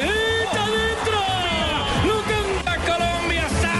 Derecha 0.00 0.62
adentro. 0.62 1.18
Lo 2.06 2.16
canta 2.30 2.72
Colombia. 2.90 3.46
¡Sa! 3.60 3.74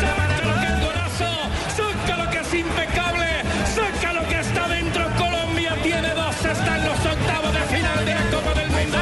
Saca 0.00 0.40
lo 0.42 0.54
que 0.60 0.66
es 0.66 0.78
golazo. 0.84 1.30
Saca 1.76 2.16
lo 2.16 2.30
que 2.30 2.38
es 2.38 2.54
impecable. 2.54 3.28
Saca 3.74 4.12
lo 4.12 4.28
que 4.28 4.40
está 4.40 4.68
dentro. 4.68 5.02
Colombia 5.16 5.76
tiene 5.82 6.10
dos. 6.14 6.36
Está 6.44 6.76
en 6.78 6.84
los 6.84 6.98
octavos 6.98 7.52
de 7.52 7.60
final 7.76 8.04
de 8.04 8.14
la 8.14 8.30
Copa 8.30 8.54
del 8.60 8.70
Mundo. 8.70 8.98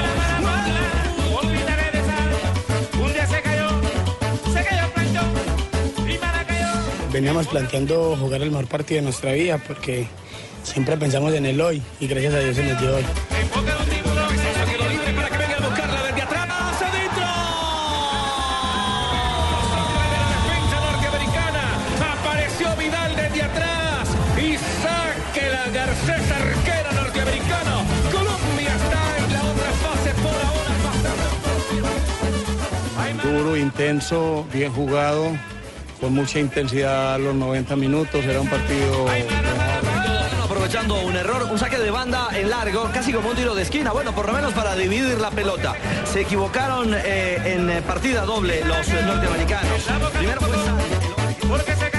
Veníamos 7.12 7.46
planteando 7.46 8.16
jugar 8.16 8.42
el 8.42 8.50
mejor 8.50 8.66
partido 8.66 8.96
de 8.96 9.02
nuestra 9.02 9.32
vida 9.32 9.58
porque 9.58 10.08
siempre 10.64 10.96
pensamos 10.96 11.32
en 11.32 11.46
el 11.46 11.60
hoy 11.60 11.80
y 12.00 12.08
gracias 12.08 12.34
a 12.34 12.40
Dios 12.40 12.56
se 12.56 12.64
nos 12.64 12.80
dio 12.80 12.96
hoy. 12.96 13.04
Intenso, 33.64 34.46
bien 34.52 34.72
jugado, 34.72 35.30
con 36.00 36.14
mucha 36.14 36.38
intensidad 36.38 37.18
los 37.18 37.34
90 37.34 37.76
minutos, 37.76 38.24
era 38.24 38.40
un 38.40 38.48
partido... 38.48 39.06
Aprovechando 40.44 41.00
un 41.00 41.16
error, 41.16 41.48
un 41.50 41.58
saque 41.58 41.78
de 41.78 41.90
banda 41.90 42.28
en 42.34 42.50
largo, 42.50 42.90
casi 42.92 43.12
como 43.12 43.30
un 43.30 43.36
tiro 43.36 43.54
de 43.54 43.62
esquina. 43.62 43.92
Bueno, 43.92 44.14
por 44.14 44.26
lo 44.26 44.32
menos 44.32 44.52
para 44.52 44.76
dividir 44.76 45.18
la 45.18 45.30
pelota. 45.30 45.74
Se 46.04 46.20
equivocaron 46.20 46.94
eh, 46.94 47.40
en 47.44 47.70
eh, 47.70 47.82
partida 47.82 48.24
doble 48.24 48.62
los 48.64 48.86
norteamericanos. 48.88 49.88
Primero 50.18 50.40
fue 50.42 51.93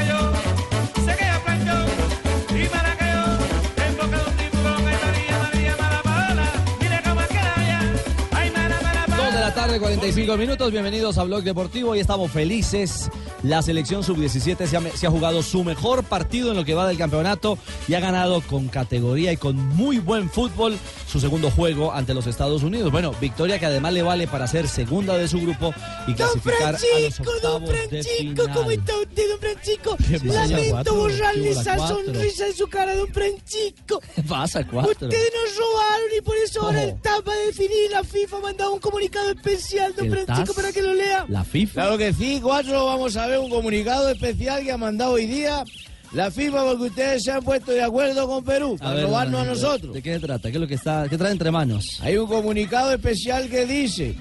tarde, 9.56 9.80
45 9.80 10.36
minutos. 10.36 10.70
Bienvenidos 10.70 11.18
a 11.18 11.24
Blog 11.24 11.42
Deportivo 11.44 11.96
y 11.96 12.00
estamos 12.00 12.30
felices. 12.30 13.10
La 13.46 13.62
selección 13.62 14.04
sub-17 14.04 14.66
se 14.66 14.76
ha, 14.78 14.82
se 14.98 15.06
ha 15.06 15.12
jugado 15.12 15.44
su 15.44 15.64
mejor 15.64 16.04
partido 16.04 16.50
en 16.50 16.58
lo 16.58 16.66
que 16.66 16.74
va 16.74 16.88
del 16.88 16.98
campeonato 16.98 17.60
y 17.88 17.94
ha 17.94 18.00
ganado 18.00 18.42
con 18.42 18.70
categoría 18.70 19.32
y 19.32 19.38
con 19.38 19.56
muy 19.56 20.00
buen 20.00 20.32
fútbol 20.32 20.78
su 21.08 21.20
segundo 21.20 21.52
juego 21.52 21.94
ante 21.94 22.16
los 22.16 22.26
Estados 22.26 22.64
Unidos. 22.64 22.92
Bueno, 22.92 23.14
victoria 23.22 23.60
que 23.60 23.68
además 23.68 23.94
le 23.94 24.02
vale 24.02 24.28
para 24.28 24.48
ser 24.48 24.68
segunda 24.68 25.16
de 25.16 25.28
su 25.28 25.40
grupo 25.40 25.74
y 26.08 26.16
clasificar 26.16 26.70
a 26.70 26.72
los 26.72 26.82
Francisco, 26.82 27.24
don 27.24 27.36
octavos 27.36 27.70
de 27.70 27.88
Francisco, 27.88 28.44
¿cómo 28.54 28.70
final. 28.70 28.72
está 28.80 28.98
usted, 28.98 29.30
don 29.30 29.40
Francisco? 29.40 29.98
¿Qué 29.98 30.20
pasa, 30.20 30.42
Lamento 30.48 30.72
cuatro? 30.72 30.96
borrarle 30.96 31.44
¿Qué 31.44 31.50
hubo, 31.52 31.56
la 31.56 31.62
esa 31.62 31.76
cuatro? 31.78 31.98
sonrisa 32.06 32.48
en 32.48 32.56
su 32.56 32.68
cara, 32.68 32.96
don 32.96 33.08
Francisco. 33.14 34.02
¿Qué 34.16 34.24
pasa, 34.24 34.64
cuatro? 34.68 34.92
Ustedes 35.08 35.32
nos 35.36 35.58
robaron 35.58 36.08
y 36.18 36.22
por 36.22 36.36
eso 36.38 36.62
ahora 36.64 36.84
el 36.84 37.00
TAP 37.00 37.28
va 37.28 37.34
a 37.34 37.38
definir. 37.46 37.92
La 37.92 38.04
FIFA 38.04 38.38
ha 38.38 38.42
mandado 38.42 38.74
un 38.74 38.80
comunicado 38.80 39.30
especial, 39.30 39.94
don 39.96 40.06
¿El 40.08 40.12
Francisco, 40.12 40.46
TAS? 40.46 40.56
para 40.56 40.74
que 40.74 40.82
lo 40.82 40.94
lea. 40.96 41.26
La 41.30 41.44
FIFA. 41.44 41.74
Claro 41.74 41.98
que 42.00 42.12
sí, 42.14 42.40
cuatro. 42.42 42.86
Vamos 42.88 43.16
a 43.18 43.28
ver 43.28 43.35
un 43.38 43.50
comunicado 43.50 44.10
especial 44.10 44.64
que 44.64 44.72
ha 44.72 44.78
mandado 44.78 45.14
hoy 45.14 45.26
día 45.26 45.64
la 46.12 46.32
FIFA 46.32 46.64
porque 46.64 46.84
ustedes 46.84 47.24
se 47.24 47.32
han 47.32 47.44
puesto 47.44 47.72
de 47.72 47.84
acuerdo 47.84 48.28
con 48.28 48.44
Perú 48.44 48.78
para 48.80 48.94
ver, 48.94 49.04
robarnos 49.04 49.42
a 49.42 49.46
nosotros. 49.46 49.94
¿De 49.94 50.02
qué 50.02 50.14
se 50.14 50.20
trata? 50.20 50.50
¿Qué 50.50 50.56
es 50.56 50.62
lo 50.62 50.68
que 50.68 50.76
está, 50.76 51.08
qué 51.10 51.18
trae 51.18 51.32
entre 51.32 51.52
manos? 51.52 52.00
Hay 52.02 52.18
un 52.18 52.28
comunicado 52.28 52.94
especial 52.94 53.50
que 53.50 53.66
dice 53.66 54.16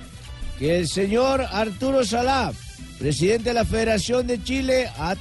que 0.58 0.78
el 0.78 0.88
señor 0.88 1.42
Arturo 1.42 2.04
Salá, 2.04 2.52
presidente 2.98 3.50
de 3.50 3.54
la 3.54 3.64
Federación 3.64 4.26
de 4.26 4.42
Chile, 4.42 4.88
ha 4.98 5.14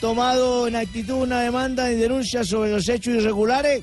tomado 0.00 0.66
en 0.66 0.76
actitud 0.76 1.14
una 1.14 1.40
demanda 1.42 1.90
y 1.92 1.96
denuncia 1.96 2.44
sobre 2.44 2.70
los 2.70 2.88
hechos 2.88 3.14
irregulares 3.14 3.82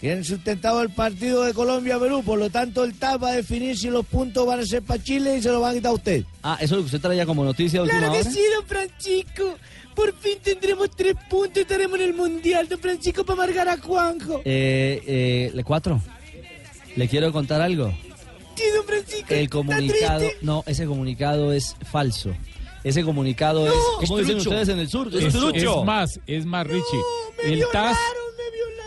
que 0.00 0.12
han 0.12 0.24
sustentado 0.24 0.82
el 0.82 0.90
partido 0.90 1.42
de 1.44 1.54
Colombia-Perú. 1.54 2.22
Por 2.24 2.38
lo 2.38 2.50
tanto, 2.50 2.84
el 2.84 2.94
TAP 2.94 3.22
va 3.22 3.28
a 3.30 3.36
definir 3.36 3.76
si 3.78 3.88
los 3.88 4.04
puntos 4.04 4.46
van 4.46 4.60
a 4.60 4.66
ser 4.66 4.82
para 4.82 5.02
Chile 5.02 5.36
y 5.38 5.42
se 5.42 5.50
los 5.50 5.60
van 5.62 5.70
a 5.72 5.74
quitar 5.74 5.90
a 5.90 5.94
usted. 5.94 6.24
Ah, 6.42 6.56
eso 6.60 6.64
es 6.64 6.70
lo 6.72 6.78
que 6.78 6.84
usted 6.86 7.00
traía 7.00 7.24
como 7.24 7.44
noticia 7.44 7.80
de 7.80 7.84
última 7.84 8.00
Claro 8.00 8.14
que 8.14 8.20
hora. 8.20 8.30
sí, 8.30 8.40
don 8.54 8.66
Francisco. 8.66 9.54
Por 9.94 10.12
fin 10.18 10.38
tendremos 10.42 10.90
tres 10.90 11.14
puntos 11.30 11.56
y 11.56 11.60
estaremos 11.60 11.98
en 12.00 12.04
el 12.06 12.14
Mundial, 12.14 12.68
don 12.68 12.80
Francisco, 12.80 13.24
para 13.24 13.44
amargar 13.44 13.68
a 13.68 13.78
Juanjo. 13.78 14.42
Eh, 14.44 15.02
eh, 15.06 15.50
¿Le 15.54 15.62
cuatro? 15.64 16.02
¿Le 16.96 17.08
quiero 17.08 17.32
contar 17.32 17.60
algo? 17.62 17.92
Sí, 18.56 18.64
don 18.74 18.84
Francisco. 18.84 19.32
El 19.32 19.40
¿está 19.42 19.52
comunicado, 19.52 20.26
no, 20.42 20.64
ese 20.66 20.86
comunicado 20.86 21.52
es 21.52 21.76
falso. 21.90 22.34
Ese 22.82 23.02
comunicado 23.02 23.66
es, 23.66 23.72
¿cómo 24.00 24.18
es 24.18 24.26
dicen 24.26 24.36
trucho. 24.42 24.50
ustedes 24.50 24.68
en 24.68 24.78
el 24.80 24.88
sur? 24.88 25.08
Es, 25.14 25.32
trucho. 25.32 25.80
es 25.80 25.86
más, 25.86 26.20
es 26.26 26.44
más, 26.44 26.66
Richie. 26.66 26.98
Me 27.44 27.52
el 27.54 27.60
TAS, 27.72 27.96
violaron. 27.96 28.23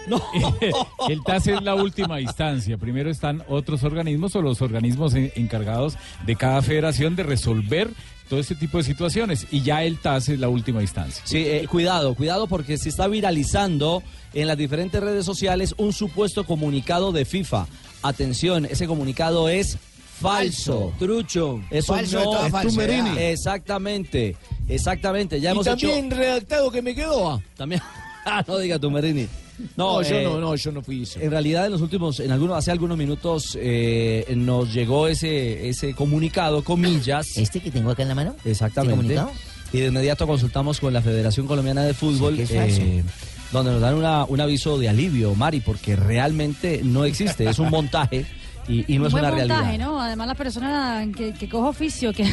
No. 0.08 0.22
el 1.10 1.24
TAS 1.24 1.48
es 1.48 1.62
la 1.62 1.76
última 1.76 2.20
instancia. 2.22 2.78
Primero 2.78 3.10
están 3.10 3.44
otros 3.48 3.84
organismos 3.84 4.36
o 4.36 4.42
los 4.42 4.62
organismos 4.62 5.14
en- 5.16 5.32
encargados 5.36 5.96
de 6.26 6.36
cada 6.36 6.62
federación 6.62 7.16
de 7.16 7.24
resolver 7.24 7.90
todo 8.30 8.40
este 8.40 8.56
tipo 8.56 8.78
de 8.78 8.84
situaciones. 8.84 9.48
Y 9.52 9.62
ya 9.62 9.84
el 9.84 10.00
TAS 10.00 10.30
es 10.30 10.40
la 10.40 10.50
última 10.50 10.82
instancia. 10.82 11.22
Sí, 11.26 11.38
eh, 11.46 11.66
cuidado, 11.70 12.14
cuidado 12.16 12.48
porque 12.48 12.78
se 12.78 12.90
está 12.90 13.08
viralizando 13.08 14.04
en 14.34 14.48
las 14.48 14.58
diferentes 14.58 15.02
redes 15.02 15.26
sociales 15.26 15.76
un 15.78 15.94
supuesto 15.94 16.46
comunicado 16.46 17.12
de 17.12 17.26
FIFA. 17.26 17.68
Atención, 18.02 18.66
ese 18.66 18.86
comunicado 18.88 19.50
es 19.50 19.78
falso. 20.20 20.94
Trucho. 21.00 21.62
Eso 21.70 21.94
Falso 21.94 22.24
no 22.52 22.60
es. 22.60 22.68
Tumerini. 22.68 23.18
Exactamente, 23.20 24.36
exactamente. 24.68 25.40
Ya 25.40 25.50
Y 25.50 25.54
hemos 25.54 25.66
también 25.66 26.06
hecho 26.08 26.16
redactado 26.16 26.72
que 26.72 26.82
me 26.82 26.96
quedó. 26.96 27.32
ah. 27.32 27.42
también. 27.56 27.82
Ah, 28.26 28.44
no 28.48 28.58
diga 28.58 28.78
Tumerini. 28.80 29.28
No, 29.76 30.02
No, 30.02 30.02
yo 30.04 30.16
eh, 30.16 30.24
no, 30.24 30.40
no, 30.40 30.56
yo 30.56 30.72
no 30.72 30.82
fui 30.82 31.04
eso. 31.04 31.20
En 31.20 31.32
realidad, 31.32 31.66
en 31.66 31.72
los 31.72 31.82
últimos, 31.82 32.20
en 32.20 32.32
algunos, 32.32 32.58
hace 32.58 32.72
algunos 32.72 32.98
minutos 32.98 33.58
eh, 33.60 34.26
nos 34.36 34.74
llegó 34.74 35.08
ese, 35.08 35.68
ese 35.70 35.94
comunicado, 35.94 36.64
comillas. 36.64 37.38
¿Este 37.38 37.60
que 37.60 37.72
tengo 37.72 37.90
acá 37.92 38.04
en 38.04 38.10
la 38.10 38.16
mano? 38.16 38.36
Exactamente. 38.46 38.94
¿Este 39.14 39.16
comunicado? 39.16 39.32
y 39.74 39.80
de 39.82 39.88
inmediato 39.88 40.26
consultamos 40.26 40.80
con 40.80 40.94
la 40.94 41.02
Federación 41.02 41.46
Colombiana 41.46 41.84
de 41.84 41.94
Fútbol, 41.94 42.38
Sí, 42.38 42.54
eh, 42.56 43.04
donde 43.52 43.72
nos 43.74 43.82
dan 43.82 43.96
una- 43.96 44.24
un 44.24 44.40
aviso 44.40 44.78
de 44.78 44.88
alivio, 44.88 45.36
Mari, 45.36 45.60
porque 45.60 45.96
realmente 45.98 46.80
no 46.86 47.04
existe, 47.04 47.50
es 47.50 47.60
un 47.60 47.70
montaje 47.70 48.26
y, 48.68 48.86
y 48.94 49.00
no 49.00 49.08
es 49.08 49.12
Buen 49.14 49.24
una 49.26 49.34
montaje, 49.36 49.62
realidad. 49.64 49.86
¿no? 49.86 50.02
Además 50.02 50.28
la 50.28 50.36
persona 50.36 51.06
que, 51.16 51.34
que 51.34 51.48
coge 51.50 51.70
oficio, 51.70 52.14
que 52.14 52.26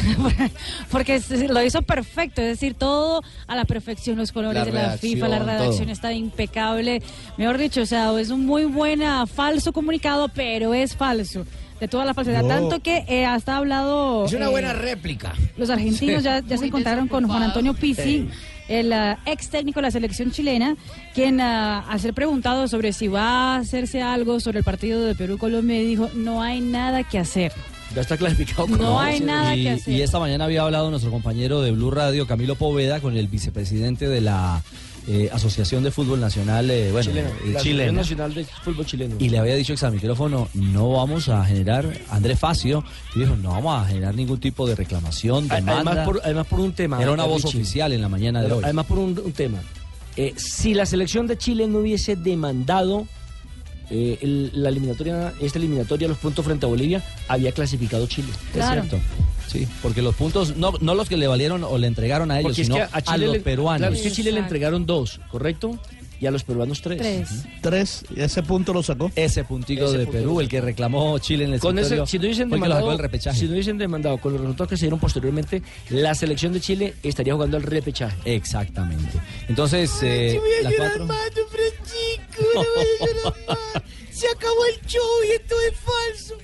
porque 0.91 1.19
se- 1.19 1.47
lo 1.47 1.63
hizo 1.63 1.81
perfecto, 1.81 2.41
es 2.41 2.47
decir, 2.47 2.73
todo 2.73 3.21
a 3.47 3.55
la 3.55 3.65
perfección, 3.65 4.17
los 4.17 4.31
colores 4.31 4.59
La 4.59 4.65
de 4.65 4.71
la 4.73 4.97
FIFA, 4.97 5.27
la 5.27 5.39
redacción, 5.39 5.83
todo. 5.85 5.91
está 5.91 6.13
impecable. 6.13 7.01
Mejor 7.37 7.57
dicho, 7.57 7.81
o 7.81 7.85
sea, 7.85 8.17
es 8.19 8.29
un 8.29 8.45
muy 8.45 8.65
buena 8.65 9.25
falso 9.27 9.71
comunicado, 9.73 10.27
pero 10.29 10.73
es 10.73 10.95
falso. 10.95 11.45
De 11.79 11.89
toda 11.89 12.05
la 12.05 12.13
falsedad, 12.13 12.41
No. 12.41 12.47
tanto 12.47 12.79
que 12.81 13.03
eh, 13.09 13.25
hasta 13.25 13.55
ha 13.55 13.57
hablado 13.57 14.25
Es 14.25 14.31
una 14.33 14.45
eh, 14.45 14.49
buena 14.49 14.71
réplica. 14.71 15.33
los 15.57 15.69
argentinos 15.69 16.23
ya, 16.23 16.39
ya 16.39 16.57
se 16.57 16.65
encontraron 16.67 17.09
con 17.09 17.27
Juan 17.27 17.43
Antonio 17.43 17.73
Pizzi 17.73 18.29
el 18.67 18.91
ah, 18.93 19.19
ex 19.25 19.49
técnico 19.49 19.79
de 19.79 19.83
la 19.83 19.91
selección 19.91 20.31
chilena, 20.31 20.75
quien 21.13 21.39
ah, 21.41 21.81
al 21.89 21.99
ser 21.99 22.13
preguntado 22.13 22.67
sobre 22.67 22.93
si 22.93 23.07
va 23.07 23.55
a 23.55 23.57
hacerse 23.57 24.01
algo 24.01 24.39
sobre 24.39 24.59
el 24.59 24.63
partido 24.63 25.03
de 25.05 25.15
Perú-Colombia, 25.15 25.79
dijo, 25.79 26.09
no 26.15 26.41
hay 26.41 26.61
nada 26.61 27.03
que 27.03 27.19
hacer. 27.19 27.51
Ya 27.93 28.01
está 28.01 28.17
clasificado. 28.17 28.67
No 28.67 28.77
como- 28.77 28.99
hay 28.99 29.19
nada 29.19 29.55
y, 29.55 29.63
que 29.63 29.69
hacer. 29.71 29.93
y 29.93 30.01
esta 30.01 30.19
mañana 30.19 30.45
había 30.45 30.63
hablado 30.63 30.89
nuestro 30.89 31.11
compañero 31.11 31.61
de 31.61 31.71
Blue 31.71 31.91
Radio, 31.91 32.27
Camilo 32.27 32.55
Poveda, 32.55 32.99
con 32.99 33.15
el 33.15 33.27
vicepresidente 33.27 34.07
de 34.07 34.21
la 34.21 34.63
eh, 35.07 35.29
Asociación 35.31 35.83
de 35.83 35.91
Fútbol 35.91 36.19
Nacional, 36.19 36.69
eh, 36.71 36.91
bueno, 36.91 37.09
Chilena, 37.11 37.29
eh, 37.29 37.51
la 37.53 37.59
chilena. 37.61 37.91
Nacional 37.91 38.33
de 38.33 38.45
Fútbol 38.45 38.85
Chileno. 38.85 39.15
Y 39.19 39.29
le 39.29 39.37
había 39.37 39.55
dicho 39.55 39.73
examen 39.73 39.95
micrófono, 39.99 40.47
no 40.53 40.91
vamos 40.91 41.29
a 41.29 41.43
generar, 41.45 41.85
Andrés 42.09 42.39
Facio, 42.39 42.83
y 43.15 43.19
dijo, 43.19 43.35
no 43.35 43.49
vamos 43.51 43.83
a 43.83 43.87
generar 43.87 44.15
ningún 44.15 44.39
tipo 44.39 44.67
de 44.67 44.75
reclamación, 44.75 45.47
demanda. 45.47 45.73
Además 45.91 46.05
por, 46.05 46.21
además 46.23 46.47
por 46.47 46.59
un 46.59 46.73
tema. 46.73 47.01
Era 47.01 47.11
una 47.11 47.25
voz 47.25 47.43
Richie. 47.43 47.59
oficial 47.61 47.93
en 47.93 48.01
la 48.01 48.09
mañana 48.09 48.41
de 48.41 48.51
hoy. 48.51 48.63
Además 48.63 48.85
por 48.87 48.97
un, 48.99 49.19
un 49.23 49.31
tema. 49.31 49.59
Eh, 50.17 50.33
si 50.37 50.73
la 50.73 50.85
selección 50.85 51.27
de 51.27 51.37
Chile 51.37 51.67
no 51.67 51.79
hubiese 51.79 52.15
demandado 52.15 53.05
eh, 53.91 54.17
el- 54.21 54.49
la 54.53 54.69
eliminatoria, 54.69 55.33
esta 55.39 55.59
eliminatoria, 55.59 56.07
los 56.07 56.17
puntos 56.17 56.43
frente 56.43 56.65
a 56.65 56.69
Bolivia, 56.69 57.03
había 57.27 57.51
clasificado 57.51 58.07
Chile. 58.07 58.29
Es 58.55 58.65
cierto. 58.67 58.97
Sí, 59.59 59.67
porque 59.81 60.01
los 60.01 60.15
puntos, 60.15 60.55
no, 60.57 60.73
no 60.81 60.95
los 60.95 61.07
que 61.09 61.17
le 61.17 61.27
valieron 61.27 61.63
o 61.63 61.77
le 61.77 61.87
entregaron 61.87 62.31
a 62.31 62.39
ellos, 62.39 62.49
Porque 62.49 62.61
es 62.61 62.67
sino 62.67 62.77
que 62.77 62.83
a, 62.91 63.01
Chile 63.01 63.25
los 63.27 63.35
le- 63.35 63.41
peruanos. 63.41 63.79
Claro, 63.79 63.95
es 63.95 64.01
que 64.01 64.07
a 64.07 64.11
Chile 64.11 64.31
le 64.31 64.39
entregaron 64.39 64.85
dos, 64.85 65.19
¿correcto? 65.29 65.79
Y 66.17 66.27
a 66.27 66.31
los 66.31 66.45
peruanos 66.45 66.81
tres. 66.81 66.97
Tres. 66.97 67.29
Tres, 67.61 68.05
y 68.15 68.21
ese 68.21 68.41
punto 68.41 68.73
lo 68.73 68.81
sacó. 68.81 69.11
Ese 69.17 69.43
puntico 69.43 69.83
Ese 69.85 69.97
de 69.97 70.05
punto 70.05 70.17
Perú, 70.19 70.39
el 70.39 70.47
que 70.47 70.61
reclamó 70.61 71.19
Chile 71.19 71.43
en 71.43 71.53
el 71.55 71.59
Con 71.59 71.77
ese, 71.77 71.89
si 72.07 72.17
no 72.17 72.25
el 72.25 72.35
sacó 72.35 72.49
demandado, 72.51 72.89
del 72.89 72.99
repechaje. 72.99 73.37
si 73.37 73.45
no 73.45 73.51
hubiesen 73.51 73.77
demandado 73.77 74.17
con 74.17 74.31
los 74.31 74.39
resultados 74.41 74.69
que 74.69 74.77
se 74.77 74.85
dieron 74.85 74.97
posteriormente, 74.99 75.61
la 75.89 76.15
selección 76.15 76.53
de 76.53 76.61
Chile 76.61 76.93
estaría 77.03 77.33
jugando 77.33 77.57
al 77.57 77.63
repechaje. 77.63 78.15
Exactamente. 78.33 79.19
Entonces, 79.49 79.91
eh, 80.03 80.39
las 80.63 80.73
cuatro. 80.77 81.05
Se 84.11 84.27
acabó 84.29 84.65
el 84.73 84.87
show 84.87 85.01
y 85.27 85.31
esto 85.33 85.55
es 85.69 85.73
falso. 85.79 86.37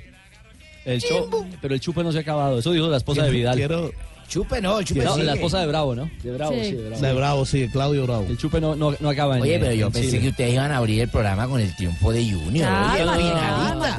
El 0.85 1.01
cho- 1.01 1.29
pero 1.61 1.73
el 1.73 1.79
chupe 1.79 2.03
no 2.03 2.11
se 2.11 2.17
ha 2.19 2.21
acabado. 2.21 2.59
Eso 2.59 2.71
dijo 2.71 2.87
la 2.87 2.97
esposa 2.97 3.23
de 3.23 3.31
Vidal. 3.31 3.55
Quiero- 3.55 3.91
Chupe 4.31 4.61
no, 4.61 4.81
chupe 4.81 5.03
No, 5.03 5.13
sigue. 5.15 5.25
la 5.25 5.33
esposa 5.33 5.59
de 5.59 5.67
Bravo, 5.67 5.93
¿no? 5.93 6.09
De 6.23 6.31
Bravo, 6.31 6.53
Sí. 6.53 6.63
sí, 6.63 6.71
de 6.71 6.87
Bravo. 6.89 7.01
De 7.01 7.13
Bravo, 7.13 7.45
sí, 7.45 7.67
Claudio 7.69 8.03
Bravo. 8.03 8.25
El 8.29 8.37
chupe 8.37 8.61
no, 8.61 8.75
no, 8.77 8.95
no 8.97 9.09
acaba 9.09 9.35
en 9.35 9.41
Oye, 9.43 9.59
pero 9.59 9.73
yo 9.73 9.87
en 9.87 9.91
pensé 9.91 10.07
Chile. 10.09 10.21
que 10.21 10.29
ustedes 10.29 10.53
iban 10.53 10.71
a 10.71 10.77
abrir 10.77 11.01
el 11.01 11.09
programa 11.09 11.47
con 11.49 11.59
el 11.59 11.75
triunfo 11.75 12.13
de 12.13 12.23
Junior. 12.31 12.65
Cálmate, 12.69 13.09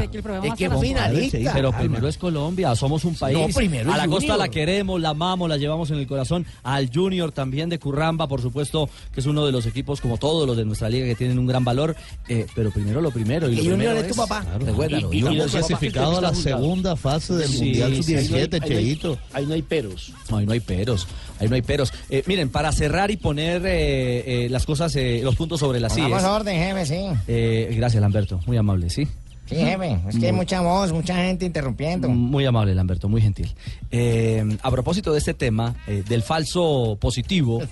Oye, 0.05 0.09
el 0.17 0.23
programa 0.23 0.47
Es 0.49 0.55
que 0.55 0.71
finalista. 0.71 1.53
Pero 1.53 1.73
primero 1.73 2.09
es 2.09 2.17
Colombia, 2.17 2.75
somos 2.75 3.05
un 3.05 3.15
país. 3.15 3.37
No, 3.39 3.47
primero 3.49 3.93
a 3.93 3.97
la 3.99 4.09
costa 4.09 4.37
la 4.39 4.49
queremos, 4.49 5.01
la 5.01 5.11
amamos, 5.11 5.49
la 5.51 5.59
llevamos 5.59 5.91
en 5.91 5.99
el 5.99 6.07
corazón. 6.07 6.47
Al 6.63 6.91
Junior 6.93 7.31
también 7.31 7.69
de 7.69 7.79
Curramba, 7.79 8.27
por 8.27 8.41
supuesto, 8.41 8.89
que 9.13 9.21
es 9.21 9.27
uno 9.27 9.45
de 9.45 9.53
los 9.53 9.67
equipos, 9.67 10.01
como 10.01 10.17
todos 10.17 10.47
los 10.47 10.57
de 10.57 10.65
nuestra 10.65 10.89
liga, 10.89 11.05
que 11.07 11.15
tienen 11.15 11.39
un 11.39 11.47
gran 11.47 11.63
valor. 11.65 11.95
Eh, 12.29 12.47
pero 12.55 12.71
primero 12.71 13.03
lo 13.03 13.11
primero. 13.11 13.49
Y 13.51 13.57
lo 13.57 13.63
Junior 13.63 13.77
primero 13.79 14.01
es 14.01 14.09
tu 14.09 14.15
papá. 14.15 14.41
Claro. 14.43 14.65
Recuérdalo. 14.65 15.13
Y, 15.13 15.19
y 15.19 15.23
clasificado 15.23 16.17
a 16.19 16.21
la 16.23 16.35
segunda 16.35 16.97
fase 16.97 17.35
del 17.35 17.51
Mundial 17.51 17.97
sí, 17.97 18.03
Sub-17, 18.03 18.55
ahí 18.55 18.61
no 18.61 18.65
hay- 18.67 18.85
Cheito. 18.85 19.19
Ahí 19.35 19.47
no 19.47 19.55
hay 19.55 19.63
peros. 19.63 20.13
No, 20.31 20.37
ahí 20.39 20.47
no 20.47 20.53
hay 20.53 20.61
peros, 20.61 21.07
ahí 21.41 21.49
no 21.49 21.55
hay 21.55 21.63
peros. 21.63 21.93
Eh, 22.11 22.23
miren, 22.27 22.49
para 22.49 22.73
cerrar 22.73 23.11
y 23.11 23.17
poner 23.17 23.63
eh, 23.67 24.45
eh, 24.45 24.49
las 24.49 24.65
cosas, 24.67 24.95
eh, 24.97 25.21
los 25.23 25.37
puntos 25.37 25.61
sobre 25.61 25.81
las 25.81 25.95
sillas. 25.95 26.25
orden, 26.25 26.57
jefe, 26.57 26.87
sí. 26.87 27.07
Eh, 27.29 27.73
gracias, 27.77 28.01
Lamberto, 28.01 28.41
muy 28.47 28.57
amable, 28.57 28.89
¿sí? 28.91 29.07
Sí, 29.47 29.57
jefe. 29.57 29.99
Es 30.09 30.19
que 30.19 30.27
hay 30.27 30.33
mucha 30.33 30.61
voz, 30.61 30.93
mucha 30.93 31.15
gente 31.17 31.45
interrumpiendo. 31.45 32.09
Muy 32.09 32.47
amable, 32.47 32.75
Lamberto, 32.75 33.09
muy 33.09 33.21
gentil. 33.21 33.53
Eh, 33.91 34.57
a 34.63 34.71
propósito 34.71 35.13
de 35.13 35.19
este 35.19 35.35
tema, 35.35 35.75
eh, 35.87 36.03
del 36.09 36.23
falso 36.23 36.97
positivo, 37.01 37.63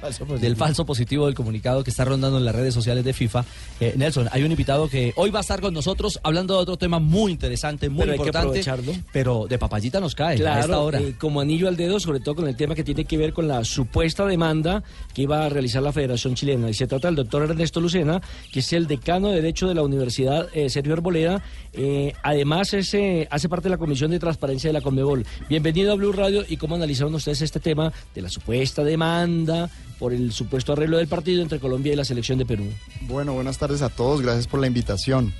del 0.40 0.56
falso 0.56 0.84
positivo 0.84 1.26
del 1.26 1.34
comunicado 1.34 1.82
que 1.82 1.90
está 1.90 2.04
rondando 2.04 2.38
en 2.38 2.44
las 2.44 2.54
redes 2.54 2.74
sociales 2.74 3.04
de 3.04 3.12
FIFA, 3.12 3.44
eh, 3.80 3.94
Nelson, 3.96 4.28
hay 4.32 4.42
un 4.42 4.50
invitado 4.50 4.88
que 4.88 5.12
hoy 5.16 5.30
va 5.30 5.38
a 5.38 5.42
estar 5.42 5.60
con 5.60 5.72
nosotros 5.72 6.20
hablando 6.22 6.54
de 6.56 6.60
otro 6.60 6.76
tema 6.76 6.98
muy 6.98 7.32
interesante, 7.32 7.88
muy 7.88 8.00
Pero 8.00 8.12
hay 8.12 8.18
que 8.18 8.22
importante, 8.26 8.46
aprovecharlo. 8.60 8.92
pero 9.12 9.46
de 9.48 9.56
papayita 9.58 10.00
nos 10.00 10.14
cae 10.14 10.32
a 10.32 10.34
esta 10.34 10.44
Claro, 10.66 10.82
hora. 10.84 11.00
eh, 11.00 11.14
como 11.18 11.40
anillo 11.40 11.68
al 11.68 11.76
dedo, 11.76 11.98
sobre 12.00 12.20
todo 12.20 12.34
con 12.34 12.48
el 12.48 12.56
tema 12.56 12.74
que 12.74 12.84
tiene 12.84 13.04
que 13.06 13.16
ver 13.16 13.32
con 13.32 13.48
la 13.48 13.64
supuesta 13.64 14.26
demanda 14.26 14.82
que 15.14 15.22
iba 15.22 15.46
a 15.46 15.48
realizar 15.48 15.82
la 15.82 15.92
Federación 15.92 16.34
Chilena. 16.34 16.68
Y 16.68 16.74
se 16.74 16.86
trata 16.86 17.08
del 17.08 17.16
doctor 17.16 17.44
Ernesto 17.44 17.80
Lucena, 17.80 18.20
que 18.52 18.60
es 18.60 18.72
el 18.72 18.86
decano 18.86 19.28
de 19.28 19.36
Derecho 19.36 19.66
de 19.68 19.74
la 19.74 19.82
Universidad 19.82 20.48
eh, 20.52 20.68
Sergio 20.68 20.92
Arboleda. 20.94 21.42
Eh, 21.72 22.14
además, 22.22 22.74
es, 22.74 22.92
eh, 22.94 23.28
hace 23.30 23.48
parte 23.48 23.64
de 23.64 23.70
la 23.70 23.78
Comisión 23.78 24.10
de 24.10 24.18
Transparencia 24.18 24.68
de 24.68 24.74
la 24.74 24.80
Conmebol. 24.80 25.24
Bienvenido 25.48 25.92
a 25.92 25.94
Blue 25.94 26.12
Radio 26.12 26.44
y 26.48 26.56
cómo 26.56 26.74
analizaron 26.74 27.14
ustedes 27.14 27.42
este 27.42 27.60
tema 27.60 27.92
de 28.14 28.22
la 28.22 28.28
supuesta 28.28 28.82
demanda 28.82 29.70
por 29.98 30.12
el 30.12 30.32
supuesto 30.32 30.72
arreglo 30.72 30.96
del 30.96 31.08
partido 31.08 31.42
entre 31.42 31.60
Colombia 31.60 31.92
y 31.92 31.96
la 31.96 32.04
selección 32.04 32.38
de 32.38 32.46
Perú. 32.46 32.64
Bueno, 33.02 33.34
buenas 33.34 33.58
tardes 33.58 33.82
a 33.82 33.90
todos, 33.90 34.22
gracias 34.22 34.46
por 34.46 34.60
la 34.60 34.66
invitación. 34.66 35.32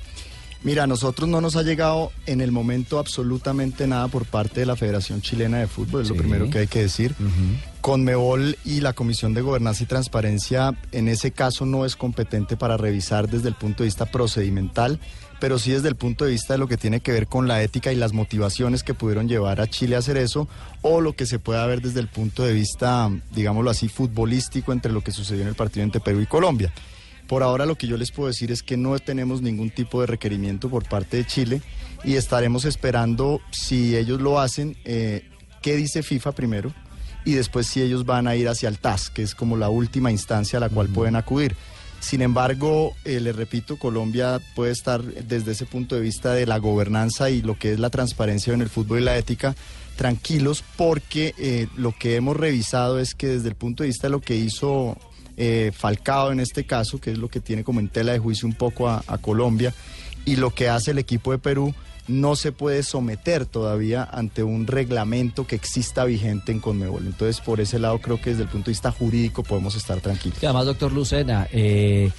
Mira, 0.63 0.83
a 0.83 0.87
nosotros 0.87 1.27
no 1.27 1.41
nos 1.41 1.55
ha 1.55 1.63
llegado 1.63 2.11
en 2.27 2.39
el 2.39 2.51
momento 2.51 2.99
absolutamente 2.99 3.87
nada 3.87 4.07
por 4.09 4.25
parte 4.25 4.59
de 4.59 4.67
la 4.67 4.75
Federación 4.75 5.21
Chilena 5.21 5.57
de 5.57 5.65
Fútbol, 5.65 6.03
es 6.03 6.09
lo 6.09 6.15
primero 6.15 6.51
que 6.51 6.59
hay 6.59 6.67
que 6.67 6.81
decir. 6.81 7.15
Conmebol 7.81 8.55
y 8.63 8.81
la 8.81 8.93
Comisión 8.93 9.33
de 9.33 9.41
Gobernanza 9.41 9.83
y 9.83 9.87
Transparencia 9.87 10.75
en 10.91 11.07
ese 11.07 11.31
caso 11.31 11.65
no 11.65 11.83
es 11.83 11.95
competente 11.95 12.57
para 12.57 12.77
revisar 12.77 13.27
desde 13.27 13.47
el 13.47 13.55
punto 13.55 13.81
de 13.81 13.87
vista 13.87 14.05
procedimental, 14.05 14.99
pero 15.39 15.57
sí 15.57 15.71
desde 15.71 15.87
el 15.87 15.95
punto 15.95 16.25
de 16.25 16.31
vista 16.31 16.53
de 16.53 16.59
lo 16.59 16.67
que 16.67 16.77
tiene 16.77 16.99
que 16.99 17.11
ver 17.11 17.25
con 17.25 17.47
la 17.47 17.63
ética 17.63 17.91
y 17.91 17.95
las 17.95 18.13
motivaciones 18.13 18.83
que 18.83 18.93
pudieron 18.93 19.27
llevar 19.27 19.61
a 19.61 19.67
Chile 19.67 19.95
a 19.95 19.99
hacer 19.99 20.17
eso, 20.17 20.47
o 20.83 21.01
lo 21.01 21.13
que 21.15 21.25
se 21.25 21.39
pueda 21.39 21.65
ver 21.65 21.81
desde 21.81 22.01
el 22.01 22.07
punto 22.07 22.43
de 22.43 22.53
vista, 22.53 23.09
digámoslo 23.33 23.71
así, 23.71 23.89
futbolístico 23.89 24.73
entre 24.73 24.91
lo 24.91 25.01
que 25.01 25.11
sucedió 25.11 25.41
en 25.41 25.47
el 25.47 25.55
partido 25.55 25.83
entre 25.83 26.01
Perú 26.01 26.21
y 26.21 26.27
Colombia. 26.27 26.71
Por 27.31 27.43
ahora 27.43 27.65
lo 27.65 27.77
que 27.77 27.87
yo 27.87 27.95
les 27.95 28.11
puedo 28.11 28.27
decir 28.27 28.51
es 28.51 28.61
que 28.61 28.75
no 28.75 28.99
tenemos 28.99 29.41
ningún 29.41 29.69
tipo 29.69 30.01
de 30.01 30.07
requerimiento 30.07 30.67
por 30.67 30.83
parte 30.83 31.15
de 31.15 31.25
Chile 31.25 31.61
y 32.03 32.15
estaremos 32.15 32.65
esperando 32.65 33.39
si 33.51 33.95
ellos 33.95 34.19
lo 34.19 34.41
hacen, 34.41 34.75
eh, 34.83 35.23
qué 35.61 35.77
dice 35.77 36.03
FIFA 36.03 36.33
primero 36.33 36.73
y 37.23 37.31
después 37.31 37.67
si 37.67 37.81
ellos 37.81 38.05
van 38.05 38.27
a 38.27 38.35
ir 38.35 38.49
hacia 38.49 38.67
el 38.67 38.79
TAS, 38.79 39.09
que 39.09 39.21
es 39.21 39.33
como 39.33 39.55
la 39.55 39.69
última 39.69 40.11
instancia 40.11 40.57
a 40.57 40.59
la 40.59 40.67
cual 40.67 40.89
pueden 40.89 41.15
acudir. 41.15 41.55
Sin 42.01 42.21
embargo, 42.21 42.91
eh, 43.05 43.21
les 43.21 43.33
repito, 43.33 43.79
Colombia 43.79 44.41
puede 44.53 44.73
estar 44.73 45.01
desde 45.01 45.53
ese 45.53 45.65
punto 45.65 45.95
de 45.95 46.01
vista 46.01 46.33
de 46.33 46.45
la 46.45 46.57
gobernanza 46.57 47.29
y 47.29 47.41
lo 47.41 47.57
que 47.57 47.71
es 47.71 47.79
la 47.79 47.89
transparencia 47.89 48.53
en 48.53 48.59
el 48.59 48.67
fútbol 48.67 48.99
y 48.99 49.03
la 49.05 49.15
ética 49.15 49.55
tranquilos 49.95 50.65
porque 50.75 51.33
eh, 51.37 51.67
lo 51.77 51.93
que 51.97 52.17
hemos 52.17 52.35
revisado 52.35 52.99
es 52.99 53.15
que 53.15 53.27
desde 53.27 53.47
el 53.47 53.55
punto 53.55 53.83
de 53.83 53.87
vista 53.87 54.07
de 54.07 54.11
lo 54.11 54.19
que 54.19 54.35
hizo 54.35 54.97
eh, 55.43 55.71
Falcao 55.71 56.31
en 56.31 56.39
este 56.39 56.65
caso, 56.65 57.01
que 57.01 57.09
es 57.09 57.17
lo 57.17 57.27
que 57.27 57.39
tiene 57.39 57.63
como 57.63 57.79
en 57.79 57.89
tela 57.89 58.11
de 58.11 58.19
juicio 58.19 58.47
un 58.47 58.53
poco 58.53 58.87
a, 58.87 59.01
Colombia, 59.21 59.73
y 60.23 60.35
lo 60.35 60.51
que 60.51 60.69
hace 60.69 60.91
el 60.91 60.99
equipo 60.99 61.31
de 61.31 61.39
Perú, 61.39 61.73
no 62.07 62.35
se 62.35 62.51
puede 62.51 62.83
someter 62.83 63.47
todavía 63.47 64.03
ante 64.03 64.43
un 64.43 64.67
reglamento 64.67 65.47
que 65.47 65.55
exista 65.55 66.05
vigente 66.05 66.51
en 66.51 66.59
Conmebol. 66.59 67.07
Entonces, 67.07 67.41
por 67.41 67.59
ese 67.59 67.79
lado, 67.79 67.97
creo 67.97 68.21
que 68.21 68.29
desde 68.29 68.43
el 68.43 68.49
punto 68.49 68.65
de 68.65 68.73
vista 68.73 68.91
jurídico 68.91 69.41
podemos 69.41 69.75
estar 69.75 69.99
tranquilos. 69.99 70.37
Además, 70.43 70.67
doctor 70.67 70.91
Lucena, 70.91 71.47
eh, 71.51 72.11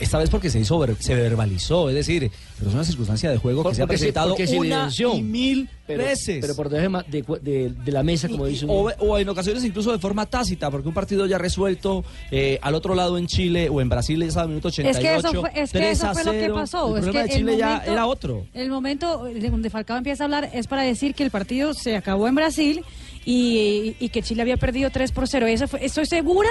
esta 0.00 0.18
vez 0.18 0.30
porque 0.30 0.50
se 0.50 0.58
hizo, 0.60 0.78
ver- 0.78 0.96
se 0.98 1.14
verbalizó, 1.14 1.88
es 1.88 1.94
decir, 1.94 2.30
pero 2.58 2.68
es 2.70 2.74
una 2.74 2.84
circunstancia 2.84 3.30
de 3.30 3.36
juego 3.38 3.62
que 3.68 3.74
se 3.74 3.82
ha 3.82 3.86
presentado 3.86 4.36
se 4.36 4.56
una 4.58 4.88
y 5.14 5.22
mil 5.22 5.68
Pero- 5.86 6.04
veces. 6.04 6.38
Pero 6.40 6.54
por 6.56 6.68
debajo 6.68 7.04
de, 7.08 7.22
de- 7.42 7.70
de 7.70 7.92
la 7.92 8.02
mesa, 8.02 8.28
como 8.28 8.46
dice 8.46 8.64
un- 8.64 8.70
o, 8.70 8.84
o 8.98 9.18
en 9.18 9.28
ocasiones 9.28 9.64
incluso 9.64 9.92
de 9.92 9.98
forma 9.98 10.26
tácita, 10.26 10.70
porque 10.70 10.88
un 10.88 10.94
partido 10.94 11.26
ya 11.26 11.38
resuelto 11.38 12.04
eh, 12.30 12.58
al 12.62 12.74
otro 12.74 12.94
lado 12.94 13.18
en 13.18 13.26
Chile 13.26 13.68
o 13.68 13.80
en 13.80 13.88
Brasil 13.88 14.22
es 14.22 14.36
al 14.36 14.48
minuto 14.48 14.68
88. 14.68 14.98
Es 14.98 15.04
que 15.22 15.28
eso 15.28 15.40
fue, 15.40 15.50
es 15.54 15.72
que 15.72 15.78
3 15.78 15.98
eso 15.98 16.06
a 16.08 16.12
fue 16.14 16.24
lo 16.24 16.32
que 16.32 16.40
0. 16.40 16.54
pasó. 16.54 16.88
El 16.88 16.96
es 16.98 17.02
problema 17.04 17.26
que 17.26 17.32
de 17.32 17.38
Chile 17.38 17.52
el 17.52 17.58
ya 17.58 17.66
momento, 17.68 17.92
era 17.92 18.06
otro. 18.06 18.46
El 18.54 18.70
momento 18.70 19.24
de 19.24 19.50
donde 19.50 19.70
Falcao 19.70 19.96
empieza 19.96 20.24
a 20.24 20.26
hablar 20.26 20.50
es 20.52 20.66
para 20.66 20.82
decir 20.82 21.14
que 21.14 21.22
el 21.24 21.30
partido 21.30 21.74
se 21.74 21.96
acabó 21.96 22.26
en 22.28 22.34
Brasil 22.34 22.84
y, 23.24 23.96
y 23.98 24.08
que 24.10 24.22
Chile 24.22 24.42
había 24.42 24.56
perdido 24.56 24.90
3 24.90 25.12
por 25.12 25.28
0. 25.28 25.46
Eso 25.46 25.66
fue, 25.68 25.84
estoy 25.84 26.06
segura. 26.06 26.48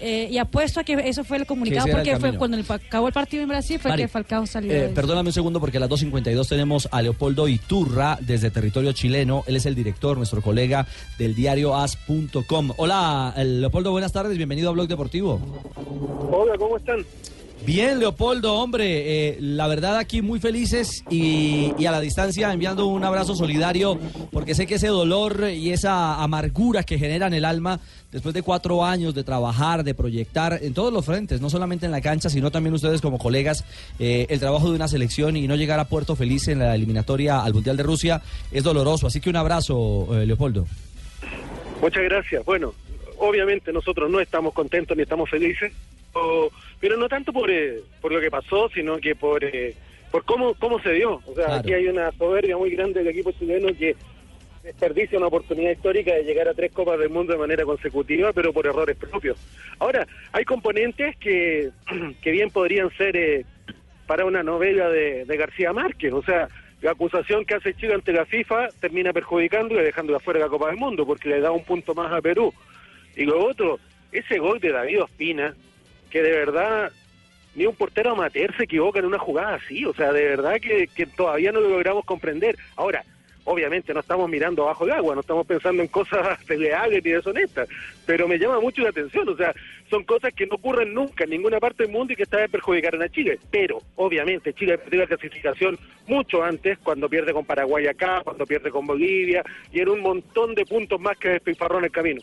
Eh, 0.00 0.28
y 0.30 0.38
apuesto 0.38 0.80
a 0.80 0.84
que 0.84 0.94
eso 1.08 1.24
fue 1.24 1.38
el 1.38 1.46
comunicado 1.46 1.86
el 1.86 1.92
porque 1.94 2.16
fue 2.18 2.36
cuando 2.36 2.56
el- 2.56 2.64
acabó 2.68 3.06
el 3.08 3.12
partido 3.12 3.42
en 3.42 3.48
Brasil 3.48 3.78
fue 3.78 3.90
Mari, 3.90 4.02
que 4.04 4.08
Falcao 4.08 4.46
salió. 4.46 4.72
Eh, 4.72 4.80
de- 4.82 4.88
perdóname 4.90 5.28
un 5.28 5.32
segundo 5.32 5.60
porque 5.60 5.76
a 5.78 5.80
las 5.80 5.88
2.52 5.88 6.48
tenemos 6.48 6.88
a 6.92 7.02
Leopoldo 7.02 7.48
Iturra 7.48 8.18
desde 8.20 8.50
territorio 8.50 8.92
chileno. 8.92 9.44
Él 9.46 9.56
es 9.56 9.66
el 9.66 9.74
director, 9.74 10.16
nuestro 10.16 10.42
colega 10.42 10.86
del 11.18 11.34
diario 11.34 11.74
as.com. 11.76 12.72
Hola, 12.76 13.34
eh, 13.36 13.44
Leopoldo, 13.44 13.90
buenas 13.92 14.12
tardes, 14.12 14.36
bienvenido 14.36 14.68
a 14.70 14.72
Blog 14.72 14.88
Deportivo. 14.88 15.40
Hola, 16.30 16.56
¿cómo 16.58 16.76
están? 16.76 17.04
Bien, 17.66 17.98
Leopoldo, 17.98 18.54
hombre, 18.54 19.30
eh, 19.30 19.38
la 19.40 19.66
verdad 19.66 19.98
aquí 19.98 20.22
muy 20.22 20.38
felices 20.38 21.02
y, 21.10 21.84
a 21.84 21.90
la 21.90 22.00
distancia 22.00 22.52
enviando 22.52 22.86
un 22.86 23.02
abrazo 23.02 23.34
solidario 23.34 23.98
porque 24.30 24.54
sé 24.54 24.68
que 24.68 24.76
ese 24.76 24.86
dolor 24.86 25.50
y 25.50 25.72
esa 25.72 26.22
amargura 26.22 26.84
que 26.84 26.96
genera 26.96 27.26
en 27.26 27.34
el 27.34 27.44
alma 27.44 27.80
después 28.12 28.36
de 28.36 28.42
cuatro 28.42 28.84
años 28.84 29.16
de 29.16 29.24
trabajar, 29.24 29.82
de 29.82 29.94
proyectar 29.94 30.60
en 30.62 30.74
todos 30.74 30.92
los 30.92 31.04
frentes, 31.04 31.40
no 31.40 31.50
solamente 31.50 31.86
en 31.86 31.92
la 31.92 32.00
cancha, 32.00 32.30
sino 32.30 32.52
también 32.52 32.72
ustedes 32.72 33.00
como 33.00 33.18
colegas, 33.18 33.64
eh, 33.98 34.26
el 34.30 34.38
trabajo 34.38 34.70
de 34.70 34.76
una 34.76 34.86
selección 34.86 35.36
y 35.36 35.48
no 35.48 35.56
llegar 35.56 35.80
a 35.80 35.86
puerto 35.86 36.14
feliz 36.14 36.46
en 36.46 36.60
la 36.60 36.72
eliminatoria 36.72 37.40
al 37.40 37.52
Mundial 37.52 37.76
de 37.76 37.82
Rusia 37.82 38.22
es 38.52 38.62
doloroso. 38.62 39.08
Así 39.08 39.20
que 39.20 39.28
un 39.28 39.36
abrazo, 39.36 40.06
eh, 40.12 40.24
Leopoldo. 40.24 40.68
Muchas 41.82 42.04
gracias. 42.04 42.44
Bueno, 42.44 42.74
obviamente 43.18 43.72
nosotros 43.72 44.08
no 44.08 44.20
estamos 44.20 44.54
contentos 44.54 44.96
ni 44.96 45.02
estamos 45.02 45.28
felices, 45.28 45.72
pero 46.80 46.96
no 46.96 47.08
tanto 47.08 47.32
por, 47.32 47.50
eh, 47.50 47.80
por 48.00 48.12
lo 48.12 48.20
que 48.20 48.30
pasó, 48.30 48.68
sino 48.70 48.98
que 48.98 49.14
por, 49.14 49.42
eh, 49.44 49.74
por 50.10 50.24
cómo, 50.24 50.54
cómo 50.54 50.80
se 50.80 50.92
dio. 50.92 51.20
O 51.26 51.34
sea, 51.34 51.46
Claro. 51.46 51.54
aquí 51.60 51.72
hay 51.72 51.88
una 51.88 52.12
soberbia 52.12 52.56
muy 52.56 52.70
grande 52.70 53.00
del 53.00 53.08
equipo 53.08 53.32
chileno 53.32 53.68
que 53.78 53.96
desperdicia 54.62 55.18
una 55.18 55.28
oportunidad 55.28 55.70
histórica 55.70 56.12
de 56.14 56.24
llegar 56.24 56.48
a 56.48 56.54
tres 56.54 56.72
Copas 56.72 56.98
del 56.98 57.10
Mundo 57.10 57.32
de 57.32 57.38
manera 57.38 57.64
consecutiva, 57.64 58.32
pero 58.32 58.52
por 58.52 58.66
errores 58.66 58.96
propios. 58.96 59.38
Ahora, 59.78 60.06
hay 60.32 60.44
componentes 60.44 61.16
que, 61.18 61.70
que 62.22 62.30
bien 62.32 62.50
podrían 62.50 62.90
ser 62.96 63.16
eh, 63.16 63.44
para 64.06 64.24
una 64.24 64.42
novela 64.42 64.88
de, 64.88 65.24
de 65.24 65.36
García 65.36 65.72
Márquez. 65.72 66.12
O 66.12 66.22
sea, 66.22 66.48
la 66.82 66.90
acusación 66.92 67.44
que 67.44 67.54
hace 67.54 67.74
Chile 67.74 67.94
ante 67.94 68.12
la 68.12 68.26
FIFA 68.26 68.68
termina 68.80 69.12
perjudicando 69.12 69.74
y 69.80 69.84
dejando 69.84 70.12
de 70.12 70.18
afuera 70.18 70.38
de 70.40 70.44
la 70.46 70.50
Copa 70.50 70.66
del 70.68 70.76
Mundo 70.76 71.06
porque 71.06 71.28
le 71.28 71.40
da 71.40 71.50
un 71.52 71.64
punto 71.64 71.94
más 71.94 72.12
a 72.12 72.20
Perú. 72.20 72.52
Y 73.16 73.24
lo 73.24 73.44
otro, 73.44 73.78
ese 74.12 74.38
gol 74.38 74.60
de 74.60 74.72
David 74.72 75.02
Ospina, 75.02 75.54
que 76.16 76.22
de 76.22 76.30
verdad 76.30 76.90
ni 77.54 77.66
un 77.66 77.74
portero 77.74 78.12
amateur 78.12 78.56
se 78.56 78.64
equivoca 78.64 79.00
en 79.00 79.04
una 79.04 79.18
jugada 79.18 79.56
así. 79.56 79.84
O 79.84 79.92
sea, 79.92 80.14
de 80.14 80.24
verdad 80.24 80.58
que, 80.58 80.86
que 80.86 81.04
todavía 81.04 81.52
no 81.52 81.60
lo 81.60 81.68
logramos 81.68 82.06
comprender. 82.06 82.56
Ahora, 82.74 83.04
obviamente 83.44 83.92
no 83.92 84.00
estamos 84.00 84.26
mirando 84.30 84.62
abajo 84.62 84.86
del 84.86 84.94
agua, 84.94 85.14
no 85.14 85.20
estamos 85.20 85.46
pensando 85.46 85.82
en 85.82 85.88
cosas 85.88 86.38
desleales 86.48 87.04
ni 87.04 87.10
deshonestas, 87.10 87.68
pero 88.06 88.26
me 88.26 88.38
llama 88.38 88.60
mucho 88.60 88.80
la 88.80 88.88
atención, 88.88 89.28
o 89.28 89.36
sea, 89.36 89.54
son 89.90 90.04
cosas 90.04 90.32
que 90.32 90.46
no 90.46 90.54
ocurren 90.54 90.94
nunca 90.94 91.24
en 91.24 91.30
ninguna 91.30 91.60
parte 91.60 91.82
del 91.82 91.92
mundo 91.92 92.14
y 92.14 92.16
que 92.16 92.22
esta 92.22 92.38
vez 92.38 92.50
perjudicaron 92.50 93.02
a 93.02 93.10
Chile, 93.10 93.38
pero 93.50 93.78
obviamente 93.96 94.54
Chile 94.54 94.78
perdió 94.78 95.00
la 95.00 95.06
clasificación 95.06 95.78
mucho 96.06 96.42
antes, 96.42 96.78
cuando 96.78 97.10
pierde 97.10 97.34
con 97.34 97.44
Paraguay 97.44 97.86
acá, 97.86 98.22
cuando 98.24 98.46
pierde 98.46 98.70
con 98.70 98.86
Bolivia, 98.86 99.44
y 99.70 99.80
en 99.80 99.90
un 99.90 100.00
montón 100.00 100.54
de 100.54 100.64
puntos 100.64 100.98
más 100.98 101.18
que 101.18 101.28
despilfarró 101.28 101.78
en 101.78 101.84
el 101.84 101.92
camino. 101.92 102.22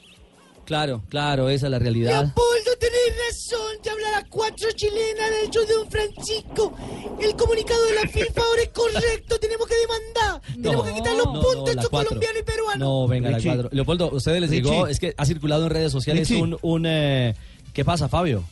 Claro, 0.66 1.02
claro, 1.10 1.50
esa 1.50 1.68
es 1.68 1.72
la 1.72 1.80
realidad. 1.80 2.24
Leopoldo, 2.24 2.78
tenés 2.80 3.00
razón. 3.28 3.60
Te 3.82 3.90
habla 3.90 4.12
la 4.12 4.26
cuatro 4.30 4.70
chilena 4.72 5.30
del 5.30 5.50
show 5.50 5.66
de 5.66 5.74
Don 5.74 5.90
Francisco. 5.92 6.74
El 7.22 7.36
comunicado 7.36 7.84
de 7.86 7.96
la 7.96 8.08
FIFA 8.08 8.42
ahora 8.42 8.62
es 8.62 8.70
correcto. 8.70 9.40
Tenemos 9.40 9.68
que 9.68 9.76
demandar. 9.76 10.42
Tenemos 10.62 10.88
que 10.88 10.94
quitar 10.94 11.16
los 11.18 11.26
no, 11.26 11.34
puntos 11.42 11.56
no, 11.56 11.62
a 11.64 11.66
la 11.66 11.72
estos 11.72 11.90
cuatro. 11.90 12.08
colombianos 12.10 12.40
y 12.42 12.44
peruanos. 12.44 12.80
No, 12.80 13.08
venga, 13.08 13.30
la 13.30 13.38
Richie. 13.38 13.50
cuadro. 13.50 13.70
Leopoldo, 13.74 14.10
¿ustedes 14.14 14.42
les 14.42 14.50
Richie. 14.52 14.64
llegó? 14.64 14.88
Es 14.88 15.00
que 15.00 15.14
ha 15.18 15.26
circulado 15.26 15.66
en 15.66 15.70
redes 15.72 15.92
sociales 15.92 16.30
Richie. 16.30 16.42
un... 16.42 16.58
un 16.62 16.86
eh, 16.86 17.36
¿Qué 17.74 17.84
pasa, 17.84 18.08
Fabio? 18.08 18.44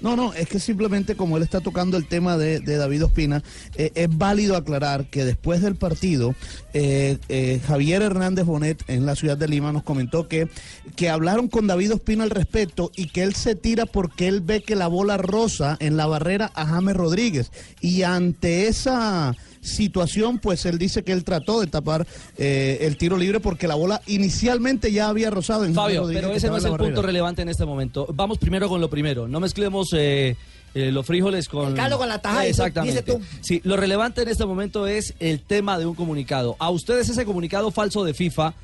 No, 0.00 0.16
no, 0.16 0.34
es 0.34 0.48
que 0.48 0.58
simplemente 0.58 1.16
como 1.16 1.36
él 1.36 1.42
está 1.42 1.60
tocando 1.60 1.96
el 1.96 2.06
tema 2.06 2.36
de, 2.36 2.60
David 2.60 3.06
Ospina, 3.06 3.42
eh, 3.76 3.90
es 3.94 4.08
válido 4.16 4.56
aclarar 4.56 5.06
que 5.06 5.24
después 5.24 5.62
del 5.62 5.76
partido, 5.76 6.34
eh, 6.72 7.18
eh, 7.28 7.60
Javier 7.66 8.02
Hernández 8.02 8.44
Bonet 8.44 8.82
en 8.88 9.06
la 9.06 9.16
ciudad 9.16 9.36
de 9.36 9.48
Lima 9.48 9.72
nos 9.72 9.82
comentó 9.82 10.28
que, 10.28 10.48
que 10.96 11.08
hablaron 11.08 11.48
con 11.48 11.66
David 11.66 11.94
Ospina 11.94 12.24
al 12.24 12.30
respecto 12.30 12.90
y 12.96 13.08
que 13.08 13.22
él 13.22 13.34
se 13.34 13.54
tira 13.54 13.86
porque 13.86 14.28
él 14.28 14.40
ve 14.40 14.62
que 14.62 14.76
la 14.76 14.88
bola 14.88 15.16
rosa 15.16 15.76
en 15.80 15.96
la 15.96 16.06
barrera 16.06 16.50
a 16.54 16.66
James 16.66 16.96
Rodríguez. 16.96 17.50
Y 17.80 18.02
ante 18.02 18.68
esa 18.68 19.34
situación, 19.64 20.38
pues 20.38 20.66
él 20.66 20.78
dice 20.78 21.02
que 21.02 21.12
él 21.12 21.24
trató 21.24 21.60
de 21.60 21.66
tapar 21.66 22.06
eh, 22.36 22.78
el 22.82 22.96
tiro 22.96 23.16
libre 23.16 23.40
porque 23.40 23.66
la 23.66 23.74
bola 23.74 24.00
inicialmente 24.06 24.92
ya 24.92 25.08
había 25.08 25.30
rozado 25.30 25.64
en 25.64 25.74
Fabio, 25.74 26.02
Rodríguez, 26.02 26.22
pero 26.22 26.34
ese 26.34 26.48
no 26.48 26.56
es 26.56 26.64
el 26.64 26.76
punto 26.76 27.02
relevante 27.02 27.42
en 27.42 27.48
este 27.48 27.64
momento. 27.64 28.06
Vamos 28.12 28.38
primero 28.38 28.68
con 28.68 28.80
lo 28.80 28.88
primero. 28.90 29.26
No 29.26 29.40
mezclemos 29.40 29.92
eh, 29.94 30.36
eh, 30.74 30.92
los 30.92 31.06
frijoles 31.06 31.48
con... 31.48 31.68
El 31.68 31.74
caldo 31.74 31.98
con 31.98 32.08
la 32.08 32.20
taja, 32.20 32.46
Exactamente. 32.46 33.02
dice 33.02 33.12
tú. 33.12 33.22
Sí, 33.40 33.60
lo 33.64 33.76
relevante 33.76 34.22
en 34.22 34.28
este 34.28 34.44
momento 34.44 34.86
es 34.86 35.14
el 35.20 35.40
tema 35.40 35.78
de 35.78 35.86
un 35.86 35.94
comunicado. 35.94 36.56
¿A 36.58 36.70
ustedes 36.70 37.08
ese 37.08 37.24
comunicado 37.24 37.70
falso 37.70 38.04
de 38.04 38.12
FIFA 38.12 38.54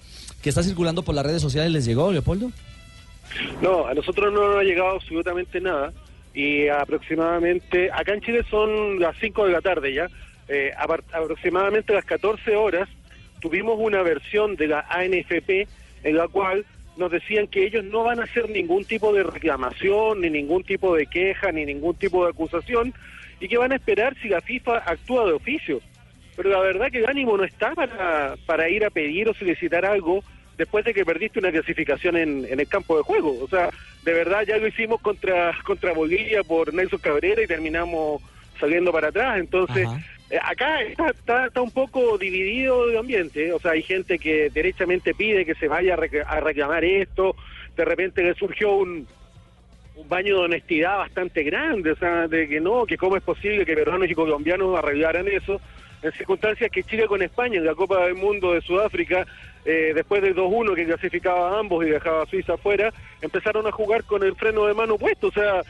que 0.43 0.49
está 0.49 0.63
circulando 0.63 1.03
por 1.03 1.15
las 1.15 1.25
redes 1.25 1.43
sociales 1.43 1.73
les 1.73 1.85
llegó, 1.85 2.13
Leopoldo? 2.13 2.51
No, 3.63 3.87
a 3.87 3.95
nosotros 3.95 4.33
no 4.33 4.49
nos 4.49 4.57
ha 4.59 4.63
llegado 4.63 4.91
absolutamente 4.91 5.61
nada 5.61 5.93
y 6.35 6.69
aproximadamente, 6.69 7.91
acá 7.93 8.15
en 8.15 8.21
Chile 8.21 8.45
son 8.51 9.01
las 9.01 9.17
5 9.21 9.47
de 9.47 9.53
la 9.53 9.61
tarde 9.61 9.95
ya, 9.95 10.09
eh, 10.51 10.73
aproximadamente 10.77 11.93
a 11.93 11.97
las 11.97 12.05
14 12.05 12.57
horas 12.57 12.89
tuvimos 13.41 13.79
una 13.79 14.03
versión 14.03 14.57
de 14.57 14.67
la 14.67 14.85
ANFP 14.89 15.69
en 16.03 16.17
la 16.17 16.27
cual 16.27 16.67
nos 16.97 17.13
decían 17.13 17.47
que 17.47 17.65
ellos 17.65 17.85
no 17.85 18.03
van 18.03 18.19
a 18.19 18.25
hacer 18.25 18.51
ningún 18.51 18.85
tipo 18.85 19.13
de 19.13 19.23
reclamación, 19.23 20.21
ni 20.21 20.29
ningún 20.29 20.65
tipo 20.65 20.97
de 20.97 21.07
queja, 21.07 21.53
ni 21.53 21.65
ningún 21.65 21.95
tipo 21.95 22.25
de 22.25 22.31
acusación, 22.31 22.93
y 23.39 23.49
que 23.49 23.59
van 23.59 23.73
a 23.73 23.77
esperar 23.77 24.17
si 24.21 24.29
la 24.29 24.41
FIFA 24.41 24.79
actúa 24.79 25.25
de 25.25 25.33
oficio. 25.33 25.81
Pero 26.37 26.51
la 26.51 26.59
verdad 26.59 26.91
que 26.91 26.99
el 26.99 27.07
ánimo 27.07 27.37
no 27.37 27.45
está 27.45 27.75
para, 27.75 28.35
para 28.45 28.69
ir 28.69 28.85
a 28.85 28.91
pedir 28.91 29.29
o 29.29 29.35
solicitar 29.35 29.85
algo 29.85 30.25
después 30.59 30.85
de 30.85 30.93
que 30.93 31.05
perdiste 31.05 31.39
una 31.39 31.53
clasificación 31.53 32.17
en, 32.17 32.45
en 32.45 32.59
el 32.59 32.67
campo 32.67 32.97
de 32.97 33.05
juego. 33.05 33.39
O 33.41 33.49
sea, 33.49 33.71
de 34.05 34.13
verdad 34.13 34.43
ya 34.47 34.59
lo 34.59 34.67
hicimos 34.67 35.01
contra, 35.01 35.57
contra 35.65 35.93
Bolivia 35.93 36.43
por 36.43 36.75
Nelson 36.75 36.99
Cabrera 36.99 37.43
y 37.43 37.47
terminamos 37.47 38.21
saliendo 38.59 38.93
para 38.93 39.09
atrás. 39.09 39.39
Entonces, 39.39 39.89
acá 40.43 40.83
está, 40.83 41.11
está, 41.11 41.47
está 41.47 41.61
un 41.61 41.71
poco 41.71 42.19
dividido 42.19 42.89
el 42.89 42.97
ambiente. 42.97 43.49
¿eh? 43.49 43.53
O 43.53 43.61
sea, 43.61 43.73
hay 43.73 43.83
gente 43.83 44.19
que 44.19 44.51
derechamente 44.51 45.15
pide 45.15 45.45
que 45.45 45.55
se 45.55 45.69
vaya 45.69 45.95
a 45.95 46.41
reclamar 46.41 46.85
esto. 46.85 47.35
De 47.77 47.85
repente 47.85 48.23
le 48.23 48.35
surgió 48.35 48.75
un, 48.75 49.07
un 50.01 50.09
baño 50.09 50.39
de 50.39 50.45
honestidad 50.45 50.99
bastante 50.99 51.43
grande, 51.43 51.93
o 51.93 51.97
sea, 51.97 52.29
de 52.29 52.49
que 52.49 52.61
no, 52.61 52.87
que 52.87 52.97
cómo 52.97 53.17
es 53.17 53.23
posible 53.23 53.67
que 53.67 53.75
peruanos 53.75 54.11
y 54.11 54.15
colombianos 54.15 54.79
arreglaran 54.79 55.29
eso, 55.29 55.61
en 56.03 56.13
circunstancias 56.13 56.71
que 56.71 56.83
Chile 56.83 57.07
con 57.07 57.23
España 57.23 57.59
en 57.59 57.67
la 57.67 57.75
Copa 57.75 58.07
del 58.07 58.15
Mundo 58.15 58.53
de 58.53 58.63
Sudáfrica, 58.63 59.27
eh, 59.65 59.93
después 59.95 60.23
del 60.23 60.35
2-1 60.35 60.75
que 60.75 60.87
clasificaba 60.87 61.51
a 61.51 61.59
ambos 61.61 61.85
y 61.85 61.91
dejaba 61.91 62.23
a 62.23 62.27
Suiza 62.27 62.55
afuera, 62.55 62.93
empezaron 63.21 63.67
a 63.67 63.73
jugar 63.73 64.05
con 64.05 64.23
el 64.23 64.35
freno 64.35 64.67
de 64.67 64.75
mano 64.75 64.97
puesto, 64.97 65.29
o 65.29 65.33
sea, 65.33 65.61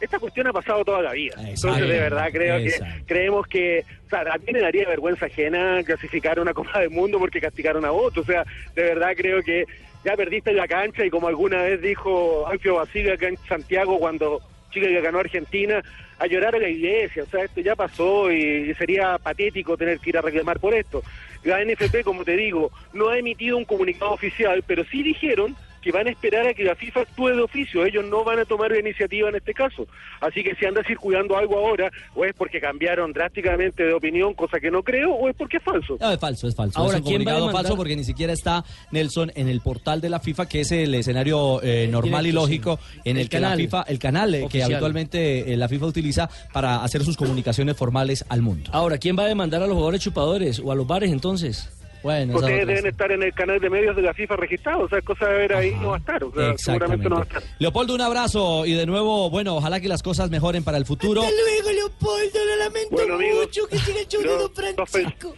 esta 0.00 0.18
cuestión 0.18 0.46
ha 0.46 0.52
pasado 0.52 0.84
toda 0.84 1.02
la 1.02 1.12
vida. 1.12 1.34
Entonces, 1.38 1.88
de 1.88 1.98
verdad, 1.98 2.28
creo 2.32 2.58
que 2.58 2.68
Exacto. 2.68 3.04
creemos 3.06 3.46
que, 3.46 3.84
o 4.06 4.08
sea, 4.08 4.20
a 4.20 4.38
mí 4.38 4.52
me 4.52 4.60
daría 4.60 4.88
vergüenza 4.88 5.26
ajena 5.26 5.82
clasificar 5.84 6.38
una 6.38 6.54
Copa 6.54 6.80
del 6.80 6.90
Mundo 6.90 7.18
porque 7.18 7.40
castigaron 7.40 7.84
a 7.84 7.92
otro. 7.92 8.22
O 8.22 8.24
sea, 8.24 8.44
de 8.74 8.82
verdad 8.82 9.12
creo 9.16 9.42
que 9.42 9.64
ya 10.04 10.16
perdiste 10.16 10.50
en 10.50 10.56
la 10.56 10.68
cancha 10.68 11.04
y 11.04 11.10
como 11.10 11.28
alguna 11.28 11.62
vez 11.62 11.80
dijo 11.80 12.46
Alfio 12.46 12.76
Basile 12.76 13.12
acá 13.12 13.28
en 13.28 13.36
Santiago 13.48 13.98
cuando 13.98 14.40
Chile 14.70 14.90
le 14.90 15.00
ganó 15.00 15.18
a 15.18 15.22
Argentina, 15.22 15.82
a 16.18 16.26
llorar 16.26 16.54
a 16.54 16.58
la 16.58 16.68
iglesia. 16.68 17.24
O 17.24 17.26
sea, 17.26 17.44
esto 17.44 17.60
ya 17.60 17.74
pasó 17.74 18.30
y 18.30 18.72
sería 18.74 19.18
patético 19.18 19.76
tener 19.76 19.98
que 19.98 20.10
ir 20.10 20.18
a 20.18 20.22
reclamar 20.22 20.60
por 20.60 20.74
esto. 20.74 21.02
La 21.44 21.64
NFP, 21.64 22.02
como 22.04 22.24
te 22.24 22.36
digo, 22.36 22.70
no 22.92 23.08
ha 23.08 23.18
emitido 23.18 23.56
un 23.56 23.64
comunicado 23.64 24.12
oficial, 24.12 24.62
pero 24.66 24.84
sí 24.84 25.02
dijeron 25.02 25.56
que 25.82 25.92
van 25.92 26.06
a 26.06 26.10
esperar 26.10 26.46
a 26.46 26.54
que 26.54 26.64
la 26.64 26.74
FIFA 26.74 27.00
actúe 27.00 27.28
de 27.28 27.40
oficio. 27.42 27.84
Ellos 27.84 28.04
no 28.04 28.24
van 28.24 28.38
a 28.38 28.44
tomar 28.44 28.70
la 28.70 28.78
iniciativa 28.78 29.28
en 29.28 29.36
este 29.36 29.54
caso. 29.54 29.86
Así 30.20 30.42
que 30.42 30.54
si 30.54 30.66
anda 30.66 30.82
circulando 30.84 31.36
algo 31.36 31.58
ahora, 31.58 31.90
o 32.14 32.24
es 32.24 32.32
porque 32.34 32.60
cambiaron 32.60 33.12
drásticamente 33.12 33.84
de 33.84 33.92
opinión, 33.92 34.34
cosa 34.34 34.60
que 34.60 34.70
no 34.70 34.82
creo, 34.82 35.12
o 35.12 35.28
es 35.28 35.36
porque 35.36 35.58
es 35.58 35.62
falso. 35.62 35.96
No, 36.00 36.10
es 36.10 36.18
falso, 36.18 36.48
es 36.48 36.54
falso. 36.54 36.78
Ahora, 36.78 36.98
es 36.98 37.02
un 37.02 37.08
¿quién 37.08 37.20
va 37.20 37.32
a 37.32 37.34
comunicado 37.34 37.50
falso 37.52 37.76
porque 37.76 37.96
ni 37.96 38.04
siquiera 38.04 38.32
está 38.32 38.64
Nelson 38.90 39.32
en 39.34 39.48
el 39.48 39.60
portal 39.60 40.00
de 40.00 40.10
la 40.10 40.20
FIFA, 40.20 40.46
que 40.46 40.60
es 40.60 40.72
el 40.72 40.94
escenario 40.94 41.62
eh, 41.62 41.88
normal 41.90 42.26
y 42.26 42.32
lógico 42.32 42.78
en 43.04 43.16
el, 43.16 43.22
El 43.22 43.28
que 43.28 43.36
canal. 43.36 43.50
la 43.50 43.56
FIFA, 43.56 43.82
el 43.82 43.98
canal 43.98 44.34
eh, 44.34 44.46
que 44.50 44.62
habitualmente 44.62 45.52
eh, 45.52 45.56
la 45.56 45.68
FIFA 45.68 45.86
utiliza 45.86 46.28
para 46.52 46.82
hacer 46.82 47.04
sus 47.04 47.16
comunicaciones 47.16 47.76
formales 47.76 48.24
al 48.28 48.42
mundo. 48.42 48.70
Ahora, 48.72 48.98
¿quién 48.98 49.18
va 49.18 49.24
a 49.24 49.28
demandar 49.28 49.62
a 49.62 49.66
los 49.66 49.74
jugadores 49.74 50.00
chupadores 50.00 50.60
o 50.60 50.72
a 50.72 50.74
los 50.74 50.86
bares 50.86 51.10
entonces? 51.10 51.68
Bueno, 52.02 52.36
Ustedes 52.36 52.66
deben 52.66 52.86
estar 52.86 53.10
en 53.10 53.22
el 53.22 53.32
canal 53.34 53.58
de 53.60 53.68
medios 53.70 53.96
de 53.96 54.02
la 54.02 54.14
FIFA 54.14 54.36
registrado, 54.36 54.82
o 54.82 54.88
sea, 54.88 54.98
es 54.98 55.04
cosa 55.04 55.26
de 55.26 55.34
ver 55.36 55.54
ahí, 55.54 55.74
no 55.80 55.88
va 55.88 55.96
a 55.96 55.98
estar. 55.98 56.22
O 56.24 56.32
sea, 56.32 56.56
seguramente 56.56 57.08
no 57.08 57.16
va 57.16 57.22
a 57.22 57.24
estar. 57.24 57.42
Leopoldo, 57.58 57.94
un 57.94 58.00
abrazo 58.00 58.64
y 58.66 58.72
de 58.74 58.86
nuevo, 58.86 59.30
bueno, 59.30 59.56
ojalá 59.56 59.80
que 59.80 59.88
las 59.88 60.02
cosas 60.02 60.30
mejoren 60.30 60.62
para 60.64 60.78
el 60.78 60.86
futuro. 60.86 61.22
Hasta 61.22 61.32
luego, 61.34 61.70
Leopoldo. 61.72 62.44
Lo 62.44 62.56
lamento 62.56 62.88
Bueno, 62.90 63.14
amigos, 63.14 63.46
mucho 63.46 63.66
que 63.68 63.78
siga 63.78 64.00
el 64.00 64.06
show 64.08 64.22
de 64.22 64.28
yo- 64.28 64.38
Don 64.38 64.54
Francisco. 64.86 65.34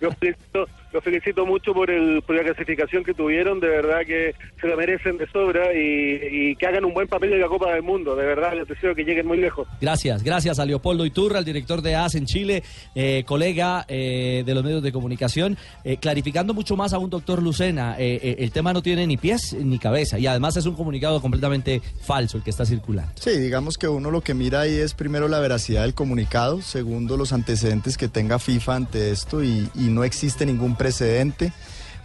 Los 0.00 0.16
felicito, 0.16 0.66
los 0.92 1.02
felicito 1.04 1.46
mucho 1.46 1.72
por, 1.72 1.90
el, 1.90 2.22
por 2.22 2.36
la 2.36 2.42
clasificación 2.42 3.04
que 3.04 3.14
tuvieron, 3.14 3.60
de 3.60 3.68
verdad 3.68 4.00
que 4.06 4.34
se 4.60 4.66
lo 4.66 4.76
merecen 4.76 5.16
de 5.18 5.26
sobra 5.30 5.72
y, 5.74 6.50
y 6.50 6.56
que 6.56 6.66
hagan 6.66 6.84
un 6.84 6.94
buen 6.94 7.06
papel 7.08 7.32
en 7.32 7.40
la 7.40 7.48
Copa 7.48 7.72
del 7.72 7.82
Mundo, 7.82 8.16
de 8.16 8.26
verdad 8.26 8.54
les 8.54 8.66
deseo 8.68 8.94
que 8.94 9.04
lleguen 9.04 9.26
muy 9.26 9.38
lejos. 9.38 9.68
Gracias, 9.80 10.22
gracias 10.22 10.58
a 10.58 10.64
Leopoldo 10.64 11.04
Iturra, 11.06 11.38
el 11.38 11.44
director 11.44 11.82
de 11.82 11.94
AS 11.96 12.14
en 12.14 12.26
Chile, 12.26 12.62
eh, 12.94 13.24
colega 13.26 13.84
eh, 13.88 14.42
de 14.44 14.54
los 14.54 14.64
medios 14.64 14.82
de 14.82 14.92
comunicación, 14.92 15.56
eh, 15.84 15.96
clarificando 15.98 16.54
mucho 16.54 16.76
más 16.76 16.92
a 16.92 16.98
un 16.98 17.10
doctor 17.10 17.42
Lucena. 17.42 17.96
eh, 17.98 18.18
eh, 18.22 18.36
el 18.40 18.50
tema 18.50 18.72
no 18.72 18.82
tiene 18.82 19.06
ni 19.06 19.16
pies 19.16 19.54
ni 19.54 19.78
cabeza 19.78 20.18
y 20.18 20.26
además 20.26 20.56
es 20.56 20.66
un 20.66 20.74
comunicado 20.74 21.20
completamente 21.20 21.80
falso 22.02 22.36
el 22.36 22.42
que 22.42 22.50
está 22.50 22.64
circulando. 22.66 23.12
Sí, 23.14 23.30
digamos 23.38 23.78
que 23.78 23.88
uno 23.88 24.10
lo 24.10 24.20
que 24.20 24.34
mira 24.34 24.60
ahí 24.62 24.74
es 24.74 24.94
primero 24.94 25.28
la 25.28 25.38
veracidad 25.40 25.82
del 25.82 25.94
comunicado, 25.94 26.62
segundo 26.62 27.16
los 27.16 27.32
antecedentes 27.32 27.96
que 27.96 28.08
tenga 28.08 28.38
FIFA 28.38 28.76
ante 28.76 29.10
esto 29.10 29.42
y, 29.44 29.68
y 29.74 29.88
no 29.88 30.04
existe 30.04 30.46
ningún 30.46 30.76
precedente. 30.80 31.52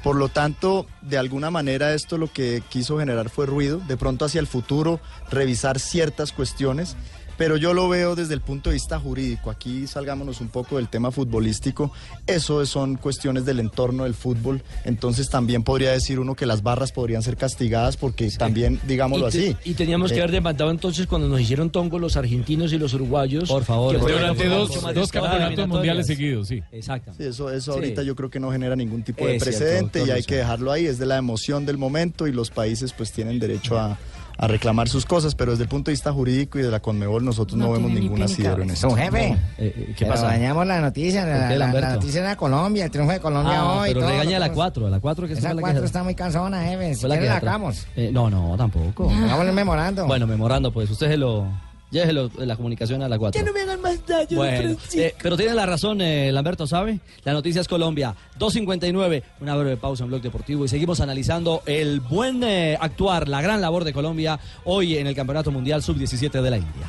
Por 0.03 0.17
lo 0.17 0.27
tanto, 0.27 0.85
de 1.01 1.17
alguna 1.17 1.49
manera 1.49 1.93
esto 1.93 2.17
lo 2.17 2.27
que 2.27 2.61
quiso 2.67 2.99
generar 2.99 3.29
fue 3.29 3.45
ruido, 3.45 3.79
de 3.87 3.95
pronto 3.95 4.25
hacia 4.25 4.41
el 4.41 4.47
futuro 4.47 4.99
revisar 5.31 5.79
ciertas 5.79 6.33
cuestiones, 6.33 6.97
pero 7.37 7.57
yo 7.57 7.73
lo 7.73 7.89
veo 7.89 8.15
desde 8.15 8.33
el 8.33 8.41
punto 8.41 8.69
de 8.69 8.75
vista 8.75 8.99
jurídico. 8.99 9.49
Aquí 9.49 9.87
salgámonos 9.87 10.41
un 10.41 10.47
poco 10.49 10.77
del 10.77 10.87
tema 10.87 11.11
futbolístico. 11.11 11.91
Eso 12.27 12.65
son 12.65 12.95
cuestiones 12.95 13.45
del 13.45 13.59
entorno 13.59 14.03
del 14.03 14.13
fútbol. 14.13 14.61
Entonces 14.83 15.29
también 15.29 15.63
podría 15.63 15.91
decir 15.91 16.19
uno 16.19 16.35
que 16.35 16.45
las 16.45 16.63
barras 16.63 16.91
podrían 16.91 17.21
ser 17.23 17.37
castigadas 17.37 17.97
porque 17.97 18.29
también, 18.31 18.79
digámoslo 18.87 19.27
y, 19.29 19.31
te- 19.31 19.49
así. 19.49 19.57
y 19.65 19.73
teníamos 19.73 20.11
que 20.11 20.17
eh, 20.19 20.21
haber 20.21 20.31
demandado 20.31 20.71
entonces 20.71 21.07
cuando 21.07 21.27
nos 21.27 21.39
hicieron 21.41 21.69
tongo 21.69 21.99
los 21.99 22.17
argentinos 22.17 22.71
y 22.73 22.77
los 22.77 22.93
uruguayos. 22.93 23.49
Por 23.49 23.63
favor, 23.63 23.99
Durante 23.99 24.47
dos, 24.47 24.81
dos 24.93 25.11
campeonatos 25.11 25.67
mundiales 25.67 26.07
seguidos, 26.07 26.47
sí. 26.47 26.61
Exacto. 26.71 27.11
Sí, 27.17 27.23
eso, 27.23 27.49
eso 27.51 27.73
Sí. 27.73 27.79
ahorita 27.79 28.03
yo 28.03 28.15
creo 28.15 28.29
que 28.29 28.39
no 28.39 28.51
genera 28.51 28.75
ningún 28.75 29.03
tipo 29.03 29.25
de 29.25 29.35
Es 29.35 29.43
cierto, 29.43 29.59
precedente 29.59 29.99
doctor 29.99 30.07
y 30.15 30.17
hay 30.17 30.23
que 30.23 30.35
dejarlo 30.35 30.71
ahí. 30.71 30.85
Es 30.85 30.97
de 30.99 31.05
la 31.05 31.17
emoción 31.17 31.65
del 31.65 31.77
momento 31.77 32.27
y 32.27 32.31
los 32.31 32.51
países 32.51 32.93
pues 32.93 33.11
tienen 33.11 33.39
derecho 33.39 33.77
a, 33.79 33.97
a 34.37 34.47
reclamar 34.47 34.89
sus 34.89 35.05
cosas, 35.05 35.33
pero 35.35 35.51
desde 35.51 35.63
el 35.63 35.69
punto 35.69 35.89
de 35.89 35.93
vista 35.93 36.11
jurídico 36.11 36.59
y 36.59 36.61
de 36.61 36.69
la 36.71 36.79
Conmebol 36.81 37.23
nosotros 37.23 37.57
no, 37.57 37.71
vemos 37.71 37.91
ningún 37.91 38.21
asidero 38.21 38.63
en 38.63 38.71
esto. 38.71 38.89
Jefe. 38.95 39.37
¿Qué 39.57 39.93
Pero 39.99 40.11
pasa? 40.11 40.25
dañamos 40.27 40.67
la 40.67 40.81
noticia, 40.81 41.21
¿Por 41.21 41.29
la, 41.29 41.35
qué, 41.35 41.41
la- 41.41 41.49
la 41.49 41.65
Lamberto? 41.67 41.93
noticia 41.95 42.19
era 42.21 42.35
Colombia, 42.35 42.85
el 42.85 42.91
triunfo 42.91 43.13
de 43.13 43.19
Colombia 43.19 43.59
Ah, 43.61 43.73
hoy. 43.79 43.89
pero 43.89 44.01
todo, 44.01 44.09
regaña 44.09 44.37
a 44.37 44.39
la 44.39 44.45
todo. 44.47 44.55
4, 44.55 44.87
a 44.87 44.89
la 44.89 44.99
4 44.99 45.27
que 45.27 45.33
esa 45.33 45.49
la 45.49 45.55
que- 45.55 45.61
4 45.61 45.85
está 45.85 46.03
muy 46.03 46.15
cansona, 46.15 46.63
jefe. 46.63 46.95
Si 46.95 47.07
la 47.07 47.17
que 47.19 47.25
la 47.25 47.37
hagamos. 47.37 47.87
Eh, 47.95 48.09
no, 48.11 48.29
no, 48.29 48.55
tampoco. 48.57 49.09
Hagamos 49.09 49.45
el 49.47 49.53
memorando. 49.53 50.05
Bueno, 50.05 50.27
memorando, 50.27 50.71
pues 50.71 50.89
usted 50.89 51.07
se 51.07 51.17
lo. 51.17 51.47
Llévelo 51.91 52.29
la 52.37 52.55
comunicación 52.55 53.01
a 53.03 53.09
la 53.09 53.17
4. 53.17 53.53
me 53.53 53.61
hagan 53.61 53.81
más 53.81 54.05
daño, 54.05 54.37
Bueno, 54.37 54.75
eh, 54.93 55.15
pero 55.21 55.37
tiene 55.37 55.53
la 55.53 55.65
razón, 55.65 56.01
eh, 56.01 56.31
Lamberto, 56.31 56.67
¿sabe? 56.67 56.99
La 57.23 57.33
noticia 57.33 57.61
es 57.61 57.67
Colombia, 57.67 58.15
2.59, 58.39 59.23
una 59.41 59.55
breve 59.55 59.77
pausa 59.77 60.03
en 60.03 60.09
Blog 60.09 60.21
Deportivo 60.21 60.65
y 60.65 60.67
seguimos 60.67 60.99
analizando 60.99 61.61
el 61.65 61.99
buen 62.01 62.43
eh, 62.43 62.77
actuar, 62.79 63.29
la 63.29 63.41
gran 63.41 63.61
labor 63.61 63.83
de 63.83 63.93
Colombia 63.93 64.39
hoy 64.65 64.97
en 64.97 65.07
el 65.07 65.15
Campeonato 65.15 65.51
Mundial 65.51 65.83
Sub-17 65.83 66.41
de 66.41 66.49
la 66.49 66.57
India. 66.57 66.87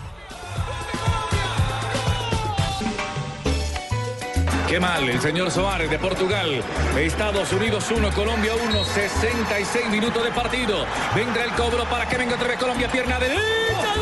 Qué 4.68 4.80
mal, 4.80 5.08
el 5.08 5.20
señor 5.20 5.50
Soares 5.52 5.88
de 5.88 5.98
Portugal. 5.98 6.60
Estados 6.98 7.52
Unidos 7.52 7.84
1, 7.88 8.10
Colombia 8.10 8.52
1, 8.68 8.84
66 8.84 9.90
minutos 9.90 10.24
de 10.24 10.32
partido. 10.32 10.84
Vendrá 11.14 11.44
el 11.44 11.52
cobro 11.52 11.84
para 11.84 12.08
que 12.08 12.18
venga 12.18 12.34
otra 12.34 12.48
vez 12.48 12.58
Colombia, 12.58 12.90
pierna 12.90 13.16
derecha, 13.20 13.94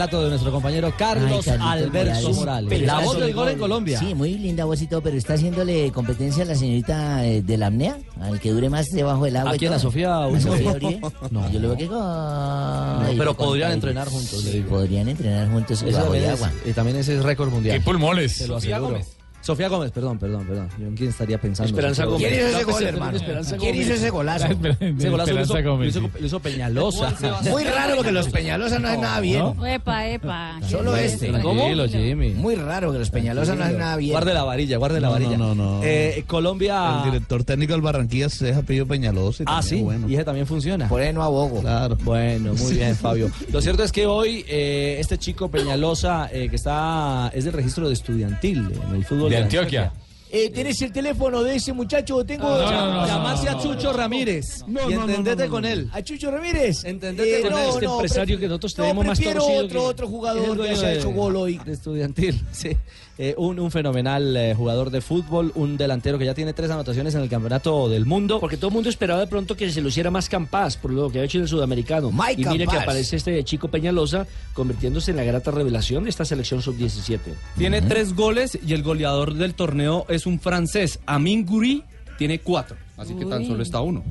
relato 0.00 0.22
de 0.22 0.30
nuestro 0.30 0.50
compañero 0.50 0.90
Carlos 0.96 1.46
Ay, 1.46 1.58
Alberto 1.60 2.32
Morales. 2.32 2.82
La 2.86 3.00
voz 3.00 3.20
del 3.20 3.34
gol 3.34 3.48
en 3.50 3.58
Colombia. 3.58 3.98
Sí, 3.98 4.14
muy 4.14 4.38
linda 4.38 4.64
voz 4.64 4.80
y 4.80 4.86
todo, 4.86 5.02
pero 5.02 5.18
está 5.18 5.34
haciéndole 5.34 5.92
competencia 5.92 6.42
a 6.42 6.46
la 6.46 6.54
señorita 6.54 7.26
eh, 7.26 7.42
de 7.42 7.58
la 7.58 7.66
apnea, 7.66 7.98
al 8.18 8.40
que 8.40 8.50
dure 8.50 8.70
más 8.70 8.86
debajo 8.86 9.26
del 9.26 9.36
agua. 9.36 9.52
¿A 9.52 9.58
quién? 9.58 9.74
¿A. 9.74 9.78
Sofía 9.78 10.14
¿A 10.14 10.26
Uribe? 10.28 10.40
Sofía 10.40 10.72
Uribe? 10.72 11.00
No. 11.30 11.50
Yo 11.52 11.60
le 11.60 11.66
veo 11.66 11.76
que 11.76 11.86
con... 11.86 11.98
No, 11.98 13.08
pero 13.18 13.34
podrían 13.34 13.72
entrenar 13.72 14.08
juntos. 14.08 14.42
le 14.42 14.52
digo. 14.52 14.70
podrían 14.70 15.06
entrenar 15.06 15.50
juntos 15.50 15.82
bajo 15.92 16.14
el 16.14 16.24
es, 16.24 16.30
agua. 16.30 16.50
y 16.64 16.72
también 16.72 16.96
ese 16.96 17.18
es 17.18 17.22
récord 17.22 17.50
mundial. 17.50 17.76
¿Qué 17.76 17.84
pulmones? 17.84 18.32
Se 18.32 18.48
lo 18.48 18.54
Sofía 18.54 18.76
aseguro. 18.76 19.00
Sofía 19.42 19.68
Gómez, 19.68 19.90
perdón, 19.90 20.18
perdón, 20.18 20.46
perdón. 20.46 20.68
Yo 20.78 20.86
en 20.86 20.94
quién 20.96 21.08
estaría 21.10 21.40
pensando. 21.40 21.70
Esperanza 21.70 22.04
Gómez. 22.04 22.28
¿Quién 22.28 22.34
hizo 22.40 22.48
ese 22.58 22.66
No, 22.66 22.72
gol, 22.72 22.82
hermano? 22.84 23.16
Esperanza 23.16 23.56
¿Quién 23.56 23.74
hizo 23.74 23.92
ese 23.94 24.10
golazo? 24.10 24.46
Ese 24.46 25.08
golazo 25.08 25.32
lo 25.32 25.40
hizo, 25.40 25.58
Esperanza 25.58 25.60
lo 25.60 25.70
Gómez, 25.72 25.88
hizo- 25.96 26.00
sí. 26.00 26.10
lo 26.20 26.26
hizo 26.26 26.40
Peñalosa. 26.40 27.14
Muy 27.50 27.64
raro 27.64 27.96
porque 27.96 28.12
los 28.12 28.28
Peñalosa 28.28 28.78
no 28.78 28.88
hacen 28.88 29.00
nada 29.00 29.20
bien. 29.20 29.44
Epa, 29.66 30.08
epa. 30.08 30.60
Solo 30.68 30.94
este. 30.96 31.28
Tranquilo, 31.30 31.88
Jimmy. 31.88 32.30
Muy 32.34 32.54
raro 32.54 32.92
que 32.92 32.98
los 32.98 33.10
Peñalosa 33.10 33.54
no 33.54 33.64
hacen 33.64 33.78
nada 33.78 33.96
bien. 33.96 34.12
Guarde 34.12 34.34
la 34.34 34.44
varilla, 34.44 34.76
guarde 34.76 35.00
la 35.00 35.08
No, 35.08 35.12
varilla. 35.14 35.36
no, 35.38 35.54
no, 35.54 35.78
no. 35.78 35.80
Eh, 35.84 36.22
Colombia. 36.26 36.98
El 37.04 37.10
director 37.12 37.42
técnico 37.44 37.72
del 37.72 37.82
Barranquillas 37.82 38.40
es 38.42 38.56
apellido 38.56 38.86
Peñalosa. 38.86 39.42
y 39.42 39.46
Ah, 39.48 39.62
sí, 39.62 39.80
Bueno. 39.80 40.06
y 40.08 40.14
ese 40.14 40.24
también 40.24 40.46
funciona. 40.46 40.86
Por 40.88 41.00
ahí 41.00 41.12
no 41.14 41.22
abogo. 41.22 41.60
Claro. 41.60 41.96
Bueno, 42.02 42.52
muy 42.54 42.74
bien, 42.74 42.94
Fabio. 42.94 43.30
Lo 43.52 43.60
cierto 43.62 43.82
es 43.84 43.90
que 43.92 44.06
hoy 44.06 44.44
eh, 44.48 44.98
este 45.00 45.16
chico 45.18 45.50
Peñalosa, 45.50 46.28
eh, 46.32 46.48
que 46.50 46.56
está 46.56 47.30
es 47.34 47.44
del 47.44 47.54
registro 47.54 47.88
de 47.88 47.94
estudiantil 47.94 48.58
en 48.88 48.96
el 48.96 49.04
fútbol 49.04 49.29
De 49.30 49.36
de, 49.36 49.42
Antioquia. 49.42 49.92
Eh, 50.32 50.48
¿Tienes 50.50 50.80
el 50.82 50.92
teléfono 50.92 51.42
de 51.42 51.56
ese 51.56 51.72
muchacho? 51.72 52.24
Tengo... 52.24 52.48
No, 52.48 52.70
no, 52.70 53.00
no, 53.00 53.06
Llamarse 53.06 53.48
a 53.48 53.58
Chucho 53.58 53.92
Ramírez 53.92 54.62
No, 54.68 54.88
y 54.88 54.94
no, 54.94 55.00
no, 55.00 55.08
entendete 55.08 55.36
no, 55.42 55.44
no, 55.46 55.50
con 55.50 55.64
él. 55.64 55.90
¿A 55.92 56.02
Chucho 56.02 56.30
Ramírez? 56.30 56.84
Entendete 56.84 57.38
Eh, 57.40 57.42
con 57.42 57.50
no, 57.50 57.58
él. 57.58 57.68
este 57.70 57.84
no, 57.86 57.94
empresario 57.94 58.38
que 58.38 58.46
nosotros 58.46 58.78
no, 58.78 58.84
tenemos 58.84 59.06
más 59.06 59.18
torcido 59.18 59.44
otro, 59.44 59.68
que- 59.80 59.86
otro 59.86 60.06
jugador 60.08 60.50
que 60.50 60.54
dueño 60.56 60.76
se 60.76 60.86
ha 60.86 60.88
de- 60.90 60.98
hecho 60.98 61.10
gol 61.10 61.34
hoy. 61.34 61.58
de 61.64 61.72
estudiantil, 61.72 62.40
sí. 62.52 62.76
Eh, 63.22 63.34
un, 63.36 63.60
un 63.60 63.70
fenomenal 63.70 64.34
eh, 64.34 64.54
jugador 64.54 64.88
de 64.88 65.02
fútbol, 65.02 65.52
un 65.54 65.76
delantero 65.76 66.18
que 66.18 66.24
ya 66.24 66.32
tiene 66.32 66.54
tres 66.54 66.70
anotaciones 66.70 67.14
en 67.14 67.20
el 67.20 67.28
campeonato 67.28 67.86
del 67.90 68.06
mundo. 68.06 68.40
Porque 68.40 68.56
todo 68.56 68.68
el 68.68 68.72
mundo 68.72 68.88
esperaba 68.88 69.20
de 69.20 69.26
pronto 69.26 69.58
que 69.58 69.70
se 69.70 69.82
lo 69.82 69.88
hiciera 69.88 70.10
más 70.10 70.30
Campas 70.30 70.78
por 70.78 70.90
lo 70.90 71.10
que 71.10 71.20
ha 71.20 71.24
hecho 71.24 71.36
en 71.36 71.42
el 71.42 71.48
sudamericano. 71.48 72.10
Mike 72.10 72.40
y 72.40 72.44
mire 72.46 72.66
que 72.66 72.78
aparece 72.78 73.16
este 73.16 73.44
chico 73.44 73.68
Peñalosa 73.68 74.26
convirtiéndose 74.54 75.10
en 75.10 75.18
la 75.18 75.24
grata 75.24 75.50
revelación 75.50 76.04
de 76.04 76.08
esta 76.08 76.24
selección 76.24 76.62
sub-17. 76.62 77.18
Tiene 77.58 77.82
tres 77.82 78.16
goles 78.16 78.58
y 78.66 78.72
el 78.72 78.82
goleador 78.82 79.34
del 79.34 79.52
torneo 79.52 80.06
es 80.08 80.24
un 80.24 80.40
francés. 80.40 80.98
Amin 81.04 81.44
Guri 81.44 81.84
tiene 82.16 82.38
cuatro. 82.38 82.78
Así 82.96 83.12
que 83.16 83.26
tan 83.26 83.44
solo 83.46 83.62
está 83.62 83.82
uno. 83.82 84.02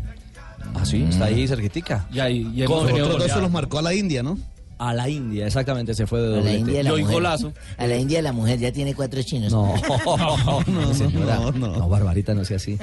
Ah, 0.75 0.85
sí, 0.85 1.07
está 1.09 1.25
ahí 1.25 1.47
cerquitica. 1.47 2.07
Y 2.13 2.19
ahí, 2.19 2.51
y 2.53 2.63
Con 2.65 2.85
otros 2.85 3.17
dos 3.17 3.31
se 3.31 3.41
los 3.41 3.49
marcó 3.49 3.79
a 3.79 3.81
la 3.81 3.95
India, 3.95 4.21
¿no? 4.21 4.37
A 4.81 4.93
la 4.93 5.09
India, 5.09 5.45
exactamente, 5.45 5.93
se 5.93 6.07
fue 6.07 6.21
de 6.21 6.27
A 6.27 6.29
la 6.29 6.35
doblete. 6.37 6.59
India 6.59 6.83
la 6.83 6.89
Y 6.89 6.93
hoy 6.93 7.01
mujer. 7.01 7.13
golazo. 7.15 7.53
A 7.77 7.85
la 7.85 7.97
India 7.97 8.21
la 8.21 8.31
mujer 8.31 8.59
ya 8.59 8.71
tiene 8.71 8.95
cuatro 8.95 9.21
chinos. 9.21 9.51
No, 9.53 10.63
no, 10.67 10.93
señora. 10.93 11.35
no, 11.35 11.51
No, 11.51 11.77
no. 11.77 11.89
Barbarita, 11.89 12.33
no 12.33 12.45
sea 12.45 12.55
así. 12.57 12.77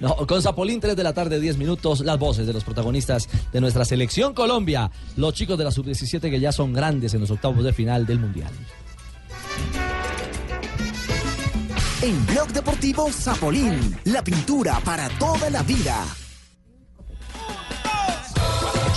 No, 0.00 0.16
con 0.26 0.40
Zapolín, 0.42 0.80
3 0.80 0.96
de 0.96 1.02
la 1.04 1.12
tarde, 1.12 1.38
10 1.38 1.58
minutos, 1.58 2.00
las 2.00 2.18
voces 2.18 2.46
de 2.46 2.54
los 2.54 2.64
protagonistas 2.64 3.28
de 3.52 3.60
nuestra 3.60 3.84
selección 3.84 4.32
Colombia, 4.32 4.90
los 5.16 5.34
chicos 5.34 5.58
de 5.58 5.64
la 5.64 5.70
sub-17 5.70 6.20
que 6.30 6.40
ya 6.40 6.52
son 6.52 6.72
grandes 6.72 7.12
en 7.14 7.20
los 7.20 7.30
octavos 7.30 7.62
de 7.62 7.72
final 7.74 8.06
del 8.06 8.18
Mundial. 8.18 8.50
En 12.02 12.26
Blog 12.26 12.48
Deportivo 12.48 13.10
Zapolín, 13.12 13.96
la 14.04 14.24
pintura 14.24 14.80
para 14.84 15.08
toda 15.18 15.50
la 15.50 15.62
vida. 15.62 16.02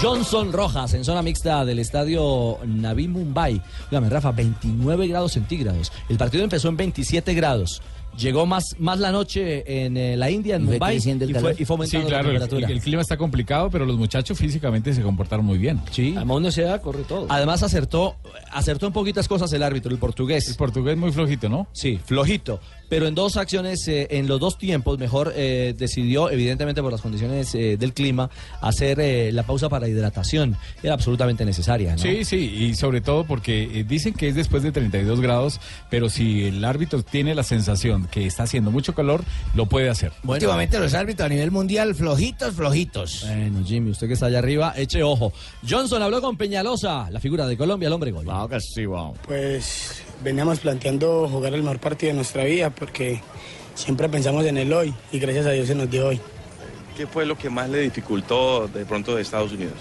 Johnson 0.02 0.52
Rojas 0.52 0.94
en 0.94 1.04
zona 1.06 1.22
mixta 1.22 1.64
del 1.66 1.80
estadio 1.80 2.60
Navi 2.66 3.08
Mumbai. 3.08 3.62
Dígame, 3.90 4.10
Rafa, 4.10 4.32
29 4.32 5.08
grados 5.08 5.32
centígrados. 5.34 5.92
El 6.10 6.18
partido 6.18 6.44
empezó 6.44 6.68
en 6.70 6.78
27 6.78 7.34
grados. 7.34 7.82
Llegó 8.18 8.46
más, 8.46 8.76
más 8.80 9.00
la 9.00 9.12
noche 9.12 9.86
en 9.86 9.98
eh, 9.98 10.16
la 10.16 10.30
India, 10.32 10.56
en 10.56 10.64
Mumbai, 10.66 10.98
el 11.06 11.30
y 11.30 11.34
fue, 11.34 11.56
y 11.58 11.66
fue 11.66 11.86
Sí, 11.88 11.98
aumentando 11.98 12.08
claro, 12.08 12.24
la 12.30 12.34
el, 12.36 12.40
temperatura. 12.40 12.68
el 12.74 12.82
clima 12.82 13.02
está 13.02 13.18
complicado, 13.18 13.70
pero 13.70 13.86
los 13.86 13.98
muchachos 13.98 14.38
físicamente 14.38 14.94
se 14.94 15.02
comportaron 15.02 15.46
muy 15.46 15.58
bien. 15.58 15.82
Sí. 15.92 16.14
Además, 16.16 16.38
una 16.38 16.52
se 16.52 16.62
da, 16.62 16.80
corre 16.80 17.04
todo. 17.04 17.28
Además 17.30 17.62
acertó, 17.64 18.16
acertó 18.52 18.88
en 18.88 18.94
poquitas 18.94 19.28
cosas 19.28 19.52
el 19.54 19.64
árbitro, 19.64 19.92
el 19.92 19.98
portugués. 19.98 20.48
El 20.48 20.56
portugués 20.56 20.96
muy 20.98 21.12
flojito, 21.12 21.50
¿no? 21.50 21.68
Sí, 21.74 22.00
flojito. 22.06 22.62
Pero 22.90 23.08
en 23.08 23.16
dos 23.16 23.38
acciones, 23.38 23.88
eh, 23.88 24.08
en 24.12 24.28
los 24.28 24.40
dos 24.40 24.58
tiempos, 24.58 25.00
mejor 25.00 25.34
eh, 25.36 25.74
decidió, 25.78 26.30
evidentemente 26.30 26.82
por 26.82 26.92
las 26.92 27.02
condiciones 27.02 27.54
eh, 27.56 27.78
del 27.78 27.94
clima, 27.94 28.30
hacer 28.62 29.00
eh, 29.00 29.32
la 29.32 29.44
pausa 29.44 29.70
para 29.70 29.88
hidratación. 29.88 30.58
Era 30.84 30.94
absolutamente 30.94 31.46
necesaria, 31.46 31.94
¿no? 31.94 32.02
Sí, 32.02 32.26
sí, 32.26 32.38
y 32.38 32.76
sobre 32.76 33.02
todo 33.02 33.26
porque 33.26 33.64
eh, 33.64 33.84
dicen 33.84 34.14
que 34.14 34.28
es 34.28 34.36
después 34.36 34.64
de 34.64 34.72
32 34.72 35.22
grados, 35.22 35.60
pero 35.90 36.10
si 36.10 36.46
el 36.46 36.64
árbitro 36.64 37.04
tiene 37.04 37.36
la 37.36 37.44
sensación 37.44 38.08
que 38.08 38.26
está 38.26 38.44
haciendo 38.44 38.72
mucho 38.72 38.94
calor, 38.94 39.24
lo 39.56 39.66
puede 39.68 39.90
hacer. 39.90 40.12
Últimamente 40.26 40.80
los 40.80 40.94
árbitros 40.94 41.26
a 41.26 41.30
nivel 41.30 41.52
mundial 41.52 41.96
flojitos, 41.96 42.56
flojitos. 42.56 43.26
Bueno, 43.26 43.64
Jimmy, 43.66 43.92
usted 43.92 44.08
que 44.08 44.14
está 44.14 44.28
allá 44.28 44.40
arriba, 44.40 44.74
eche 44.76 45.04
ojo. 45.04 45.34
Johnson 45.68 46.02
habló 46.02 46.22
con 46.22 46.38
Peñalosa, 46.38 47.10
la 47.10 47.20
figura 47.20 47.48
de 47.48 47.58
Colombia, 47.58 47.88
el 47.88 47.94
hombre 47.94 48.12
gol. 48.12 48.26
Pues 49.26 50.04
veníamos 50.26 50.60
planteando 50.60 51.30
jugar 51.30 51.54
el 51.54 51.62
mejor 51.62 51.78
partido 51.80 52.10
de 52.10 52.16
nuestra 52.16 52.44
vida 52.46 52.72
porque 52.72 53.22
siempre 53.76 54.10
pensamos 54.10 54.44
en 54.46 54.58
el 54.58 54.74
hoy 54.74 54.92
y 55.12 55.20
gracias 55.20 55.46
a 55.46 55.52
Dios 55.52 55.68
se 55.68 55.76
nos 55.76 55.90
dio 55.90 56.08
hoy. 56.08 56.20
¿Qué 56.98 57.06
fue 57.06 57.28
lo 57.28 57.38
que 57.38 57.52
más 57.52 57.70
le 57.70 57.82
dificultó 57.82 58.68
de 58.68 58.86
pronto 58.86 59.16
de 59.16 59.22
Estados 59.22 59.52
Unidos? 59.52 59.76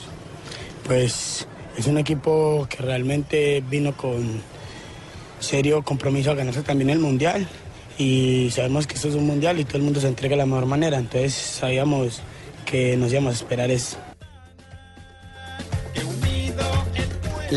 Pues 0.87 1.48
es 1.78 1.87
un 1.87 1.96
equipo 1.96 2.68
que 2.68 2.76
realmente 2.83 3.64
vino 3.68 3.96
con 3.96 4.42
serio 5.40 5.83
compromiso 5.83 6.30
a 6.30 6.35
ganarse 6.35 6.62
también 6.62 6.90
el 6.90 6.98
mundial 6.98 7.48
y 7.96 8.50
sabemos 8.50 8.87
que 8.87 8.96
esto 8.96 9.09
es 9.09 9.14
un 9.14 9.26
mundial 9.26 9.59
y 9.59 9.64
todo 9.64 9.78
el 9.78 9.85
mundo 9.85 9.98
se 9.98 10.09
entrega 10.09 10.35
de 10.35 10.38
la 10.38 10.46
mejor 10.46 10.66
manera, 10.66 10.98
entonces 10.98 11.33
sabíamos 11.33 12.20
que 12.66 12.98
nos 12.98 13.11
íbamos 13.12 13.33
a 13.33 13.37
esperar 13.37 13.70
eso. 13.70 13.96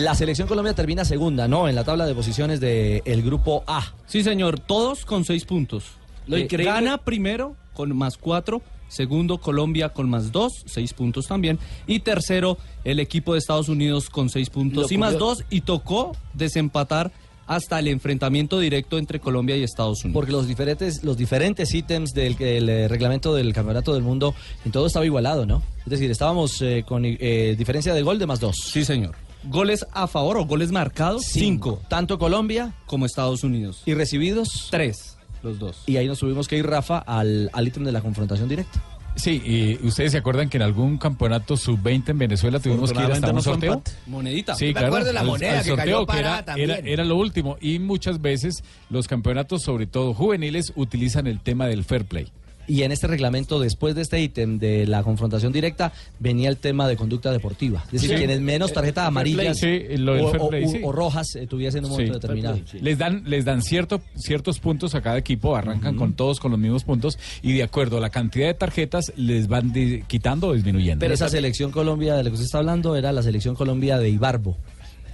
La 0.04 0.16
selección 0.16 0.48
Colombia 0.48 0.74
termina 0.74 1.06
segunda, 1.06 1.48
¿no? 1.48 1.68
En 1.68 1.76
la 1.76 1.84
tabla 1.84 2.06
de 2.06 2.14
posiciones 2.14 2.60
del 2.60 3.22
grupo 3.24 3.64
A. 3.68 3.94
Sí, 4.06 4.24
señor, 4.24 4.60
todos 4.60 5.06
con 5.06 5.26
seis 5.26 5.46
puntos. 5.46 5.86
Lo 6.28 6.38
Eh, 6.38 6.42
increíble- 6.42 6.72
Gana 6.74 6.98
primero 6.98 7.56
con 7.74 7.96
más 7.98 8.18
cuatro. 8.18 8.62
Segundo, 8.90 9.40
Colombia 9.40 9.90
con 9.90 10.10
más 10.10 10.32
dos, 10.32 10.54
seis 10.66 10.94
puntos 10.94 11.28
también. 11.28 11.60
Y 11.88 12.00
tercero, 12.00 12.58
el 12.86 13.00
equipo 13.00 13.34
de 13.34 13.40
Estados 13.40 13.68
Unidos 13.70 14.10
con 14.10 14.30
seis 14.30 14.50
puntos 14.50 14.90
Lo 14.90 14.96
y 14.96 14.98
más 14.98 15.18
dos. 15.18 15.44
Y 15.50 15.62
tocó 15.62 16.16
desempatar 16.34 17.12
hasta 17.48 17.80
el 17.80 17.88
enfrentamiento 17.88 18.60
directo 18.60 18.98
entre 18.98 19.20
Colombia 19.20 19.56
y 19.58 19.64
Estados 19.64 20.04
Unidos. 20.04 20.14
Porque 20.14 20.32
los 20.32 20.48
diferentes, 20.48 21.04
los 21.04 21.18
diferentes 21.18 21.74
ítems 21.74 22.12
del 22.14 22.36
el, 22.42 22.68
eh, 22.70 22.88
reglamento 22.88 23.34
del 23.36 23.54
Campeonato 23.54 23.94
del 23.94 24.04
Mundo, 24.04 24.36
en 24.66 24.72
todo 24.72 24.86
estaba 24.88 25.06
igualado, 25.06 25.46
¿no? 25.46 25.64
Es 25.86 25.90
decir, 25.92 26.12
estábamos 26.12 26.62
eh, 26.62 26.84
con 26.88 27.04
eh, 27.06 27.56
diferencia 27.58 27.94
de 27.94 28.02
gol 28.02 28.20
de 28.20 28.26
más 28.26 28.40
dos. 28.40 28.56
Sí, 28.72 28.84
señor. 28.86 29.16
Goles 29.50 29.86
a 29.94 30.08
favor 30.08 30.38
o 30.38 30.46
goles 30.46 30.72
marcados, 30.72 31.24
cinco. 31.26 31.82
Tanto 31.88 32.18
Colombia 32.20 32.74
como 32.86 33.06
Estados 33.06 33.44
Unidos. 33.44 33.82
¿Y 33.86 33.94
recibidos? 33.94 34.68
Tres, 34.72 35.18
los 35.44 35.60
dos. 35.60 35.84
Y 35.86 35.98
ahí 35.98 36.08
nos 36.08 36.20
tuvimos 36.20 36.48
que 36.48 36.58
ir, 36.58 36.66
Rafa, 36.68 36.98
al, 37.00 37.50
al 37.54 37.68
ítem 37.68 37.84
de 37.84 37.92
la 37.92 38.02
confrontación 38.02 38.50
directa. 38.50 38.82
Sí, 39.16 39.42
y 39.44 39.84
ustedes 39.88 40.12
se 40.12 40.20
acuerdan 40.20 40.48
que 40.48 40.58
en 40.58 40.64
algún 40.64 41.00
campeonato 41.00 41.58
sub-20 41.58 42.10
en 42.10 42.18
Venezuela 42.20 42.60
tuvimos 42.60 42.94
que 42.94 43.00
ir 43.04 43.12
hasta 43.12 43.32
un 43.32 43.42
sorteo. 43.42 43.82
Monedita. 44.06 44.54
Sí, 44.54 44.66
Me 44.66 44.72
claro. 44.74 44.88
acuerdo 44.88 45.08
de 45.08 45.14
la 45.14 45.24
moneda 45.24 45.52
al 45.54 45.64
que 45.64 45.70
sorteo 45.70 45.86
cayó 45.86 46.06
parada 46.06 46.28
era, 46.28 46.54
era, 46.56 46.76
también. 46.76 46.88
era 46.94 47.04
lo 47.04 47.16
último. 47.16 47.58
Y 47.60 47.80
muchas 47.80 48.22
veces 48.22 48.64
los 48.92 49.08
campeonatos, 49.08 49.64
sobre 49.64 49.88
todo 49.88 50.14
juveniles, 50.14 50.72
utilizan 50.76 51.26
el 51.26 51.40
tema 51.40 51.66
del 51.66 51.84
fair 51.84 52.06
play. 52.06 52.32
Y 52.68 52.84
en 52.84 52.92
este 52.92 53.08
reglamento, 53.08 53.60
después 53.60 53.96
de 53.96 54.02
este 54.02 54.22
ítem 54.22 54.60
de 54.60 54.86
la 54.88 55.02
confrontación 55.04 55.54
directa, 55.54 55.94
venía 56.20 56.50
el 56.50 56.58
tema 56.58 56.88
de 56.88 56.98
conducta 56.98 57.32
deportiva. 57.32 57.82
Es 57.88 57.92
decir, 57.94 58.10
Sí. 58.12 58.16
quienes 58.18 58.42
menos 58.42 58.74
tarjetas 58.74 59.06
fair 59.06 59.24
play. 59.24 59.34
amarillas 59.34 59.58
Sí, 59.58 59.98
lo 59.98 60.14
del 60.16 60.26
o, 60.26 60.30
fair 60.32 60.42
o- 60.42 60.50
play, 60.50 60.64
o- 60.66 60.70
sí. 60.70 60.80
o 60.84 60.92
rojas 60.92 61.36
eh, 61.36 61.48
tuviesen 61.48 61.80
en 61.80 61.86
un 61.86 61.92
momento 61.92 62.14
Sí. 62.14 62.20
determinado. 62.20 62.60
Les 62.82 62.98
dan, 62.98 63.24
les 63.26 63.46
dan 63.46 63.62
cierto, 63.62 64.02
ciertos 64.16 64.60
puntos 64.60 64.96
a 64.96 65.02
cada 65.02 65.18
equipo, 65.18 65.56
arrancan 65.56 65.96
con 65.96 66.14
todos 66.14 66.40
con 66.40 66.52
los 66.52 66.60
mismos 66.60 66.84
puntos 66.84 67.18
y 67.42 67.54
de 67.54 67.64
acuerdo 67.64 67.98
a 67.98 68.02
la 68.02 68.10
cantidad 68.10 68.48
de 68.48 68.54
tarjetas 68.54 69.14
les 69.16 69.48
van 69.48 69.72
di- 69.72 70.04
quitando 70.08 70.48
o 70.50 70.54
disminuyendo. 70.54 71.00
Pero 71.00 71.14
esa 71.14 71.30
selección 71.30 71.72
Colombia 71.72 72.16
de 72.16 72.24
la 72.24 72.30
que 72.30 72.34
usted 72.34 72.46
está 72.46 72.58
hablando 72.58 72.96
era 72.98 73.12
la 73.14 73.24
selección 73.24 73.56
Colombia 73.56 73.98
de 73.98 74.10
Ibarbo, 74.10 74.58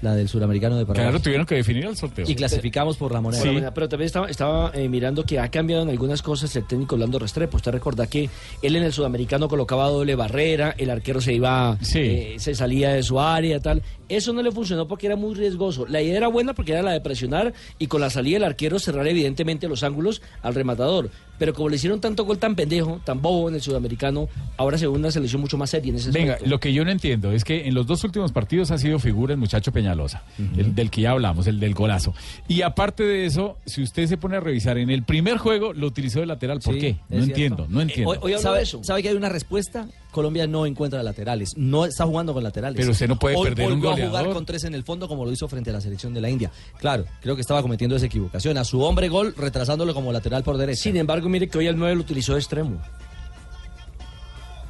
la 0.03 0.13
del 0.15 0.27
suramericano 0.27 0.77
de 0.77 0.85
Paraguay. 0.85 1.07
Claro, 1.09 1.23
tuvieron 1.23 1.45
que 1.45 1.55
definir 1.55 1.85
el 1.85 1.95
sorteo. 1.95 2.25
Y 2.27 2.35
clasificamos 2.35 2.97
por 2.97 3.11
la 3.11 3.21
moneda. 3.21 3.43
Moneda, 3.45 3.73
Pero 3.73 3.89
también 3.89 4.07
estaba, 4.07 4.29
estaba, 4.29 4.71
eh, 4.73 4.89
mirando 4.89 5.23
que 5.23 5.39
ha 5.39 5.49
cambiado 5.49 5.83
en 5.83 5.89
algunas 5.89 6.21
cosas 6.21 6.55
el 6.55 6.65
técnico 6.65 6.95
Orlando 6.95 7.19
Restrepo. 7.19 7.57
Usted 7.57 7.71
recuerda 7.71 8.07
que 8.07 8.29
él 8.61 8.75
en 8.75 8.83
el 8.83 8.93
sudamericano 8.93 9.47
colocaba 9.47 9.87
doble 9.87 10.15
barrera, 10.15 10.75
el 10.77 10.89
arquero 10.89 11.21
se 11.21 11.33
iba, 11.33 11.77
eh, 11.95 12.35
se 12.37 12.53
salía 12.53 12.93
de 12.93 13.03
su 13.03 13.19
área, 13.19 13.59
tal. 13.59 13.81
Eso 14.09 14.33
no 14.33 14.43
le 14.43 14.51
funcionó 14.51 14.87
porque 14.87 15.07
era 15.07 15.15
muy 15.15 15.33
riesgoso. 15.33 15.85
La 15.87 16.01
idea 16.01 16.17
era 16.17 16.27
buena 16.27 16.53
porque 16.53 16.73
era 16.73 16.81
la 16.81 16.91
de 16.91 17.01
presionar 17.01 17.53
y 17.79 17.87
con 17.87 18.01
la 18.01 18.09
salida 18.09 18.35
del 18.35 18.43
arquero 18.43 18.77
cerrar 18.79 19.07
evidentemente 19.07 19.67
los 19.67 19.83
ángulos 19.83 20.21
al 20.41 20.53
rematador. 20.53 21.09
Pero 21.39 21.53
como 21.53 21.69
le 21.69 21.75
hicieron 21.77 21.99
tanto 21.99 22.25
gol 22.25 22.37
tan 22.37 22.55
pendejo, 22.55 23.01
tan 23.03 23.21
bobo 23.21 23.49
en 23.49 23.55
el 23.55 23.61
sudamericano, 23.61 24.29
ahora 24.57 24.77
se 24.77 24.85
ve 24.85 24.93
una 24.93 25.09
selección 25.11 25.41
mucho 25.41 25.57
más 25.57 25.69
seria 25.71 25.89
en 25.89 25.95
ese 25.97 26.11
Venga, 26.11 26.33
aspecto. 26.33 26.49
lo 26.49 26.59
que 26.59 26.71
yo 26.73 26.85
no 26.85 26.91
entiendo 26.91 27.31
es 27.31 27.43
que 27.43 27.67
en 27.67 27.73
los 27.73 27.87
dos 27.87 28.03
últimos 28.03 28.31
partidos 28.31 28.69
ha 28.71 28.77
sido 28.77 28.99
figura 28.99 29.33
el 29.33 29.39
muchacho 29.39 29.71
Peñalosa, 29.71 30.23
el 30.57 30.75
del 30.75 30.89
que 30.91 31.01
ya 31.01 31.11
hablamos, 31.11 31.47
el 31.47 31.59
del 31.59 31.73
golazo. 31.73 32.13
Y 32.47 32.61
aparte 32.61 33.03
de 33.03 33.25
eso, 33.25 33.57
si 33.65 33.81
usted 33.81 34.05
se 34.07 34.17
pone 34.17 34.37
a 34.37 34.39
revisar, 34.39 34.77
en 34.77 34.89
el 34.89 35.03
primer 35.03 35.37
juego 35.37 35.73
lo 35.73 35.87
utilizó 35.87 36.19
de 36.19 36.27
lateral. 36.27 36.59
¿Por 36.59 36.75
Sí, 36.75 36.79
qué? 36.79 36.91
No 37.09 37.17
cierto. 37.17 37.23
entiendo, 37.25 37.67
no 37.69 37.81
entiendo. 37.81 38.39
¿Sabe, 38.39 38.65
sabe 38.65 39.01
que 39.03 39.09
hay 39.09 39.15
una 39.15 39.29
respuesta? 39.29 39.87
Colombia 40.13 40.47
no 40.47 40.65
encuentra 40.65 41.03
laterales, 41.03 41.57
no 41.57 41.85
está 41.85 42.05
jugando 42.05 42.33
con 42.33 42.41
laterales. 42.43 42.77
Pero 42.77 42.91
usted 42.91 43.09
no 43.09 43.19
puede 43.19 43.35
Hoy 43.35 43.49
perder 43.49 43.65
un 43.65 43.81
volvió 43.81 43.89
a 43.89 43.93
jugar 43.95 44.09
goleador. 44.11 44.33
con 44.33 44.45
tres 44.45 44.63
en 44.63 44.75
el 44.75 44.83
fondo 44.83 45.09
como 45.09 45.25
lo 45.25 45.31
hizo 45.31 45.49
frente 45.49 45.71
a 45.71 45.73
la 45.73 45.81
selección 45.81 46.13
de 46.13 46.21
la 46.21 46.29
India. 46.29 46.51
Claro, 46.79 47.03
creo 47.21 47.35
que 47.35 47.41
estaba 47.41 47.61
cometiendo 47.61 47.97
esa 47.97 48.05
equivocación. 48.05 48.57
A 48.57 48.63
su 48.63 48.81
hombre 48.81 49.09
gol, 49.09 49.33
retrasándolo 49.35 49.93
como 49.93 50.13
lateral 50.13 50.43
por 50.43 50.57
derecha. 50.57 50.81
Sin 50.83 50.95
embargo, 50.95 51.27
mire 51.27 51.49
que 51.49 51.57
hoy 51.57 51.67
el 51.67 51.77
9 51.77 51.95
lo 51.95 52.01
utilizó 52.01 52.33
de 52.33 52.39
extremo. 52.39 52.81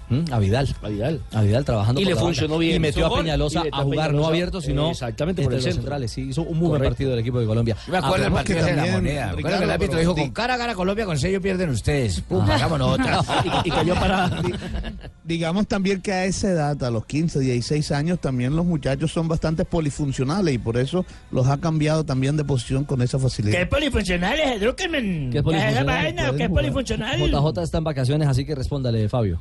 ¿Mm? 0.10 0.24
A 0.32 0.40
Vidal. 0.40 0.76
A 0.82 0.90
Vidal. 0.90 1.22
A 1.34 1.42
Vidal 1.42 1.66
trabajando 1.66 2.02
Y 2.02 2.04
por 2.06 2.14
le 2.14 2.20
funcionó 2.20 2.58
bien. 2.58 2.76
Y 2.76 2.80
metió 2.80 3.06
a 3.08 3.16
Peñalosa 3.18 3.64
a 3.72 3.80
a 3.80 3.84
jugar 3.84 4.08
no 4.12 4.18
Peñalosa, 4.18 4.28
abierto, 4.30 4.62
sino 4.62 4.92
exactamente, 4.92 5.42
por 5.44 5.54
entre 5.54 5.58
el 5.60 5.64
los 5.66 5.74
centro. 5.74 5.82
centrales. 5.84 6.12
Sí, 6.12 6.22
hizo 6.30 6.42
un 6.44 6.58
muy 6.58 6.68
buen 6.70 6.82
partido 6.84 7.12
del 7.12 7.20
equipo 7.20 7.40
de 7.40 7.46
Colombia. 7.46 7.78
Me 7.88 7.98
acuerdo 7.98 8.24
del 8.26 8.34
partido 8.34 8.64
de 8.66 8.76
la 8.76 8.86
moneda. 8.88 9.26
Recuerdo 9.34 9.36
Ricardo, 9.38 9.58
que 9.60 9.64
el 9.64 9.72
árbitro 9.72 10.00
dijo, 10.00 10.14
di- 10.14 10.22
con 10.22 10.32
cara 10.32 10.58
gana 10.58 10.76
Colombia, 10.76 11.06
con 11.06 11.18
sello 11.18 11.42
pierden 11.42 11.70
ustedes. 11.70 12.22
Pum, 12.22 12.42
hagámonos 12.50 12.90
otra. 13.00 13.20
y, 13.64 13.68
y 13.68 13.72
cayó 13.72 13.96
para... 13.96 14.30
Digamos 15.24 15.68
también 15.68 16.02
que 16.02 16.12
a 16.12 16.26
esa 16.26 16.50
edad, 16.50 16.84
a 16.84 16.92
los 16.92 17.06
15, 17.06 17.40
16 17.40 17.92
años, 17.92 18.20
también 18.20 18.56
los 18.56 18.66
muchachos 18.66 19.12
son 19.12 19.28
bastante 19.30 19.64
polifuncionales 19.66 20.54
y 20.54 20.58
por 20.58 20.78
eso 20.78 21.06
los 21.32 21.48
ha 21.48 21.58
cambiado 21.58 22.04
también 22.04 22.36
de 22.36 22.44
posición 22.44 22.84
con 22.84 23.02
esa 23.02 23.18
facilidad. 23.20 23.58
¿Qué 23.58 23.66
polifuncionales, 23.66 24.60
Druckerman? 24.60 25.30
¿Qué 25.32 25.38
es 25.40 25.44
¿Qué 25.44 25.50
es 25.56 25.64
esa 25.64 25.86
polifuncional? 25.86 26.36
¿Qué 26.36 26.44
es 26.44 26.50
polifuncional? 26.50 27.20
JJ 27.20 27.62
está 27.64 27.78
en 27.78 27.84
vacaciones, 27.86 28.28
así 28.28 28.46
que 28.46 28.54
respóndale, 28.56 29.08
Fabio. 29.08 29.40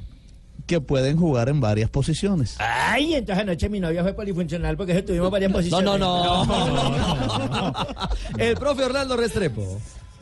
Que 0.66 0.80
pueden 0.80 1.16
jugar 1.16 1.48
en 1.48 1.60
varias 1.60 1.90
posiciones. 1.90 2.56
Ay, 2.58 3.14
entonces 3.14 3.42
anoche 3.42 3.68
mi 3.68 3.80
novia 3.80 4.02
fue 4.02 4.14
polifuncional 4.14 4.76
porque 4.76 4.92
eso 4.92 5.04
tuvimos 5.04 5.30
varias 5.30 5.52
posiciones. 5.52 5.84
no, 5.84 5.98
no. 6.46 7.74
El 8.38 8.56
profe 8.56 8.84
Orlando 8.84 9.16
Restrepo. 9.16 9.80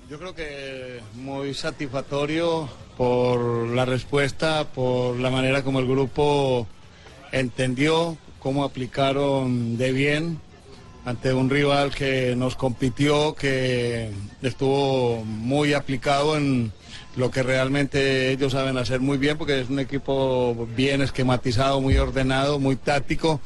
Yo 0.09 0.19
creo 0.19 0.35
que 0.35 1.01
muy 1.15 1.55
satisfactorio 1.55 2.69
por 2.97 3.69
la 3.69 3.85
respuesta, 3.85 4.65
por 4.65 5.17
la 5.17 5.31
manera 5.31 5.63
como 5.63 5.79
el 5.79 5.87
grupo 5.87 6.67
entendió, 7.31 8.17
cómo 8.41 8.65
aplicaron 8.65 9.77
de 9.79 9.93
bien 9.93 10.41
ante 11.05 11.33
un 11.33 11.49
rival 11.49 11.95
que 11.95 12.35
nos 12.37 12.57
compitió, 12.57 13.35
que 13.35 14.11
estuvo 14.43 15.25
muy 15.25 15.75
aplicado 15.75 16.37
en 16.37 16.73
lo 17.17 17.31
que 17.31 17.43
realmente 17.43 18.31
ellos 18.31 18.53
saben 18.53 18.79
hacer 18.79 19.01
muy 19.01 19.19
bien, 19.19 19.37
porque 19.39 19.61
es 19.61 19.69
un 19.69 19.79
equipo 19.79 20.69
bien 20.77 21.03
esquematizado, 21.03 21.81
muy 21.81 21.97
ordenado, 21.97 22.59
muy 22.59 22.77
táctico 22.77 23.41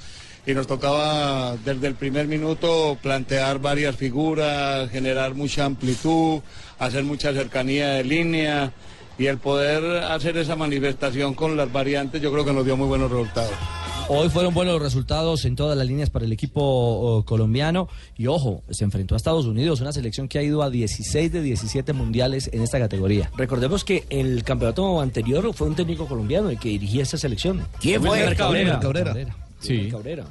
y 0.47 0.53
nos 0.53 0.67
tocaba 0.67 1.57
desde 1.65 1.87
el 1.87 1.95
primer 1.95 2.27
minuto 2.27 2.99
plantear 3.03 3.59
varias 3.61 3.97
figuras, 3.97 4.91
generar 4.91 5.35
mucha 5.35 5.65
amplitud, 5.65 6.41
hacer 6.79 7.05
mucha 7.05 7.33
cercanía 7.33 7.91
de 7.91 8.05
línea 8.05 8.73
y 9.17 9.27
el 9.27 9.39
poder 9.39 10.05
hacer 10.05 10.37
esa 10.37 10.57
manifestación 10.57 11.35
con 11.35 11.57
las 11.57 11.73
variantes 11.73 12.21
yo 12.21 12.33
creo 12.33 12.45
que 12.45 12.53
nos 12.53 12.65
dio 12.65 12.77
muy 12.77 12.89
buenos 12.89 13.11
resultados. 13.11 13.84
Hoy 14.07 14.29
fueron 14.29 14.53
buenos 14.53 14.75
los 14.75 14.83
resultados 14.83 15.47
en 15.47 15.57
todas 15.57 15.79
las 15.79 15.87
líneas 15.87 16.11
para 16.11 16.27
el 16.27 16.33
equipo 16.33 16.61
oh, 16.63 17.25
colombiano. 17.25 17.89
Y 18.19 18.27
ojo, 18.27 18.63
se 18.71 18.85
enfrentó 18.85 19.15
a 19.15 19.17
Estados 19.17 19.47
Unidos, 19.47 19.81
una 19.81 19.93
selección 19.93 20.29
que 20.29 20.39
ha 20.39 20.43
ido 20.43 20.63
a 20.63 20.69
16 20.69 21.33
de 21.33 21.41
17 21.41 21.93
mundiales 21.95 22.51
en 22.53 22.63
esta 22.63 22.79
categoría. 22.79 23.31
Recordemos 23.35 23.83
que 23.83 24.05
el 24.11 24.45
campeonato 24.45 25.01
anterior 25.01 25.55
fue 25.55 25.69
un 25.69 25.75
técnico 25.75 26.07
colombiano 26.07 26.51
el 26.51 26.59
que 26.59 26.69
dirigía 26.69 27.03
esta 27.03 27.17
selección. 27.17 27.67
¿Quién 27.81 28.03
fue? 28.03 28.35
Cabrera. 28.37 28.79
Cabrera. 28.79 29.15
Sí. 29.61 29.85
Sí. 29.85 29.89
Cabrera. 29.91 30.27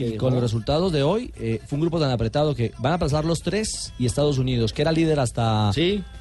Y 0.00 0.16
con 0.16 0.32
los 0.32 0.42
resultados 0.42 0.92
de 0.92 1.02
hoy, 1.02 1.32
eh, 1.36 1.60
fue 1.66 1.76
un 1.76 1.82
grupo 1.82 2.00
tan 2.00 2.10
apretado 2.10 2.54
que 2.54 2.72
van 2.78 2.94
a 2.94 2.98
pasar 2.98 3.24
los 3.24 3.40
tres 3.40 3.92
y 3.98 4.06
Estados 4.06 4.38
Unidos, 4.38 4.72
que 4.72 4.82
era 4.82 4.92
líder 4.92 5.20
hasta, 5.20 5.70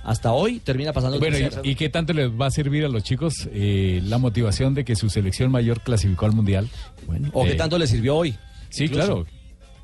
hasta 0.03 0.33
hoy, 0.33 0.59
termina 0.59 0.93
pasando 0.93 1.19
Bueno. 1.19 1.37
¿y, 1.63 1.71
y 1.71 1.75
qué 1.75 1.89
tanto 1.89 2.13
les 2.13 2.29
va 2.29 2.47
a 2.47 2.51
servir 2.51 2.85
a 2.85 2.89
los 2.89 3.03
chicos 3.03 3.47
eh, 3.51 4.01
la 4.03 4.17
motivación 4.17 4.73
de 4.73 4.85
que 4.85 4.95
su 4.95 5.09
selección 5.09 5.51
mayor 5.51 5.81
clasificó 5.81 6.25
al 6.25 6.33
Mundial? 6.33 6.67
o 7.33 7.45
qué 7.45 7.55
tanto 7.55 7.77
les 7.77 7.89
sirvió 7.89 8.15
hoy. 8.15 8.35
Sí, 8.69 8.85
incluso. 8.85 9.23
claro. 9.23 9.38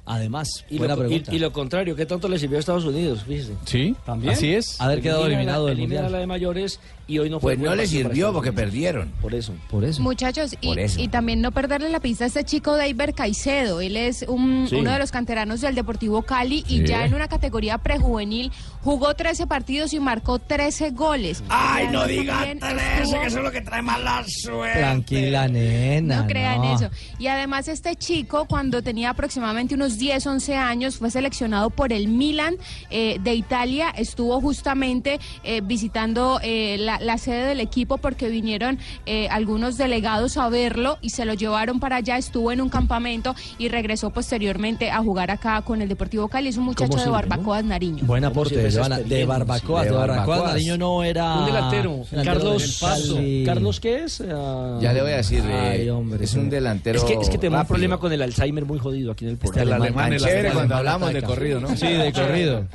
Además, 0.08 0.64
Y 0.70 0.78
buena 0.78 0.96
lo, 0.96 1.04
y- 1.04 1.08
pregunta. 1.08 1.34
y 1.34 1.40
lo 1.40 1.52
contrario, 1.52 1.96
¿qué 1.96 2.06
tanto 2.06 2.28
le 2.28 2.38
sirvió 2.38 2.58
a 2.58 2.60
Estados 2.60 2.86
Unidos? 2.86 3.24
Fíjese. 3.28 3.54
Sí, 3.66 3.96
también. 4.06 4.34
Así 4.34 4.54
es. 4.54 4.80
Haber 4.80 5.02
quedado 5.02 5.22
Elimina 5.26 5.40
eliminado 5.42 5.64
la- 5.66 5.70
del 5.72 5.80
Mundial. 5.80 6.12
la 6.12 6.18
de 6.20 6.28
mayores 6.28 6.80
y 7.08 7.18
hoy 7.20 7.30
no 7.30 7.40
fue 7.40 7.56
Pues 7.56 7.68
no 7.70 7.76
le 7.76 7.88
sirvió 7.88 8.32
porque 8.32 8.54
perdieron. 8.54 9.10
Por 9.22 9.34
eso. 9.34 9.54
Por 9.70 9.84
eso. 9.84 10.02
Muchachos, 10.04 10.56
y, 10.62 10.68
Por 10.68 10.80
eso. 10.80 11.00
y 11.02 11.08
también 11.08 11.42
no 11.42 11.52
perderle 11.52 11.90
la 11.90 12.00
pista 12.00 12.24
a 12.26 12.28
este 12.28 12.44
chico 12.44 12.76
Deiber 12.76 13.14
Caicedo. 13.16 13.82
Él 13.82 13.98
es 13.98 14.24
un- 14.28 14.68
Sí. 14.70 14.76
uno 14.76 14.92
de 14.92 15.00
los 15.00 15.12
canteranos 15.12 15.62
del 15.62 15.74
Deportivo 15.74 16.22
Cali 16.22 16.64
y 16.68 16.80
Sí. 16.82 16.86
ya 16.86 17.06
en 17.06 17.14
una 17.16 17.28
categoría 17.28 17.78
prejuvenil 17.80 18.52
jugó 18.84 19.16
13 19.16 19.48
partidos 19.48 19.94
y 19.94 20.00
marcó 20.00 20.38
13 20.38 20.92
goles. 20.92 21.44
Ay, 21.50 21.88
no 21.92 22.06
digan 22.06 22.44
estuvo- 22.60 22.70
eso, 22.70 23.12
que 23.22 23.28
eso 23.28 23.38
es 23.40 23.44
lo 23.44 23.52
que 23.52 23.62
trae 23.62 23.82
mala 23.82 24.24
suerte. 24.28 24.80
Tranquila, 24.80 25.48
nena. 25.48 26.22
No 26.22 26.28
crean 26.28 26.62
no. 26.62 26.76
eso. 26.76 26.90
Y 27.18 27.26
además 27.28 27.68
este 27.68 27.96
chico, 27.96 28.46
cuando 28.46 28.84
tenía 28.84 29.10
aproximadamente 29.10 29.74
unos 29.76 29.95
10, 29.98 30.26
11 30.26 30.56
años, 30.56 30.98
fue 30.98 31.12
seleccionado 31.12 31.70
por 31.70 31.94
el 31.94 32.08
Milan 32.08 32.56
eh, 32.90 33.18
de 33.22 33.34
Italia. 33.36 33.90
Estuvo 33.90 34.40
justamente 34.42 35.20
eh, 35.44 35.62
visitando 35.64 36.40
eh, 36.44 36.78
la, 36.80 37.00
la 37.00 37.18
sede 37.18 37.46
del 37.48 37.60
equipo 37.60 37.98
porque 37.98 38.30
vinieron 38.30 38.80
eh, 39.06 39.28
algunos 39.30 39.78
delegados 39.78 40.38
a 40.38 40.50
verlo 40.50 40.98
y 41.02 41.10
se 41.12 41.26
lo 41.26 41.34
llevaron 41.34 41.80
para 41.80 41.98
allá. 41.98 42.18
Estuvo 42.18 42.52
en 42.52 42.62
un 42.62 42.70
campamento 42.70 43.36
y 43.58 43.70
regresó 43.70 44.10
posteriormente 44.12 44.92
a 44.92 45.00
jugar 45.02 45.32
acá 45.32 45.62
con 45.62 45.82
el 45.82 45.90
Deportivo 45.90 46.28
Cali. 46.28 46.50
Es 46.50 46.58
un 46.58 46.66
muchacho 46.66 46.92
¿Cómo 46.92 47.04
de? 47.04 47.10
Barbacoas 47.10 47.64
Nariño. 47.64 48.04
Buen 48.06 48.26
aporte. 48.26 48.56
De 48.56 48.66
experiencia? 48.66 49.26
Barbacoa, 49.26 49.82
De 49.84 49.90
de 49.90 49.96
Barbacoa. 49.96 49.98
Barbacoas. 49.98 50.54
Nariño 50.54 50.78
no 50.78 51.04
era. 51.04 51.40
Un 51.40 51.46
delantero. 51.46 52.02
Carlos, 52.24 52.78
Cali. 52.80 53.44
¿Carlos 53.46 53.80
qué 53.80 54.04
es? 54.04 54.18
Ya 54.20 54.94
le 54.94 55.02
voy 55.02 55.12
a 55.12 55.18
decir, 55.18 55.44
Ay, 55.44 55.90
hombre. 55.90 56.24
es 56.24 56.34
un 56.36 56.50
delantero 56.50 56.98
Es 57.00 57.04
que, 57.04 57.14
es 57.14 57.30
que 57.30 57.38
tenemos 57.38 57.62
un 57.62 57.68
problema 57.68 57.98
con 57.98 58.12
el 58.12 58.22
Alzheimer 58.22 58.66
muy 58.66 58.80
jodido 58.80 59.12
aquí 59.12 59.26
en 59.26 59.32
el 59.32 59.38
programa. 59.38 59.85
Alemán, 59.86 60.10
Tan 60.12 60.20
chévere 60.20 60.52
cuando 60.52 60.76
hablamos 60.76 61.14
de 61.14 61.22
corrido, 61.24 61.60
¿no? 61.60 61.76
Sí, 61.76 61.88
de 61.88 62.14
corrido. 62.14 62.66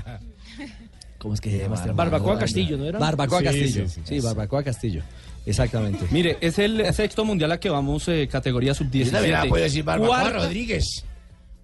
¿Cómo 1.18 1.34
es 1.34 1.40
que 1.40 1.50
se 1.50 1.58
llama 1.58 1.76
este? 1.76 1.92
Barbacoa 1.92 2.38
Castillo, 2.38 2.76
¿no 2.78 2.84
era? 2.86 2.98
Barbacoa 2.98 3.38
Sí, 3.40 3.44
Castillo. 3.44 3.88
sí, 3.88 4.00
Sí, 4.04 4.06
sí. 4.20 4.20
Barbacoa 4.20 4.62
Castillo. 4.62 5.02
Exactamente. 5.46 6.06
Mire, 6.10 6.38
es 6.40 6.58
el 6.58 6.92
sexto 6.94 7.24
mundial 7.24 7.52
a 7.52 7.60
que 7.60 7.70
vamos 7.70 8.06
eh, 8.08 8.28
categoría 8.30 8.74
sub-17. 8.74 9.04
Yo 9.04 9.10
también 9.12 9.32
la 9.32 9.44
puedo 9.46 9.62
decir 9.64 9.84
Barbacoa 9.84 10.20
Cuarta- 10.20 10.38
Rodríguez. 10.38 11.04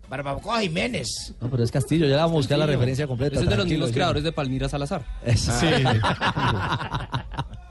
Barbacoa 0.08 0.60
Jiménez. 0.60 1.34
No, 1.40 1.50
pero 1.50 1.64
es 1.64 1.70
Castillo, 1.72 2.06
ya 2.06 2.16
la 2.16 2.22
vamos 2.22 2.34
a 2.34 2.36
buscar 2.38 2.58
la 2.58 2.66
referencia 2.66 3.06
completa. 3.06 3.36
Ese 3.36 3.44
es 3.44 3.50
de 3.50 3.56
los 3.56 3.66
mismos 3.66 3.90
creadores 3.92 4.22
de 4.22 4.32
Palmira 4.32 4.68
Salazar. 4.68 5.04
Eso. 5.24 5.52
Sí. 5.58 5.66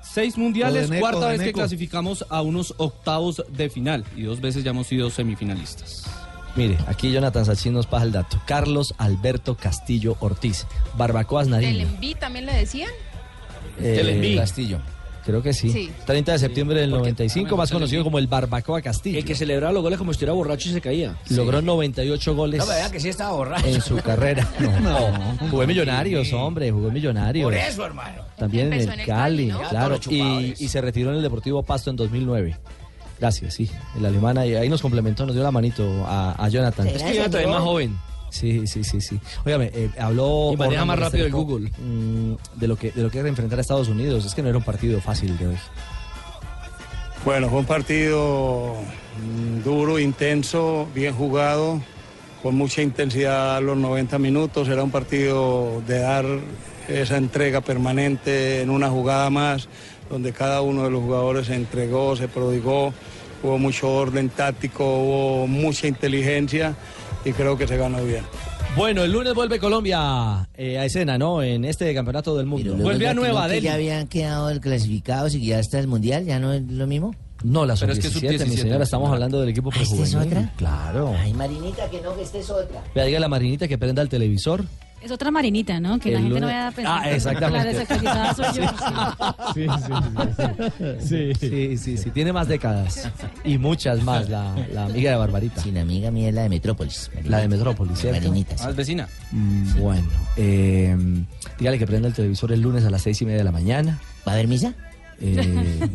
Seis 0.02 0.38
mundiales, 0.38 0.86
Odeneco, 0.88 1.02
cuarta 1.02 1.28
vez 1.30 1.42
que 1.42 1.54
clasificamos 1.54 2.26
a 2.30 2.42
unos 2.42 2.74
octavos 2.78 3.44
de 3.50 3.70
final 3.70 4.06
y 4.16 4.24
dos 4.24 4.40
veces 4.40 4.64
ya 4.64 4.72
hemos 4.72 4.88
sido 4.88 5.10
semifinalistas. 5.10 6.04
Mire, 6.56 6.78
aquí 6.88 7.12
Jonathan 7.12 7.46
Sachin 7.46 7.74
nos 7.74 7.86
pasa 7.86 8.06
el 8.06 8.12
dato. 8.12 8.40
Carlos 8.46 8.94
Alberto 8.98 9.56
Castillo 9.56 10.16
Ortiz. 10.20 10.66
Barbacoas 10.98 11.48
¿Del 11.48 11.52
Nariño. 11.62 11.82
Enví 11.88 12.16
también 12.16 12.46
le 12.46 12.54
decían? 12.54 12.90
Eh, 13.82 13.98
El 14.00 14.10
Enví. 14.10 14.36
Castillo. 14.38 14.80
Creo 15.26 15.42
que 15.42 15.54
sí. 15.54 15.72
Sí. 15.72 15.92
30 16.06 16.34
de 16.34 16.40
septiembre 16.40 16.80
del 16.80 16.92
95, 16.92 17.58
más 17.58 17.72
conocido 17.72 18.04
como 18.04 18.20
el 18.20 18.28
Barbacoa 18.28 18.80
Castillo. 18.84 19.18
El 19.18 19.26
que 19.26 19.34
celebraba 19.34 19.74
los 19.74 19.82
goles 19.82 19.98
como 19.98 20.14
si 20.14 20.18
estuviera 20.18 20.34
borracho 20.34 20.70
y 20.70 20.74
se 20.74 20.82
caía. 20.82 21.16
Logró 21.32 21.64
98 21.64 22.36
goles 22.36 22.60
No 22.60 22.68
vean 22.68 22.92
que 22.92 23.00
sí 23.00 23.10
estaba 23.10 23.32
borracho. 23.32 23.66
en 23.66 23.82
su 23.82 23.98
carrera. 23.98 24.48
No, 24.82 25.48
jugó 25.50 25.64
en 25.64 25.68
Millonarios, 25.68 26.32
hombre, 26.32 26.70
jugó 26.72 26.90
en 26.90 26.94
Millonarios. 26.94 27.44
Por 27.44 27.56
eso, 27.56 27.86
hermano. 27.86 28.22
También 28.38 28.68
en 28.68 28.74
el 28.74 28.82
en 28.84 29.00
el 29.00 29.06
Cali, 29.06 29.06
Cali, 29.08 29.46
¿no? 29.48 29.62
claro. 29.68 30.00
Y, 30.12 30.54
y 30.60 30.68
se 30.68 30.80
retiró 30.80 31.10
en 31.10 31.18
el 31.18 31.24
Deportivo 31.24 31.64
Pasto 31.64 31.90
en 31.90 31.96
2009. 31.96 32.56
Gracias, 33.26 33.56
sí. 33.56 33.72
El 33.98 34.06
alemán 34.06 34.38
ahí, 34.38 34.54
ahí 34.54 34.70
nos 34.70 34.84
complementó, 34.84 35.26
nos 35.26 35.34
dio 35.34 35.44
la 35.44 35.50
manito 35.50 36.06
a, 36.06 36.36
a 36.38 36.48
Jonathan. 36.48 36.86
Es 36.86 37.02
que 37.02 37.16
Jonathan 37.16 37.42
es 37.42 37.48
más 37.48 37.62
joven. 37.62 37.98
Sí, 38.30 38.68
sí, 38.68 38.84
sí, 38.84 39.02
sí. 39.02 39.20
Óigame, 39.44 39.72
eh, 39.74 39.90
habló... 39.98 40.52
Y 40.54 40.58
maneja 40.58 40.86
más 40.86 41.00
rápido 41.00 41.26
el 41.26 41.32
Google. 41.32 41.72
mm, 41.76 42.34
de 42.60 42.68
lo 42.68 42.76
que 42.76 42.92
de 42.92 43.02
lo 43.02 43.10
que 43.10 43.18
era 43.18 43.28
enfrentar 43.28 43.58
a 43.58 43.62
Estados 43.64 43.88
Unidos. 43.88 44.24
Es 44.26 44.36
que 44.36 44.44
no 44.44 44.50
era 44.50 44.60
un 44.60 44.64
partido 44.64 45.02
fácil 45.02 45.36
de 45.40 45.48
hoy. 45.48 45.58
Bueno, 47.26 47.50
fue 47.50 47.58
un 47.62 47.66
partido 47.66 48.76
mm, 49.20 49.64
duro, 49.64 49.98
intenso, 49.98 50.88
bien 50.94 51.16
jugado, 51.16 51.82
con 52.44 52.54
mucha 52.54 52.84
intensidad 52.84 53.58
a 53.58 53.60
los 53.60 53.76
90 53.76 54.20
minutos. 54.20 54.68
Era 54.68 54.84
un 54.84 54.92
partido 54.92 55.82
de 55.88 55.98
dar 55.98 56.26
esa 56.88 57.18
entrega 57.18 57.62
permanente 57.62 58.62
en 58.62 58.70
una 58.70 58.88
jugada 58.92 59.32
más, 59.32 59.68
donde 60.12 60.32
cada 60.32 60.62
uno 60.62 60.84
de 60.84 60.92
los 60.92 61.02
jugadores 61.02 61.48
se 61.48 61.56
entregó, 61.56 62.16
se 62.16 62.28
prodigó, 62.28 62.94
hubo 63.46 63.58
mucho 63.58 63.90
orden 63.92 64.30
táctico, 64.30 64.84
hubo 64.84 65.48
mucha 65.48 65.88
inteligencia 65.88 66.76
y 67.24 67.32
creo 67.32 67.58
que 67.58 67.68
se 67.68 67.78
ganó 67.78 68.04
bien. 68.04 68.24
Bueno, 68.76 69.04
el 69.04 69.12
lunes 69.12 69.34
vuelve 69.34 69.58
Colombia 69.58 70.50
eh, 70.54 70.78
a 70.78 70.84
escena, 70.84 71.18
¿no? 71.18 71.42
En 71.42 71.64
este 71.64 71.94
campeonato 71.94 72.36
del 72.36 72.46
mundo. 72.46 72.76
Ya 72.78 73.10
que 73.10 73.14
no, 73.14 73.48
que 73.48 73.62
ya 73.62 73.74
habían 73.76 74.08
quedado 74.08 74.60
clasificados 74.60 75.34
y 75.34 75.46
ya 75.46 75.60
está 75.60 75.80
el 75.80 75.88
mundial, 75.88 76.26
¿ya 76.26 76.40
no 76.40 76.52
es 76.52 76.64
lo 76.64 76.86
mismo? 76.86 77.16
No, 77.44 77.66
la 77.66 77.76
Pero 77.76 77.94
es 77.94 78.00
que 78.00 78.10
sub-17, 78.10 78.32
mi 78.32 78.38
sub-17, 78.38 78.58
señora, 78.58 78.84
estamos 78.84 79.12
hablando 79.12 79.40
del 79.40 79.50
equipo 79.50 79.70
¿Ah, 79.72 79.80
esta 79.82 79.96
es 79.96 80.10
prejuvenil. 80.12 80.38
otra? 80.38 80.54
Claro. 80.58 81.16
Ay, 81.18 81.34
Marinita, 81.34 81.90
que 81.90 82.02
no, 82.02 82.16
que 82.16 82.24
esta 82.24 82.38
es 82.40 82.50
otra. 82.50 82.84
Vea, 82.94 83.06
diga 83.06 83.18
a 83.18 83.22
la 83.22 83.28
Marinita 83.30 83.68
que 83.68 83.78
prenda 83.78 84.02
el 84.02 84.10
televisor. 84.10 84.66
Es 85.06 85.12
otra 85.12 85.30
marinita, 85.30 85.80
¿no? 85.80 86.00
Que 86.00 86.10
la 86.12 86.20
gente 86.20 86.40
no 86.40 86.48
vaya 86.48 86.68
a 86.70 86.72
pensar. 86.72 87.02
Ah, 87.04 87.12
exactamente. 87.12 87.58
La 87.64 87.72
desactualizada 87.72 88.34
soy 88.34 88.46
yo. 88.56 88.64
Sí, 89.54 89.68
sí, 89.86 91.34
sí. 91.38 91.48
Sí, 91.50 91.78
sí, 91.78 91.98
sí, 91.98 92.10
tiene 92.10 92.34
más 92.34 92.48
décadas. 92.48 93.08
Y 93.44 93.60
muchas 93.60 94.02
más, 94.02 94.28
la, 94.30 94.56
la 94.74 94.86
amiga 94.86 95.12
de 95.12 95.18
Barbarita. 95.18 95.62
Sí, 95.62 95.72
la 95.72 95.82
amiga 95.82 96.10
mía 96.10 96.30
es 96.30 96.34
la 96.34 96.42
de 96.42 96.50
Metrópolis. 96.50 97.12
La 97.26 97.38
de 97.38 97.48
Metrópolis, 97.48 98.00
¿cierto? 98.00 98.20
Marinita, 98.20 98.58
sí. 98.58 98.64
Ah, 98.66 98.72
es 98.72 98.76
vecina. 98.76 99.08
Mm, 99.32 99.80
Bueno, 99.80 100.08
eh, 100.38 100.98
dígale 101.60 101.78
que 101.78 101.86
prenda 101.86 102.08
el 102.08 102.14
televisor 102.16 102.52
el 102.52 102.62
lunes 102.62 102.84
a 102.84 102.90
las 102.90 103.04
seis 103.04 103.22
y 103.22 103.26
media 103.26 103.38
de 103.38 103.44
la 103.44 103.52
mañana. 103.52 104.00
¿Va 104.28 104.32
a 104.32 104.36
haber 104.36 104.48
misa? 104.48 104.74
Eh, 105.22 105.88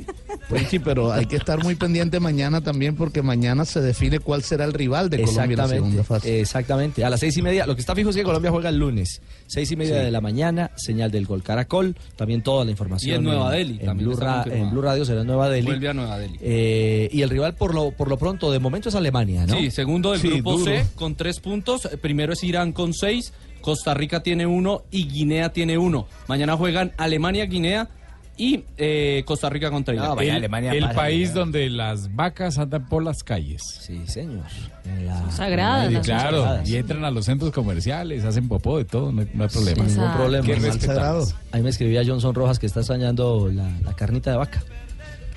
Pues 0.49 0.67
sí, 0.69 0.81
pero 0.81 1.13
hay 1.13 1.27
que 1.27 1.37
estar 1.37 1.63
muy 1.63 1.77
pendiente 1.77 2.19
mañana 2.19 2.61
también 2.61 2.97
porque 2.97 3.23
mañana 3.23 3.65
se 3.65 3.81
define 3.81 4.19
cuál 4.19 4.43
será 4.43 4.65
el 4.65 4.73
rival 4.73 5.09
de 5.09 5.23
Colombia 5.23 5.45
en 5.55 5.57
la 5.59 5.69
segunda 5.69 6.03
fase. 6.05 6.41
Exactamente. 6.41 7.05
A 7.05 7.11
las 7.11 7.21
seis 7.21 7.37
y 7.37 7.43
media, 7.43 7.67
lo 7.67 7.75
que 7.77 7.81
está 7.81 7.95
fijo 7.95 8.11
es 8.11 8.17
que 8.17 8.25
Colombia 8.25 8.51
juega 8.51 8.69
el 8.71 8.77
lunes. 8.77 9.21
Seis 9.47 9.71
y 9.71 9.77
media 9.77 9.99
Sí. 9.99 10.05
de 10.07 10.11
la 10.11 10.21
mañana, 10.21 10.73
señal 10.77 11.13
del 11.13 11.27
Gol 11.27 11.45
Caracol. 11.45 11.95
También 12.17 12.43
toda 12.43 12.65
la 12.65 12.73
información. 12.73 13.13
Y 13.13 13.17
en 13.19 13.23
Nueva 13.25 13.53
Delhi, 13.53 13.79
En, 13.79 13.87
también 13.87 14.09
Blue, 14.11 14.19
Ra- 14.19 14.45
en 14.51 14.71
Blue 14.71 14.83
Radio 14.83 15.05
será 15.05 15.21
en 15.21 15.27
Nueva 15.29 15.49
Delhi. 15.49 15.67
Vuelve 15.67 15.89
a 15.89 15.95
Nueva 15.95 16.19
Delhi. 16.19 16.39
Eh, 16.41 17.09
y 17.13 17.23
el 17.23 17.31
rival, 17.31 17.55
por 17.55 17.73
lo, 17.73 17.93
por 17.93 18.09
lo 18.09 18.17
pronto, 18.17 18.51
de 18.51 18.59
momento 18.59 18.89
es 18.89 18.97
Alemania, 18.97 19.47
¿no? 19.47 19.57
Sí, 19.57 19.71
segundo 19.71 20.11
del 20.13 20.21
Sí, 20.21 20.31
grupo 20.31 20.59
duro. 20.59 20.65
C 20.73 20.85
con 20.97 21.15
tres 21.15 21.39
puntos. 21.39 21.89
Primero 22.03 22.33
es 22.33 22.43
Irán 22.43 22.73
con 22.73 22.93
seis, 22.93 23.33
Costa 23.61 23.95
Rica 23.95 24.23
tiene 24.25 24.47
uno 24.47 24.83
y 24.91 25.07
Guinea 25.07 25.53
tiene 25.53 25.79
uno. 25.79 26.09
Mañana 26.27 26.57
juegan 26.57 26.93
Alemania, 26.97 27.45
Guinea 27.47 27.89
y 28.43 28.65
eh, 28.79 29.23
Costa 29.27 29.51
Rica 29.51 29.71
contra 29.71 29.95
Irán. 29.95 30.19
el 30.19 30.45
el 30.75 30.91
país 30.95 31.35
donde 31.35 31.69
las 31.69 32.15
vacas 32.17 32.57
andan 32.59 32.89
por 32.89 33.03
las 33.05 33.23
calles. 33.23 33.63
Sí, 33.63 34.01
señor. 34.07 34.45
sagradas, 35.31 35.89
Sí, 35.89 35.95
las 35.95 36.07
claro, 36.07 36.43
sagradas. 36.43 36.69
y 36.69 36.77
entran 36.77 37.05
a 37.05 37.11
los 37.11 37.27
centros 37.27 37.53
comerciales, 37.53 38.25
hacen 38.25 38.49
popó 38.49 38.79
de 38.79 38.87
todo, 38.87 39.13
no 39.13 39.21
hay, 39.21 39.29
no 39.35 39.45
hay 39.45 39.51
problema. 39.51 39.85
Sin 39.89 39.97
ningún 39.99 40.15
problema. 40.17 40.47
Qué. 40.47 40.55
Ahí 41.53 41.63
me 41.63 41.69
escribía 41.69 42.03
Johnson 42.07 42.35
Rojas 42.35 42.59
que 42.59 42.67
está 42.67 42.81
extrañando 42.81 43.49
la, 43.53 43.69
la 43.85 43.93
carnita 43.95 44.31
de 44.31 44.37
vaca. 44.39 44.63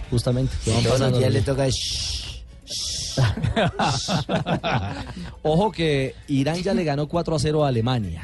Justamente. 0.09 0.53
días 1.19 1.23
los- 1.23 1.33
le 1.33 1.41
toca... 1.41 1.67
shh, 1.69 2.23
Ojo 5.41 5.71
que 5.71 6.15
Irán 6.27 6.61
ya 6.63 6.73
le 6.73 6.83
ganó 6.83 7.07
4 7.07 7.35
a 7.35 7.39
0 7.39 7.65
a 7.65 7.67
Alemania. 7.67 8.23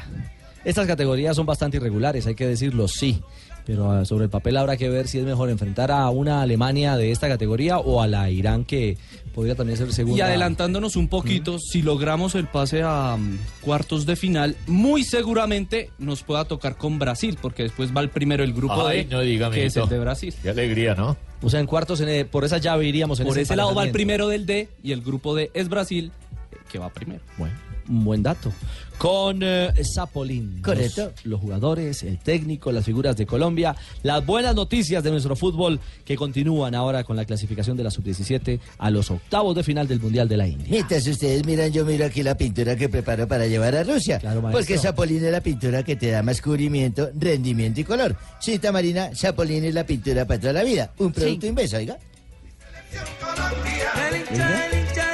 Estas 0.64 0.86
categorías 0.86 1.36
son 1.36 1.46
bastante 1.46 1.78
irregulares, 1.78 2.26
hay 2.26 2.34
que 2.34 2.46
decirlo, 2.46 2.86
sí. 2.88 3.22
Pero 3.66 3.90
ah, 3.90 4.04
sobre 4.04 4.24
el 4.24 4.30
papel 4.30 4.56
habrá 4.56 4.76
que 4.76 4.88
ver 4.88 5.06
si 5.08 5.18
es 5.18 5.24
mejor 5.24 5.50
enfrentar 5.50 5.90
a 5.90 6.08
una 6.10 6.42
Alemania 6.42 6.96
de 6.96 7.10
esta 7.10 7.28
categoría 7.28 7.78
o 7.78 8.02
a 8.02 8.06
la 8.06 8.30
Irán 8.30 8.64
que 8.64 8.96
podría 9.34 9.54
también 9.54 9.78
ser 9.78 9.92
segunda. 9.92 10.18
Y 10.18 10.20
adelantándonos 10.20 10.96
un 10.96 11.08
poquito, 11.08 11.58
si 11.58 11.82
logramos 11.82 12.34
el 12.34 12.46
pase 12.46 12.82
a 12.82 13.16
mm, 13.16 13.38
cuartos 13.60 14.06
de 14.06 14.16
final, 14.16 14.56
muy 14.66 15.04
seguramente 15.04 15.90
nos 15.98 16.22
pueda 16.22 16.44
tocar 16.44 16.76
con 16.76 16.98
Brasil, 16.98 17.38
porque 17.40 17.64
después 17.64 17.94
va 17.96 18.00
el 18.00 18.10
primero 18.10 18.44
el 18.44 18.52
grupo 18.52 18.86
Ay, 18.86 19.04
D, 19.04 19.10
no 19.10 19.20
diga, 19.20 19.50
que 19.50 19.66
es 19.66 19.76
el 19.76 19.88
de 19.88 19.98
Brasil. 19.98 20.34
Qué 20.42 20.50
alegría, 20.50 20.94
¿no? 20.94 21.16
O 21.42 21.48
sea, 21.48 21.60
en 21.60 21.66
cuartos, 21.66 22.00
en, 22.00 22.08
eh, 22.08 22.24
por 22.24 22.44
esa 22.44 22.58
llave 22.58 22.86
iríamos 22.86 23.20
en 23.20 23.26
Por 23.26 23.38
ese 23.38 23.56
lado 23.56 23.74
va 23.74 23.84
el 23.84 23.92
primero 23.92 24.28
del 24.28 24.46
D 24.46 24.68
y 24.82 24.92
el 24.92 25.00
grupo 25.00 25.34
D 25.34 25.50
es 25.54 25.68
Brasil, 25.68 26.12
eh, 26.52 26.56
que 26.70 26.78
va 26.78 26.90
primero. 26.90 27.22
Bueno, 27.38 27.54
un 27.90 28.04
buen 28.04 28.22
dato. 28.22 28.52
Con 28.98 29.40
eh, 29.42 29.72
Zapolín. 29.82 30.60
Correcto. 30.62 31.12
Los, 31.24 31.26
los 31.26 31.40
jugadores, 31.40 32.02
el 32.02 32.18
técnico, 32.18 32.70
las 32.70 32.84
figuras 32.84 33.16
de 33.16 33.26
Colombia. 33.26 33.74
Las 34.02 34.24
buenas 34.24 34.54
noticias 34.54 35.02
de 35.02 35.10
nuestro 35.10 35.36
fútbol 35.36 35.80
que 36.04 36.16
continúan 36.16 36.74
ahora 36.74 37.02
con 37.02 37.16
la 37.16 37.24
clasificación 37.24 37.76
de 37.76 37.84
la 37.84 37.90
sub-17 37.90 38.60
a 38.78 38.90
los 38.90 39.10
octavos 39.10 39.56
de 39.56 39.62
final 39.62 39.88
del 39.88 40.00
Mundial 40.00 40.28
de 40.28 40.36
la 40.36 40.46
India. 40.46 40.66
Mientras 40.68 41.06
ustedes 41.06 41.46
miran, 41.46 41.72
yo 41.72 41.84
miro 41.84 42.04
aquí 42.04 42.22
la 42.22 42.36
pintura 42.36 42.76
que 42.76 42.88
preparo 42.88 43.26
para 43.26 43.46
llevar 43.46 43.74
a 43.74 43.84
Rusia. 43.84 44.20
maestro. 44.22 44.50
porque 44.50 44.78
Zapolín 44.78 45.24
es 45.24 45.32
la 45.32 45.40
pintura 45.40 45.82
que 45.82 45.96
te 45.96 46.10
da 46.10 46.22
más 46.22 46.42
cubrimiento, 46.42 47.10
rendimiento 47.14 47.80
y 47.80 47.84
color. 47.84 48.16
Cita 48.38 48.70
Marina, 48.70 49.10
Zapolín 49.14 49.64
es 49.64 49.74
la 49.74 49.84
pintura 49.84 50.26
para 50.26 50.40
toda 50.40 50.52
la 50.52 50.62
vida. 50.62 50.92
Un 50.98 51.12
producto 51.12 51.46
inverso, 51.46 51.78
oiga. 51.78 51.98
El 54.12 55.09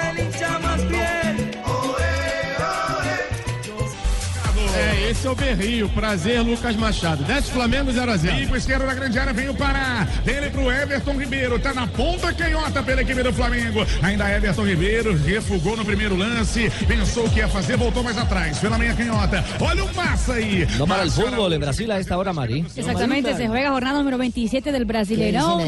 Esse 5.09 5.25
é 5.25 5.31
o 5.31 5.37
Berrio. 5.37 5.89
Prazer, 5.91 6.41
Lucas 6.43 6.75
Machado. 6.75 7.23
Desce 7.23 7.53
Flamengo 7.53 7.93
0x0. 7.93 8.41
Bico 8.41 8.57
esquerdo 8.57 8.87
da 8.87 8.93
grande 8.95 9.17
área 9.17 9.33
veio 9.33 9.55
para 9.55 10.05
dele 10.25 10.51
pro 10.51 10.69
Everton 10.69 11.17
Ribeiro. 11.17 11.61
Tá 11.61 11.73
na 11.73 11.87
ponta 11.87 12.33
canhota 12.33 12.83
pela 12.83 13.03
equipe 13.03 13.23
do 13.23 13.33
Flamengo. 13.33 13.87
Ainda 14.03 14.29
Everton 14.29 14.65
Ribeiro 14.65 15.17
refugou 15.17 15.77
no 15.77 15.85
primeiro 15.85 16.17
lance. 16.17 16.69
Pensou 16.89 17.31
que 17.31 17.39
ia 17.39 17.47
fazer, 17.47 17.77
voltou 17.77 18.03
mais 18.03 18.19
atrás. 18.19 18.59
Pela 18.59 18.77
meia 18.79 18.95
canhota. 18.95 19.45
Olha 19.61 19.85
o 19.85 19.95
Massa 19.95 20.33
aí. 20.35 20.67
No 20.77 20.89
para 20.89 21.05
el 21.05 21.11
fútbol 21.13 21.53
en 21.53 21.61
Brasil 21.61 21.93
a 21.93 22.01
esta 22.01 22.19
hora, 22.19 22.33
Mari. 22.33 22.67
Exactamente, 22.77 23.33
se 23.37 23.47
juega 23.47 23.71
jornada 23.71 23.99
número 23.99 24.19
27 24.19 24.73
del 24.73 24.87
Brasileirão. 24.87 25.59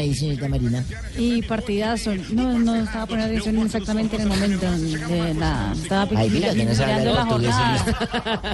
Marina? 0.49 0.83
Y 1.17 1.43
partidazo. 1.43 2.13
No, 2.31 2.59
no 2.59 2.75
estaba 2.75 3.05
poniendo 3.05 3.37
atención 3.37 3.65
exactamente 3.65 4.17
en 4.17 4.23
el 4.23 4.27
momento 4.27 4.69
de 4.69 5.33
la. 5.35 5.71
Estaba 5.81 6.05
mirando 6.27 7.13
la 7.13 7.25
jornada. 7.25 7.85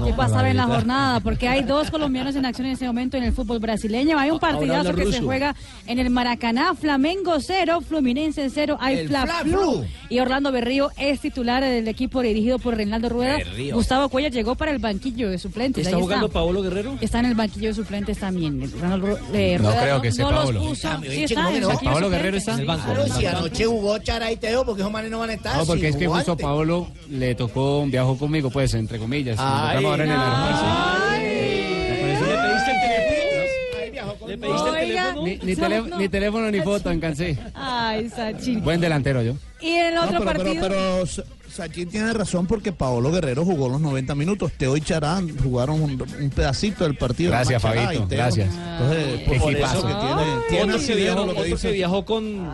¿Qué 0.05 0.13
pasaba 0.13 0.49
en 0.49 0.57
la 0.57 0.63
jornada? 0.63 0.74
Porque 1.23 1.47
hay 1.47 1.63
dos 1.63 1.91
colombianos 1.91 2.35
en 2.35 2.45
acción 2.45 2.67
en 2.67 2.73
ese 2.73 2.85
momento 2.85 3.17
en 3.17 3.23
el 3.23 3.33
fútbol 3.33 3.59
brasileño. 3.59 4.17
Hay 4.17 4.31
un 4.31 4.39
partidazo 4.39 4.93
que 4.93 5.11
se 5.11 5.21
juega 5.21 5.55
en 5.87 5.99
el 5.99 6.09
Maracaná. 6.09 6.73
Flamengo 6.75 7.39
0, 7.39 7.81
Fluminense 7.87 8.49
0. 8.49 8.77
Hay 8.79 8.99
El 8.99 9.07
Fla 9.07 9.23
Fla-Flu. 9.25 9.51
Flu. 9.51 9.85
Y 10.09 10.19
Orlando 10.19 10.51
Berrío 10.51 10.91
es 10.97 11.19
titular 11.19 11.63
del 11.63 11.87
equipo 11.87 12.21
dirigido 12.21 12.59
por 12.59 12.75
Reinaldo 12.75 13.09
Rueda. 13.09 13.37
Berrío. 13.37 13.75
Gustavo 13.75 14.09
Cuellar 14.09 14.31
llegó 14.31 14.55
para 14.55 14.71
el 14.71 14.79
banquillo 14.79 15.29
de 15.29 15.37
suplentes. 15.37 15.85
¿Está 15.85 15.97
Ahí 15.97 16.01
jugando 16.01 16.29
Paolo 16.29 16.61
Guerrero? 16.61 16.97
Está 17.01 17.19
en 17.19 17.25
el 17.25 17.35
banquillo 17.35 17.69
de 17.69 17.73
suplentes 17.73 18.19
también. 18.19 18.59
Reinaldo, 18.61 19.07
No 19.07 19.15
Rueda 19.15 19.81
creo 19.81 20.01
que 20.01 20.11
sea 20.11 20.25
no 20.25 20.31
los 20.31 20.51
puso. 20.51 20.89
Sí, 21.01 21.07
¿viste 21.07 21.23
está 21.25 21.35
cómo 21.35 21.49
en 21.49 21.55
el 21.55 21.61
no? 21.69 21.79
Paolo. 21.79 22.09
Guerrero 22.09 22.37
está 22.37 22.53
en 22.53 22.59
el 22.59 22.65
banco. 22.65 22.85
Claro, 22.85 23.07
si 23.13 23.25
anoche 23.25 23.65
jugó 23.65 23.97
Chara 23.99 24.31
y 24.31 24.37
Teo, 24.37 24.65
porque 24.65 24.81
esos 24.81 24.91
manes 24.91 25.11
no 25.11 25.19
van 25.19 25.29
a 25.31 25.33
estar. 25.33 25.57
No, 25.57 25.65
porque 25.65 25.81
si 25.81 25.87
es 25.87 25.95
que 25.95 26.07
justo 26.07 26.33
a. 26.33 26.37
Paolo 26.37 26.87
le 27.09 27.35
tocó, 27.35 27.85
viajó 27.87 28.17
conmigo, 28.17 28.49
pues, 28.49 28.73
entre 28.73 28.99
comillas. 28.99 29.37
Nos 29.37 29.45
Ay, 29.45 29.77
encontramos 29.77 29.91
ahora 29.91 30.03
en 30.03 30.11
el 30.11 30.17
aeropuerto. 30.65 32.25
¿Le 32.27 32.37
pediste 32.37 32.71
el 32.71 32.79
teléfono? 32.81 34.27
¿Le 34.27 34.37
pediste 34.37 34.69
el 34.69 34.75
Oiga, 34.75 35.03
teléfono? 35.03 35.23
Ni, 35.25 35.37
ni 35.37 35.55
tele- 35.55 35.97
ni 35.97 36.09
teléfono 36.09 36.51
ni 36.51 36.61
foto, 36.61 36.89
alcancé. 36.89 37.37
Ay, 37.53 38.09
Sachin. 38.09 38.63
Buen 38.63 38.79
delantero 38.81 39.21
yo. 39.21 39.33
Y 39.61 39.69
en 39.69 39.85
el 39.93 39.97
otro 39.97 40.19
pero, 40.19 40.25
pero, 40.25 40.43
partido. 40.43 40.67
pero 40.67 41.05
Sachin 41.49 41.89
tiene 41.89 42.11
razón 42.13 42.45
porque 42.45 42.71
Paolo 42.73 43.11
Guerrero 43.11 43.45
jugó 43.45 43.69
los 43.69 43.79
90 43.81 44.13
minutos. 44.15 44.51
Teo 44.57 44.75
y 44.77 44.81
Charán 44.81 45.35
jugaron 45.37 45.81
un, 45.81 45.91
un 46.21 46.29
pedacito 46.29 46.83
del 46.83 46.97
partido. 46.97 47.31
Gracias, 47.31 47.61
Fabito, 47.61 48.05
Teo. 48.07 48.17
gracias. 48.17 48.49
Entonces, 48.53 49.21
por 49.39 49.51
equipazo. 49.53 49.77
eso 49.79 49.87
que 49.87 49.93
tiene, 49.93 50.23
tiene 50.49 50.63
Otro 50.63 50.75
que 50.77 50.83
asidero 50.83 50.97
viajó, 51.03 51.19
lo 51.19 51.25
que 51.33 51.39
otro 51.39 51.43
dice. 51.55 51.67
que 51.69 51.73
viajó 51.73 52.05
con, 52.05 52.49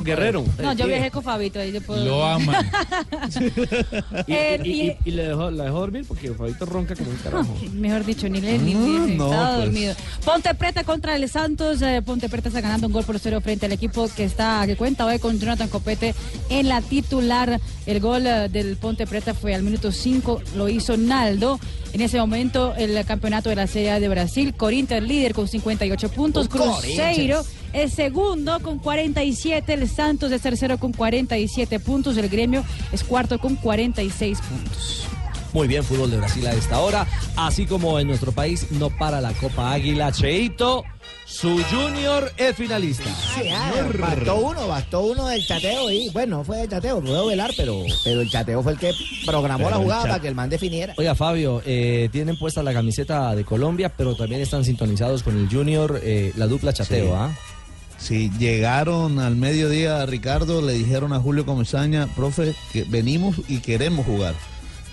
con 0.00 0.04
Guerrero. 0.04 0.44
No, 0.62 0.72
yo 0.72 0.86
viajé 0.86 1.10
con 1.10 1.22
Fabito. 1.22 1.58
Ahí 1.60 1.72
yo 1.72 1.80
puedo... 1.80 2.04
Lo 2.04 2.24
aman. 2.24 2.70
Y, 4.26 4.32
Eh, 4.32 4.60
y- 4.64 4.68
y- 4.70 4.86
y- 4.88 4.96
y 5.06 5.10
le 5.12 5.28
dejó, 5.28 5.50
la 5.50 5.64
dejó 5.64 5.80
dormir 5.80 6.04
porque 6.06 6.32
Fabito 6.32 6.66
ronca 6.66 6.94
como 6.96 7.10
un 7.10 7.16
carajo. 7.16 7.56
Mejor 7.72 8.04
dicho, 8.04 8.28
ni 8.28 8.40
le 8.40 8.58
ni, 8.58 8.74
Mm, 8.74 9.06
ni- 9.06 9.16
no, 9.16 9.24
estaba 9.26 9.54
pues. 9.56 9.64
dormido. 9.66 9.94
Ponte 10.24 10.54
Preta 10.54 10.84
contra 10.84 11.16
el 11.16 11.28
Santos. 11.28 11.82
eh, 11.82 12.02
Ponte 12.04 12.28
Preta 12.28 12.48
está 12.48 12.60
ganando 12.60 12.86
un 12.86 12.92
gol 12.92 13.04
por 13.04 13.18
cero 13.18 13.40
frente 13.40 13.66
al 13.66 13.72
equipo 13.72 14.08
que 14.16 14.24
está 14.24 14.62
que 14.66 14.76
cuenta 14.76 15.06
hoy 15.06 15.18
con 15.18 15.38
Jonathan 15.38 15.68
Copete 15.68 16.14
en 16.48 16.68
la 16.68 16.80
titular. 16.82 17.60
El 17.86 18.00
gol 18.00 18.26
eh, 18.26 18.48
del 18.48 18.76
Ponte 18.76 19.06
Preta 19.06 19.34
fue 19.34 19.54
al 19.54 19.62
minuto 19.62 19.92
5, 19.92 20.42
lo 20.56 20.68
hizo 20.68 20.96
Naldo. 20.96 21.58
En 21.92 22.00
ese 22.00 22.18
momento, 22.18 22.74
el 22.76 23.04
campeonato 23.04 23.48
de 23.48 23.56
la 23.56 23.66
Serie 23.66 23.90
A 23.90 24.00
de 24.00 24.08
Brasil. 24.08 24.54
Corinthians 24.54 25.06
líder 25.06 25.34
con 25.34 25.48
58 25.48 26.08
puntos. 26.10 26.46
Un 26.46 26.48
Cruzeiro 26.48 27.42
es 27.72 27.92
segundo 27.92 28.60
con 28.60 28.78
47. 28.78 29.72
El 29.72 29.88
Santos 29.88 30.30
es 30.30 30.42
tercero 30.42 30.78
con 30.78 30.92
47 30.92 31.80
puntos. 31.80 32.16
El 32.16 32.28
Gremio 32.28 32.64
es 32.92 33.02
cuarto 33.02 33.38
con 33.38 33.56
46 33.56 34.38
puntos. 34.40 35.06
Muy 35.52 35.66
bien, 35.66 35.82
fútbol 35.82 36.12
de 36.12 36.18
Brasil 36.18 36.46
a 36.46 36.52
esta 36.52 36.78
hora. 36.78 37.06
Así 37.36 37.66
como 37.66 37.98
en 37.98 38.06
nuestro 38.06 38.30
país 38.30 38.70
no 38.70 38.88
para 38.90 39.20
la 39.20 39.32
Copa 39.32 39.72
Águila. 39.72 40.12
Cheito, 40.12 40.84
su 41.30 41.62
junior 41.70 42.32
es 42.36 42.56
finalista. 42.56 43.04
Sí, 43.34 43.48
bastó 43.98 44.36
uno, 44.36 44.66
bastó 44.66 45.00
uno 45.02 45.26
del 45.28 45.46
chateo 45.46 45.90
y 45.90 46.10
bueno, 46.10 46.38
no 46.38 46.44
fue 46.44 46.62
el 46.62 46.68
chateo, 46.68 47.00
puedo 47.00 47.26
velar, 47.26 47.50
pero, 47.56 47.82
pero 48.04 48.20
el 48.20 48.28
chateo 48.28 48.62
fue 48.62 48.72
el 48.72 48.78
que 48.78 48.92
programó 49.24 49.64
Pero 49.64 49.70
la 49.70 49.82
jugada 49.82 50.02
para 50.02 50.20
que 50.20 50.28
el 50.28 50.34
man 50.34 50.50
definiera. 50.50 50.94
Oiga, 50.98 51.14
Fabio, 51.14 51.62
eh, 51.64 52.08
tienen 52.12 52.36
puesta 52.36 52.62
la 52.62 52.72
camiseta 52.72 53.34
de 53.34 53.44
Colombia, 53.44 53.92
pero 53.96 54.16
también 54.16 54.40
están 54.40 54.64
sintonizados 54.64 55.22
con 55.22 55.36
el 55.38 55.48
Junior, 55.48 56.00
eh, 56.02 56.32
la 56.36 56.46
dupla 56.46 56.72
chateo, 56.72 57.06
Sí. 57.06 57.12
¿ah? 57.14 57.30
Sí, 57.98 58.30
llegaron 58.38 59.18
al 59.18 59.36
mediodía, 59.36 60.04
Ricardo, 60.06 60.62
le 60.62 60.72
dijeron 60.72 61.12
a 61.12 61.20
Julio 61.20 61.44
Comesaña, 61.46 62.06
profe, 62.16 62.54
que 62.72 62.84
venimos 62.84 63.36
y 63.46 63.58
queremos 63.60 64.06
jugar. 64.06 64.34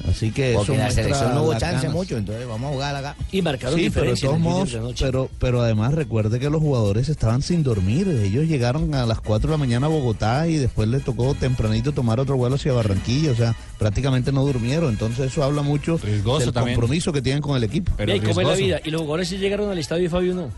Así 0.07 0.31
que 0.31 0.53
Porque 0.53 0.63
eso 0.63 0.73
en 0.73 0.79
la 0.79 0.91
selección 0.91 1.33
no 1.35 1.43
hubo 1.43 1.51
chance 1.53 1.75
ganas. 1.87 1.93
mucho, 1.93 2.17
entonces 2.17 2.47
vamos 2.47 2.69
a 2.69 2.73
jugar 2.73 2.95
acá. 2.95 3.15
Y 3.31 3.41
marcaron 3.41 3.79
Sí, 3.79 3.89
pero 3.89 4.13
todos 4.15 4.39
modos, 4.39 4.77
pero, 4.99 5.29
pero 5.39 5.61
además 5.61 5.93
recuerde 5.93 6.39
que 6.39 6.49
los 6.49 6.61
jugadores 6.61 7.09
estaban 7.09 7.41
sin 7.41 7.63
dormir. 7.63 8.07
Ellos 8.07 8.47
llegaron 8.47 8.93
a 8.93 9.05
las 9.05 9.19
4 9.21 9.49
de 9.49 9.53
la 9.53 9.57
mañana 9.57 9.87
a 9.87 9.89
Bogotá 9.89 10.47
y 10.47 10.57
después 10.57 10.87
les 10.87 11.03
tocó 11.03 11.33
tempranito 11.33 11.91
tomar 11.93 12.19
otro 12.19 12.37
vuelo 12.37 12.55
hacia 12.55 12.73
Barranquilla. 12.73 13.31
O 13.31 13.35
sea, 13.35 13.55
prácticamente 13.79 14.31
no 14.31 14.45
durmieron. 14.45 14.89
Entonces 14.91 15.31
eso 15.31 15.43
habla 15.43 15.61
mucho 15.63 15.97
del 15.97 16.21
también. 16.53 16.75
compromiso 16.75 17.11
que 17.11 17.21
tienen 17.21 17.41
con 17.41 17.57
el 17.57 17.63
equipo. 17.63 17.91
Ve, 17.97 18.17
¿y 18.17 18.19
¿Cómo 18.19 18.41
es 18.41 18.47
la 18.47 18.53
vida? 18.53 18.79
¿Y 18.83 18.91
los 18.91 19.01
jugadores 19.01 19.27
sí 19.29 19.37
llegaron 19.37 19.69
al 19.71 19.77
estadio 19.79 20.05
y 20.05 20.09
Fabio 20.09 20.35
no? 20.35 20.49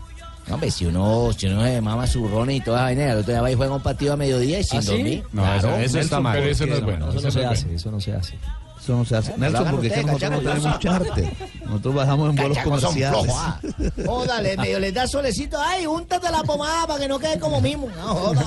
No, 0.48 0.54
hombre, 0.54 0.70
si 0.70 0.84
uno, 0.86 1.30
si 1.36 1.46
uno 1.46 1.62
se 1.64 1.80
mama 1.80 2.06
su 2.06 2.26
ron 2.26 2.50
y 2.50 2.60
toda 2.60 2.78
esa 2.78 2.84
vaina, 2.84 3.12
el 3.12 3.18
otro 3.18 3.32
día 3.32 3.42
va 3.42 3.50
y 3.50 3.54
juega 3.54 3.74
un 3.74 3.82
partido 3.82 4.14
a 4.14 4.16
mediodía 4.16 4.58
y 4.58 4.64
sin 4.64 4.78
¿Ah, 4.80 4.82
sí? 4.82 4.88
dormir. 4.88 5.22
No, 5.32 5.54
eso- 5.54 5.76
eso 5.76 5.98
está 6.00 6.20
mal. 6.20 6.38
Pero 6.38 6.50
eso 6.50 6.66
no 6.66 6.74
es 6.74 6.82
bueno. 6.82 7.04
Eso 7.10 7.20
no 7.20 7.28
Eso 7.28 7.30
se 7.38 7.44
hace, 7.46 7.74
eso 7.74 7.90
no 7.90 8.00
se 8.00 8.12
hace. 8.14 8.34
Eso 8.82 8.96
no 8.96 9.04
se 9.04 9.16
hace. 9.16 9.32
Bueno, 9.32 9.50
lo 9.50 9.58
Nelson, 9.58 9.70
porque 9.72 9.86
ustedes, 9.88 10.06
nosotros 10.06 10.30
no 10.30 10.50
tenemos 10.50 10.78
charter. 10.78 11.32
Nosotros 11.66 11.94
bajamos 11.94 12.30
en 12.30 12.36
vuelos 12.36 12.58
comerciales. 12.58 13.10
flojos, 13.10 13.34
ah. 13.36 13.60
Jódale, 14.06 14.56
medio 14.56 14.80
les 14.80 14.94
da 14.94 15.06
solecito. 15.06 15.58
Ay, 15.60 15.86
úntate 15.86 16.30
la 16.30 16.42
pomada 16.42 16.86
para 16.86 17.00
que 17.00 17.08
no 17.08 17.18
quede 17.18 17.38
como 17.38 17.60
mismo. 17.60 17.88
No, 17.90 18.14
joda. 18.14 18.44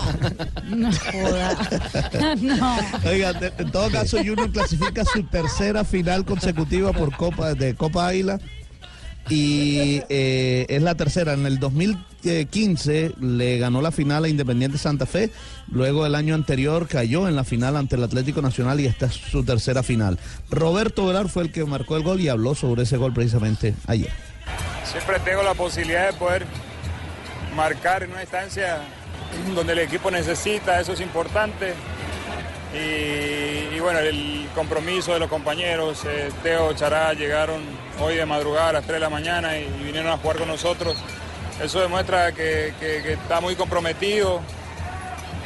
No 0.70 0.90
joda. 0.92 2.36
no. 2.42 2.78
Oiga, 3.10 3.34
en 3.58 3.72
todo 3.72 3.92
caso, 3.92 4.18
Junior 4.18 4.52
clasifica 4.52 5.06
su 5.06 5.24
tercera 5.24 5.84
final 5.84 6.26
consecutiva 6.26 6.92
por 6.94 7.16
Copa 7.16 7.54
de 7.54 7.76
Copa 7.76 8.08
Águila 8.08 8.40
y 9.30 10.02
eh, 10.10 10.66
es 10.68 10.82
la 10.82 10.96
tercera. 10.96 11.34
En 11.34 11.46
el 11.46 11.60
2015 12.24 13.16
le 13.20 13.58
ganó 13.58 13.82
la 13.82 13.92
final 13.92 14.24
a 14.24 14.30
Independiente 14.30 14.78
Santa 14.78 15.06
Fe. 15.06 15.30
Luego 15.72 16.06
el 16.06 16.16
año 16.16 16.36
anterior 16.36 16.88
cayó 16.88 17.28
en 17.28 17.36
la 17.36 17.44
final 17.44 17.76
ante 17.76 17.96
el 17.96 18.04
Atlético 18.04 18.42
Nacional 18.42 18.80
y 18.80 18.86
esta 18.86 19.08
es 19.08 19.14
su 19.14 19.44
tercera 19.44 19.84
final. 19.84 20.18
Roberto 20.50 21.06
Velar 21.06 21.30
fue 21.30 21.44
el 21.44 21.52
que 21.52 21.66
marcó 21.66 21.98
el 21.98 22.04
gol 22.04 22.22
y 22.22 22.30
habló 22.30 22.56
sobre 22.56 22.84
ese 22.84 22.98
gol 22.98 23.14
precisamente 23.14 23.76
ayer. 23.88 24.12
Siempre 24.86 25.20
tengo 25.20 25.44
la 25.44 25.54
posibilidad 25.54 26.12
de 26.12 26.18
poder 26.18 26.46
marcar 27.56 28.04
en 28.04 28.12
una 28.12 28.22
instancia 28.22 28.82
donde 29.56 29.74
el 29.74 29.80
equipo 29.80 30.12
necesita, 30.12 30.80
eso 30.80 30.94
es 30.94 31.02
importante. 31.02 31.74
Y, 32.74 33.80
bueno, 33.80 34.00
el 34.00 34.48
compromiso 34.56 35.14
de 35.14 35.20
los 35.20 35.30
compañeros, 35.30 36.04
eh, 36.06 36.32
Teo, 36.42 36.74
Chará, 36.74 37.14
llegaron 37.14 37.62
hoy 38.00 38.16
de 38.16 38.26
madrugada 38.26 38.70
a 38.70 38.74
las 38.74 38.86
3 38.86 38.96
de 38.96 39.00
la 39.00 39.10
mañana 39.12 39.58
y 39.60 39.68
vinieron 39.84 40.12
a 40.12 40.18
jugar 40.18 40.38
con 40.38 40.48
nosotros. 40.48 40.98
Eso 41.62 41.80
demuestra 41.82 42.32
que, 42.34 42.74
que- 42.80 43.02
que 43.04 43.14
está 43.14 43.40
muy 43.42 43.56
comprometido. 43.56 44.42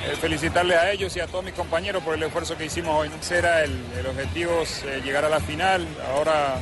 Eh, 0.05 0.15
felicitarle 0.21 0.75
a 0.75 0.91
ellos 0.91 1.15
y 1.17 1.19
a 1.19 1.27
todos 1.27 1.43
mis 1.43 1.53
compañeros 1.53 2.03
por 2.03 2.13
el 2.15 2.21
esfuerzo 2.23 2.55
que 2.57 2.65
hicimos 2.65 2.95
hoy. 2.95 3.09
¿no? 3.09 3.15
Ese 3.15 3.39
era 3.39 3.63
el, 3.63 3.71
el 3.99 4.05
objetivo, 4.05 4.61
es, 4.61 4.83
eh, 4.83 5.01
llegar 5.03 5.25
a 5.25 5.29
la 5.29 5.39
final, 5.39 5.85
ahora 6.13 6.55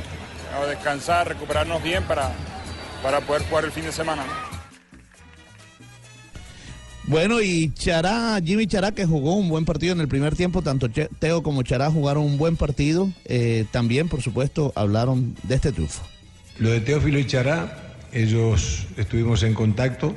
a 0.60 0.66
descansar, 0.66 1.28
recuperarnos 1.28 1.82
bien 1.82 2.02
para, 2.04 2.32
para 3.02 3.20
poder 3.20 3.42
jugar 3.48 3.64
el 3.66 3.72
fin 3.72 3.84
de 3.84 3.92
semana. 3.92 4.24
¿no? 4.24 4.56
Bueno, 7.04 7.40
y 7.40 7.72
Chará, 7.74 8.40
Jimmy 8.44 8.66
Chará, 8.66 8.90
que 8.90 9.06
jugó 9.06 9.36
un 9.36 9.48
buen 9.48 9.64
partido 9.64 9.92
en 9.92 10.00
el 10.00 10.08
primer 10.08 10.34
tiempo, 10.34 10.62
tanto 10.62 10.88
Teo 10.90 11.42
como 11.42 11.62
Chará 11.62 11.88
jugaron 11.90 12.24
un 12.24 12.36
buen 12.38 12.56
partido. 12.56 13.10
eh, 13.26 13.64
también, 13.70 14.08
por 14.08 14.22
supuesto, 14.22 14.72
hablaron 14.74 15.36
de 15.44 15.54
este 15.54 15.70
triunfo. 15.70 16.02
Lo 16.58 16.70
de 16.70 16.80
Teófilo 16.80 17.18
y 17.20 17.26
Chará, 17.26 17.85
ellos 18.12 18.86
estuvimos 18.96 19.42
en 19.42 19.54
contacto 19.54 20.14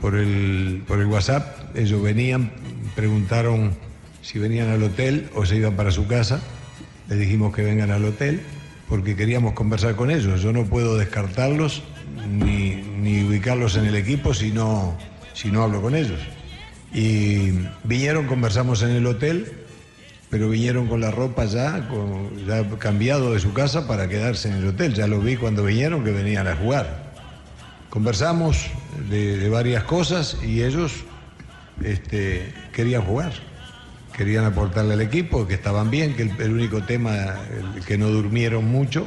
por, 0.00 0.14
el, 0.14 0.82
por 0.86 1.00
el 1.00 1.06
WhatsApp. 1.06 1.76
Ellos 1.76 2.02
venían, 2.02 2.52
preguntaron 2.94 3.72
si 4.22 4.38
venían 4.38 4.70
al 4.70 4.82
hotel 4.82 5.28
o 5.34 5.44
se 5.44 5.56
iban 5.56 5.76
para 5.76 5.90
su 5.90 6.06
casa. 6.06 6.42
Les 7.08 7.18
dijimos 7.18 7.54
que 7.54 7.62
vengan 7.62 7.90
al 7.90 8.04
hotel 8.04 8.40
porque 8.88 9.16
queríamos 9.16 9.52
conversar 9.52 9.96
con 9.96 10.10
ellos. 10.10 10.42
Yo 10.42 10.52
no 10.52 10.64
puedo 10.64 10.96
descartarlos 10.96 11.82
ni, 12.30 12.76
ni 13.00 13.24
ubicarlos 13.24 13.76
en 13.76 13.86
el 13.86 13.96
equipo 13.96 14.34
si 14.34 14.50
no, 14.50 14.96
si 15.32 15.50
no 15.50 15.62
hablo 15.62 15.82
con 15.82 15.94
ellos. 15.94 16.20
Y 16.92 17.50
vinieron, 17.82 18.26
conversamos 18.26 18.82
en 18.82 18.90
el 18.90 19.06
hotel, 19.06 19.52
pero 20.34 20.48
vinieron 20.48 20.88
con 20.88 21.00
la 21.00 21.12
ropa 21.12 21.44
ya, 21.44 21.88
ya 22.44 22.68
cambiado 22.80 23.32
de 23.34 23.38
su 23.38 23.52
casa 23.52 23.86
para 23.86 24.08
quedarse 24.08 24.48
en 24.48 24.56
el 24.56 24.66
hotel. 24.66 24.92
Ya 24.92 25.06
lo 25.06 25.20
vi 25.20 25.36
cuando 25.36 25.62
vinieron 25.62 26.02
que 26.02 26.10
venían 26.10 26.48
a 26.48 26.56
jugar. 26.56 27.12
Conversamos 27.88 28.66
de, 29.08 29.48
varias 29.48 29.84
cosas 29.84 30.36
y 30.44 30.64
ellos 30.64 31.04
este, 31.84 32.52
querían 32.72 33.02
jugar. 33.02 33.32
Querían 34.16 34.44
aportarle 34.44 34.94
al 34.94 35.02
equipo, 35.02 35.46
que 35.46 35.54
estaban 35.54 35.88
bien, 35.88 36.16
que 36.16 36.22
el, 36.22 36.52
único 36.52 36.82
tema, 36.82 37.14
que 37.86 37.96
no 37.96 38.08
durmieron 38.08 38.64
mucho, 38.64 39.06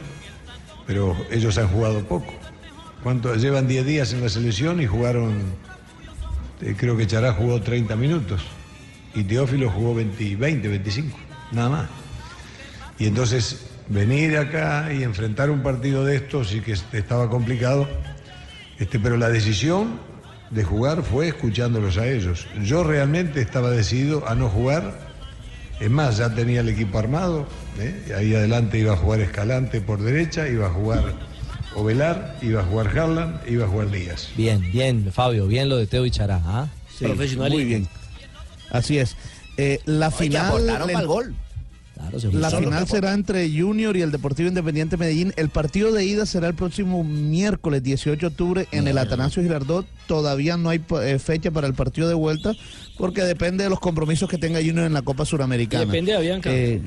pero 0.86 1.14
ellos 1.30 1.58
han 1.58 1.68
jugado 1.68 2.06
poco. 2.06 2.34
¿Cuánto? 3.04 3.36
Llevan 3.36 3.68
10 3.68 3.86
días 3.86 4.14
en 4.14 4.22
la 4.22 4.30
selección 4.30 4.82
y 4.82 4.86
jugaron, 4.86 5.42
eh, 6.62 6.74
creo 6.78 6.96
que 6.96 7.06
Chará 7.06 7.34
jugó 7.34 7.60
30 7.62 7.98
minutos 7.98 8.46
y 9.18 9.24
Teófilo 9.24 9.72
jugó 9.72 9.96
20, 9.96 10.36
20, 10.36 10.68
25, 10.68 11.18
nada 11.52 11.70
más. 11.70 11.90
Y 13.00 13.08
entonces 13.08 13.66
venir 13.88 14.38
acá 14.38 14.94
y 14.94 15.02
enfrentar 15.02 15.50
un 15.50 15.64
partido 15.64 16.06
de 16.06 16.18
estos 16.18 16.54
y 16.54 16.62
que 16.62 16.74
estaba 16.94 17.28
complicado, 17.28 17.88
este, 18.78 19.00
pero 19.00 19.18
la 19.18 19.30
decisión 19.30 20.00
de 20.52 20.64
jugar 20.64 21.02
fue 21.02 21.30
escuchándolos 21.30 21.98
a 21.98 22.08
ellos. 22.08 22.46
Yo 22.64 22.84
realmente 22.84 23.42
estaba 23.42 23.72
decidido 23.72 24.28
a 24.28 24.36
no 24.36 24.50
jugar, 24.50 25.00
es 25.80 25.90
más, 25.90 26.18
ya 26.18 26.34
tenía 26.36 26.60
el 26.60 26.70
equipo 26.70 27.00
armado, 27.00 27.48
¿eh? 27.80 28.14
ahí 28.16 28.36
adelante 28.36 28.78
iba 28.78 28.94
a 28.94 28.98
jugar 28.98 29.22
Escalante 29.22 29.82
por 29.82 30.00
derecha, 30.00 30.48
iba 30.48 30.68
a 30.68 30.70
jugar 30.70 31.14
Ovelar, 31.74 32.38
iba 32.44 32.62
a 32.62 32.64
jugar 32.64 32.88
Harlan, 32.88 33.42
iba 33.48 33.66
a 33.66 33.68
jugar 33.68 33.90
Díaz. 33.90 34.30
Bien, 34.38 34.62
bien, 34.72 35.12
Fabio, 35.12 35.48
bien 35.48 35.70
lo 35.70 35.78
de 35.78 35.88
Teo 35.88 36.06
y 36.06 36.12
Chará. 36.12 36.40
¿ah? 36.46 36.68
Sí, 36.98 37.06
muy 37.38 37.66
bien. 37.66 37.88
Así 38.72 38.98
es. 38.98 39.16
Eh, 39.58 39.80
la 39.86 40.12
final. 40.12 40.48
aportaron 40.48 40.88
le- 40.88 40.94
pa'l 40.94 41.08
gol. 41.08 41.36
La 42.32 42.52
final 42.52 42.88
será 42.88 43.14
entre 43.14 43.50
Junior 43.50 43.98
y 43.98 44.04
el 44.04 44.12
Deportivo 44.12 44.48
Independiente 44.48 44.98
Medellín. 44.98 45.34
El 45.36 45.50
partido 45.50 45.92
de 45.92 46.06
ida 46.06 46.28
será 46.28 46.48
el 46.48 46.54
próximo 46.54 47.04
miércoles 47.04 47.82
18 47.82 48.20
de 48.20 48.28
octubre 48.28 48.68
en 48.72 48.88
el 48.88 49.00
Atanasio 49.00 49.42
Girardot. 49.42 49.88
Todavía 50.06 50.58
no 50.58 50.70
hay 50.70 50.80
eh, 51.02 51.18
fecha 51.18 51.50
para 51.50 51.66
el 51.66 51.74
partido 51.74 52.08
de 52.08 52.14
vuelta 52.14 52.54
porque 53.00 53.24
depende 53.24 53.64
de 53.64 53.72
los 53.72 53.80
compromisos 53.80 54.30
que 54.30 54.38
tenga 54.38 54.60
Junior 54.60 54.86
en 54.86 54.94
la 54.94 55.02
Copa 55.02 55.26
Suramericana. 55.26 55.86
Y 55.86 55.88
depende 55.88 56.12
de 56.12 56.18
Avianca. 56.20 56.50
Eh, 56.54 56.84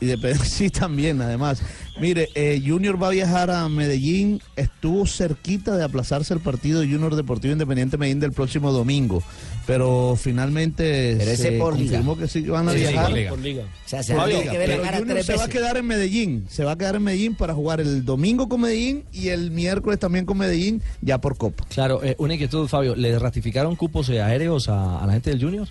y 0.00 0.06
depende, 0.06 0.38
sí, 0.44 0.70
también, 0.70 1.20
además. 1.20 1.60
Mire, 2.00 2.28
eh, 2.36 2.62
Junior 2.64 3.00
va 3.02 3.08
a 3.08 3.10
viajar 3.10 3.50
a 3.50 3.68
Medellín. 3.68 4.40
Estuvo 4.54 5.04
cerquita 5.04 5.76
de 5.76 5.82
aplazarse 5.82 6.32
el 6.32 6.38
partido 6.40 6.78
de 6.80 6.86
Junior 6.86 7.16
Deportivo 7.16 7.52
Independiente 7.52 7.98
Medellín 7.98 8.20
del 8.20 8.30
próximo 8.32 8.70
domingo. 8.70 9.20
Pero 9.66 10.14
finalmente 10.20 11.14
Pero 11.18 11.30
ese 11.30 11.42
se 11.42 11.52
por 11.52 11.74
liga. 11.78 11.92
confirmó 11.92 12.18
que 12.18 12.28
sí 12.28 12.42
van 12.42 12.68
a 12.68 12.72
Sí, 12.72 12.78
viajar. 12.80 13.06
por 13.06 13.12
liga. 13.14 13.30
Por 13.30 13.38
liga. 13.40 13.62
O 13.62 13.88
sea, 13.88 14.02
se 14.02 14.14
Por 14.14 14.28
liga. 14.28 14.40
que 14.52 14.66
la 14.66 14.90
Pero 14.90 15.06
tres 15.06 15.24
se 15.26 15.36
va 15.36 15.44
a 15.44 15.48
quedar 15.48 15.76
en 15.78 15.86
Medellín. 15.86 16.44
Se 16.50 16.64
va 16.64 16.72
a 16.72 16.76
quedar 16.76 16.96
en 16.96 17.02
Medellín 17.04 17.34
para 17.34 17.54
jugar 17.54 17.80
el 17.80 18.04
domingo 18.04 18.46
con 18.48 18.60
Medellín 18.60 19.04
y 19.12 19.28
el 19.28 19.50
miércoles 19.50 19.98
también 19.98 20.26
con 20.26 20.36
Medellín, 20.36 20.82
ya 21.00 21.18
por 21.18 21.38
Copa. 21.38 21.64
Claro, 21.70 22.04
eh, 22.04 22.14
una 22.18 22.34
inquietud, 22.34 22.68
Fabio. 22.68 22.94
¿Le 22.94 23.18
ratificaron 23.18 23.74
cupos 23.74 24.10
aéreos 24.10 24.68
a, 24.68 24.98
a 25.02 25.06
la 25.06 25.14
gente 25.14 25.30
del 25.30 25.40
Junior? 25.42 25.66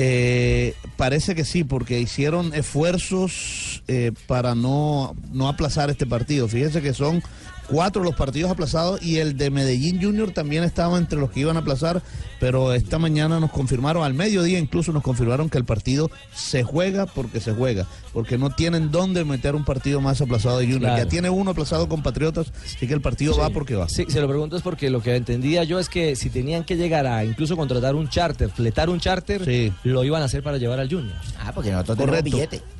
Eh, 0.00 0.74
parece 0.96 1.34
que 1.34 1.44
sí, 1.44 1.64
porque 1.64 1.98
hicieron 2.00 2.54
esfuerzos 2.54 3.82
eh, 3.88 4.12
para 4.26 4.54
no, 4.54 5.16
no 5.32 5.48
aplazar 5.48 5.90
este 5.90 6.06
partido. 6.06 6.46
Fíjense 6.48 6.80
que 6.80 6.94
son 6.94 7.20
cuatro 7.68 8.02
los 8.02 8.14
partidos 8.14 8.50
aplazados 8.50 9.02
y 9.02 9.18
el 9.18 9.36
de 9.36 9.50
Medellín 9.50 10.02
Junior 10.02 10.30
también 10.32 10.64
estaba 10.64 10.98
entre 10.98 11.18
los 11.18 11.30
que 11.30 11.40
iban 11.40 11.56
a 11.56 11.60
aplazar, 11.60 12.02
pero 12.40 12.72
esta 12.72 12.98
mañana 12.98 13.38
nos 13.40 13.50
confirmaron, 13.50 14.02
al 14.02 14.14
mediodía 14.14 14.58
incluso 14.58 14.92
nos 14.92 15.02
confirmaron 15.02 15.50
que 15.50 15.58
el 15.58 15.64
partido 15.64 16.10
se 16.34 16.62
juega 16.62 17.06
porque 17.06 17.40
se 17.40 17.52
juega, 17.52 17.86
porque 18.12 18.38
no 18.38 18.50
tienen 18.50 18.90
dónde 18.90 19.24
meter 19.24 19.54
un 19.54 19.64
partido 19.64 20.00
más 20.00 20.20
aplazado 20.20 20.58
de 20.58 20.64
Junior. 20.64 20.80
Claro. 20.82 21.02
Ya 21.04 21.08
tiene 21.08 21.30
uno 21.30 21.50
aplazado 21.50 21.88
con 21.88 22.02
Patriotas, 22.02 22.52
así 22.64 22.86
que 22.86 22.94
el 22.94 23.00
partido 23.00 23.36
va 23.36 23.50
porque 23.50 23.74
va. 23.74 23.88
Sí, 23.88 24.06
se 24.08 24.20
lo 24.20 24.28
pregunto 24.28 24.56
es 24.56 24.62
porque 24.62 24.90
lo 24.90 25.02
que 25.02 25.14
entendía 25.14 25.64
yo 25.64 25.78
es 25.78 25.88
que 25.88 26.16
si 26.16 26.30
tenían 26.30 26.64
que 26.64 26.76
llegar 26.76 27.06
a 27.06 27.24
incluso 27.24 27.56
contratar 27.56 27.94
un 27.94 28.08
charter, 28.08 28.50
fletar 28.50 28.88
un 28.88 29.00
charter, 29.00 29.72
lo 29.84 30.04
iban 30.04 30.22
a 30.22 30.24
hacer 30.24 30.42
para 30.42 30.58
llevar 30.58 30.80
al 30.80 30.88
Junior. 30.88 31.16
Ah, 31.38 31.52
porque 31.54 31.70
nosotros 31.70 31.98
Correcto. 31.98 32.24
tenemos 32.24 32.50
billete. 32.50 32.78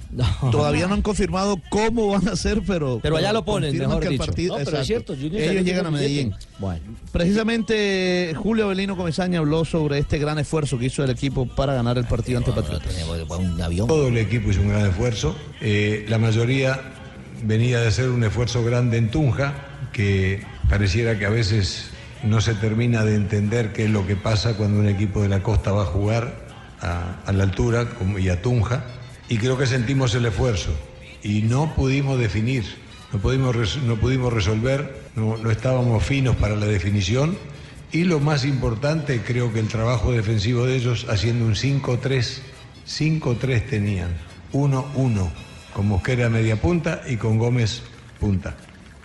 Todavía 0.51 0.87
no 0.87 0.95
han 0.95 1.03
confirmado 1.03 1.61
cómo 1.69 2.09
van 2.09 2.29
a 2.29 2.33
hacer, 2.33 2.63
pero. 2.67 2.99
Pero 3.03 3.17
allá 3.17 3.33
lo 3.33 3.45
ponen, 3.45 3.71
confirman 3.71 3.89
mejor 3.91 4.03
que 4.03 4.07
el 4.09 4.13
dicho. 4.15 4.25
partido- 4.27 4.59
No, 4.59 4.65
pero 4.65 4.79
es 4.81 4.87
cierto, 4.87 5.15
Junior 5.15 5.43
Ellos 5.43 5.65
llegan 5.65 5.87
a. 5.87 5.91
Medellín. 5.91 6.35
Bueno. 6.59 6.81
Precisamente 7.13 8.33
Julio 8.37 8.65
Avelino 8.67 8.97
Comesaña 8.97 9.39
habló 9.41 9.65
sobre 9.65 9.99
este 9.99 10.19
gran 10.19 10.39
esfuerzo 10.39 10.79
que 10.79 10.87
hizo 10.87 11.05
el 11.05 11.11
equipo 11.11 11.47
para 11.47 11.75
ganar 11.75 11.99
el 11.99 12.07
partido 12.07 12.39
ante 12.39 12.53
Patriotas. 12.53 12.95
Todo 13.87 14.09
el 14.09 14.17
equipo 14.19 14.51
hizo 14.51 14.61
un 14.61 14.69
gran 14.69 14.87
esfuerzo. 14.87 15.37
Eh, 15.61 16.07
la 16.09 16.19
mayoría 16.19 16.81
venía 17.45 17.81
de 17.81 17.89
hacer 17.89 18.09
un 18.09 18.25
esfuerzo 18.25 18.65
grande 18.65 18.97
en 18.99 19.11
Tunja, 19.11 19.55
que 19.93 20.43
pareciera 20.69 21.19
que 21.19 21.27
a 21.27 21.31
veces 21.31 21.91
no 22.25 22.41
se 22.41 22.55
termina 22.55 23.05
de 23.05 23.15
entender 23.15 23.73
qué 23.73 23.85
es 23.85 23.91
lo 23.91 24.07
que 24.07 24.17
pasa 24.17 24.55
cuando 24.57 24.81
un 24.81 24.89
equipo 24.89 25.23
de 25.23 25.29
la 25.29 25.43
costa 25.43 25.71
va 25.73 25.83
a 25.83 25.87
jugar 25.87 26.47
a, 26.81 27.21
a 27.27 27.33
la 27.33 27.45
altura 27.45 27.91
como- 27.91 28.19
y 28.19 28.29
a 28.29 28.43
Tunja. 28.43 28.85
Y 29.29 29.37
creo 29.37 29.59
que 29.59 29.67
sentimos 29.67 30.15
el 30.15 30.25
esfuerzo 30.25 30.71
y 31.23 31.43
no 31.43 31.75
pudimos 31.75 32.19
definir, 32.19 32.65
no 33.13 33.19
pudimos, 33.19 33.77
no 33.83 33.97
pudimos 33.97 34.33
resolver, 34.33 35.03
no, 35.17 35.37
no 35.37 35.51
estábamos 35.51 36.03
finos 36.03 36.37
para 36.37 36.57
la 36.57 36.67
definición. 36.67 37.37
Y 37.93 38.05
lo 38.05 38.21
más 38.21 38.45
importante, 38.45 39.21
creo 39.23 39.53
que 39.53 39.61
el 39.61 39.69
trabajo 39.69 40.13
defensivo 40.13 40.65
de 40.65 40.77
ellos 40.77 41.07
haciendo 41.09 41.45
un 41.45 41.55
5-3, 41.55 42.39
5-3 42.87 43.67
tenían, 43.69 44.17
1-1, 44.53 45.31
con 45.75 45.89
Mosquera 45.89 46.29
media 46.29 46.61
punta 46.61 47.03
y 47.07 47.17
con 47.17 47.39
Gómez 47.39 47.83
punta. 48.21 48.57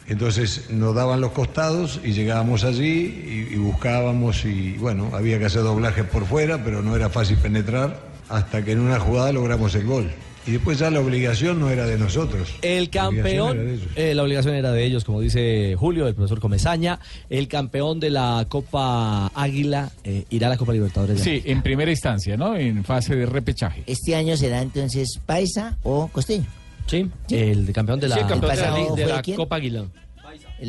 Entonces 0.07 0.69
nos 0.69 0.95
daban 0.95 1.21
los 1.21 1.31
costados 1.31 2.01
y 2.03 2.11
llegábamos 2.11 2.65
allí 2.65 3.47
y, 3.49 3.53
y 3.53 3.55
buscábamos 3.55 4.43
y 4.43 4.73
bueno, 4.73 5.11
había 5.13 5.39
que 5.39 5.45
hacer 5.45 5.63
doblajes 5.63 6.03
por 6.05 6.25
fuera, 6.25 6.61
pero 6.63 6.81
no 6.81 6.93
era 6.95 7.09
fácil 7.09 7.37
penetrar 7.37 8.12
hasta 8.33 8.63
que 8.63 8.71
en 8.71 8.79
una 8.79 8.99
jugada 8.99 9.31
logramos 9.31 9.73
el 9.75 9.85
gol. 9.85 10.11
Y 10.45 10.51
después 10.51 10.77
ya 10.77 10.89
la 10.91 10.99
obligación 10.99 11.57
no 11.59 11.69
era 11.69 11.85
de 11.85 11.97
nosotros. 11.97 12.49
El 12.61 12.89
La 12.93 13.07
obligación 13.07 13.15
era 13.15 13.47
campeón, 13.47 13.57
de 13.65 13.73
ellos. 13.75 13.87
eh, 13.95 14.13
la 14.13 14.23
obligación 14.23 14.55
era 14.55 14.71
de 14.73 14.83
ellos, 14.83 15.05
como 15.05 15.21
dice 15.21 15.75
Julio, 15.79 16.05
el 16.05 16.15
profesor 16.15 16.41
Comesaña. 16.41 16.99
El 17.29 17.47
campeón 17.47 18.01
de 18.01 18.09
la 18.09 18.45
Copa 18.49 19.27
Águila 19.33 19.89
eh, 20.03 20.25
irá 20.31 20.47
a 20.47 20.49
la 20.49 20.57
Copa 20.57 20.73
Libertadores. 20.73 21.21
Sí, 21.21 21.41
en 21.45 21.61
primera 21.61 21.91
instancia, 21.91 22.35
¿no? 22.35 22.57
En 22.57 22.83
fase 22.83 23.15
de 23.15 23.25
repechaje. 23.25 23.83
Este 23.87 24.15
año 24.17 24.35
será 24.35 24.61
entonces 24.61 25.17
Paisa 25.25 25.77
o 25.83 26.09
Costeño. 26.09 26.45
Sí. 26.87 27.09
El 27.29 27.71
campeón 27.71 28.01
de 28.01 28.09
la, 28.09 28.15
Sí, 28.15 28.21
el 28.21 28.27
campeón 28.27 28.95
de 28.95 29.05
la, 29.05 29.21
de? 29.21 29.35
Copa 29.35 29.55
Águila. 29.55 29.85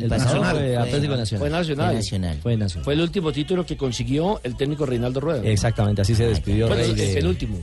El 0.03 0.09
pasado 0.09 0.41
Nacional. 0.41 0.55
fue 0.57 0.77
Atlético 0.77 1.15
Nacional. 1.17 1.39
Fue 1.39 1.49
Nacional. 1.49 1.85
Fue 1.87 1.95
Nacional. 1.95 2.37
Fue 2.41 2.57
Nacional. 2.57 2.83
Fue 2.85 2.93
el 2.93 3.01
último 3.01 3.31
título 3.31 3.65
que 3.65 3.77
consiguió 3.77 4.39
el 4.43 4.55
técnico 4.55 4.85
Reinaldo 4.85 5.19
Rueda. 5.19 5.41
Exactamente, 5.43 6.01
así 6.01 6.15
se 6.15 6.27
despidió 6.27 6.67
Bueno, 6.67 6.81
Rey 6.81 6.91
el, 6.91 6.97
de- 6.97 7.19
el 7.19 7.27
último. 7.27 7.57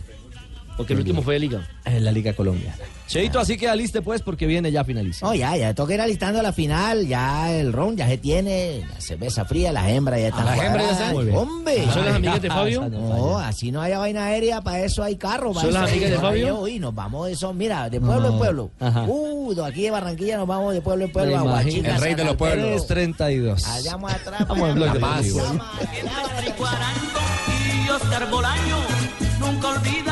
Porque 0.83 0.95
el 0.95 0.99
último 1.01 1.23
fue 1.23 1.35
de 1.35 1.41
Liga. 1.41 1.69
en 1.85 2.05
la 2.05 2.13
Liga 2.13 2.33
Colombiana. 2.33 2.77
Cheito, 3.07 3.39
así 3.39 3.57
que 3.57 3.69
aliste 3.69 4.01
pues 4.01 4.23
porque 4.23 4.47
viene 4.47 4.73
ya 4.73 4.85
finaliza. 4.85 5.27
No, 5.27 5.35
ya, 5.35 5.57
ya 5.57 5.75
toca 5.75 5.95
ir 5.95 6.01
alistando 6.01 6.41
la 6.41 6.53
final, 6.53 7.07
ya 7.07 7.53
el 7.53 7.73
ron 7.73 7.97
ya 7.97 8.09
se 8.09 8.17
tiene, 8.19 8.85
la 8.89 9.01
cerveza 9.01 9.45
fría, 9.45 9.71
las 9.71 9.89
hembras 9.89 10.19
ya 10.19 10.29
están 10.29 10.47
¿Las 10.47 10.59
hembras 10.59 10.87
ya 10.87 10.93
están? 10.93 11.35
¡Hombre! 11.35 11.85
¿Son 11.93 12.05
las 12.05 12.15
amigas 12.15 12.43
de 12.43 12.49
Fabio? 12.49 12.89
No, 12.89 13.39
así 13.39 13.71
no 13.71 13.83
haya 13.83 13.99
vaina 13.99 14.27
aérea, 14.27 14.61
para 14.63 14.81
eso 14.81 15.03
hay 15.03 15.17
carro. 15.17 15.53
para 15.53 15.67
¿Son 15.67 15.75
las 15.75 15.91
amigas 15.91 16.11
de 16.11 16.19
Fabio? 16.19 16.61
Uy, 16.61 16.79
nos 16.79 16.95
vamos 16.95 17.27
de 17.27 17.33
eso, 17.33 17.53
mira, 17.53 17.91
de 17.91 18.01
pueblo 18.01 18.29
en 18.29 18.39
pueblo. 18.39 18.71
Ajá. 18.81 19.05
Uh, 19.07 19.55
de 19.55 19.67
aquí 19.67 19.83
de 19.83 19.91
Barranquilla 19.91 20.39
nos 20.39 20.47
vamos 20.47 20.73
de 20.75 20.81
pueblo 20.81 21.05
en 21.05 21.13
pueblo 21.13 21.39
a. 21.39 21.43
Huachica, 21.43 21.95
El 21.97 22.01
rey 22.01 22.15
de 22.15 22.25
los 22.25 22.37
pueblos. 22.37 22.65
Alberto. 22.65 22.87
332. 22.87 23.67
Allá 23.67 23.93
vamos 23.93 24.13
atrás. 24.13 24.49
Vamos 24.49 24.69
en 24.69 24.75
Blog 24.75 24.97
y 27.85 27.89
Oscar 27.91 28.31
Bolaño. 28.31 28.77
Nunca 29.39 29.69
olvidaremos, 29.71 30.12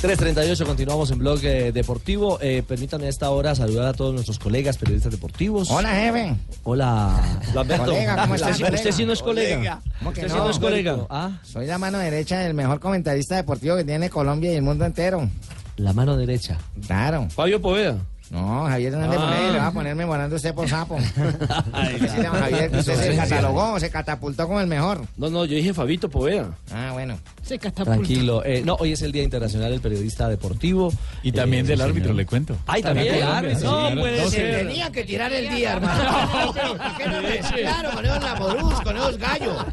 338, 0.00 0.66
continuamos 0.66 1.10
en 1.10 1.18
Blog 1.18 1.40
eh, 1.44 1.72
Deportivo. 1.72 2.38
Eh, 2.40 2.62
permítanme 2.66 3.06
a 3.06 3.08
esta 3.08 3.30
hora 3.30 3.54
saludar 3.54 3.86
a 3.86 3.92
todos 3.94 4.12
nuestros 4.12 4.38
colegas 4.38 4.76
periodistas 4.76 5.10
deportivos. 5.10 5.70
Hola, 5.70 5.90
jefe. 5.94 6.36
Hola. 6.64 7.38
Colega, 7.54 8.16
¿cómo 8.22 8.34
Usted, 8.34 8.34
estás, 8.34 8.56
sí- 8.56 8.62
colega? 8.62 8.76
usted 8.76 8.92
sí 8.92 9.04
no 9.06 9.12
es 9.14 9.22
colega. 9.22 9.80
¿Cómo 9.98 10.12
que 10.12 10.20
Usted 10.20 10.32
sí 10.32 10.36
no? 10.38 10.44
no 10.44 10.50
es 10.50 10.58
colega. 10.58 11.06
Ah, 11.08 11.38
Soy 11.42 11.66
la 11.66 11.78
mano 11.78 11.98
derecha 11.98 12.38
del 12.40 12.54
mejor 12.54 12.78
comentarista 12.78 13.36
deportivo 13.36 13.74
que 13.76 13.84
tiene 13.84 14.10
Colombia 14.10 14.52
y 14.52 14.56
el 14.56 14.62
mundo 14.62 14.84
entero. 14.84 15.28
la 15.76 15.92
mano 15.92 16.16
derecha. 16.16 16.58
Claro. 16.86 17.28
Fabio 17.30 17.60
Poveda. 17.60 17.96
No, 18.30 18.64
Javier 18.64 18.92
Hernández 18.92 19.18
Ah. 19.20 19.24
Bonet, 19.24 19.52
le 19.52 19.58
va 19.58 19.66
a 19.68 19.72
poner 19.72 19.94
memorando 19.94 20.36
usted 20.36 20.52
por 20.54 20.68
sapo. 20.68 20.98
Sí, 21.06 22.22
don 22.22 22.32
Javier, 22.32 22.70
que 22.70 22.78
usted 22.78 22.94
se 22.96 23.16
catalogó, 23.16 23.78
se 23.78 23.90
catapultó 23.90 24.46
como 24.48 24.60
el 24.60 24.66
mejor. 24.66 25.02
No, 25.16 25.30
no, 25.30 25.44
yo 25.44 25.54
dije 25.56 25.72
Fabito 25.72 26.08
Poveda. 26.08 26.50
Ah, 26.72 26.90
bueno. 26.92 27.18
Se 27.42 27.58
catapulta. 27.58 27.92
Tranquilo. 27.92 28.44
Eh, 28.44 28.62
no, 28.64 28.74
hoy 28.80 28.92
es 28.92 29.02
el 29.02 29.12
Día 29.12 29.22
Internacional 29.22 29.70
del 29.70 29.80
Periodista 29.80 30.28
Deportivo. 30.28 30.92
Y 31.22 31.30
también 31.32 31.64
Eh, 31.64 31.68
del 31.68 31.78
sí, 31.78 31.84
árbitro, 31.84 32.02
señor. 32.08 32.16
le 32.16 32.26
cuento. 32.26 32.56
Ay, 32.66 32.82
también. 32.82 33.06
Colombia, 33.14 33.38
árbitro. 33.38 33.90
No 33.94 34.00
puede 34.00 34.22
No, 34.24 34.30
ser. 34.30 34.56
Tenía 34.66 34.90
que 34.90 35.04
tirar 35.04 35.32
el 35.32 35.48
día, 35.54 35.72
hermano. 35.74 36.54
¿Qué 36.98 37.08
no 37.08 37.22
me- 37.22 37.38
Claro, 37.62 37.90
con 37.94 38.04
esos 38.04 38.22
lamorús, 38.24 38.80
con 38.80 38.96
esos 38.96 39.18
gallos, 39.18 39.64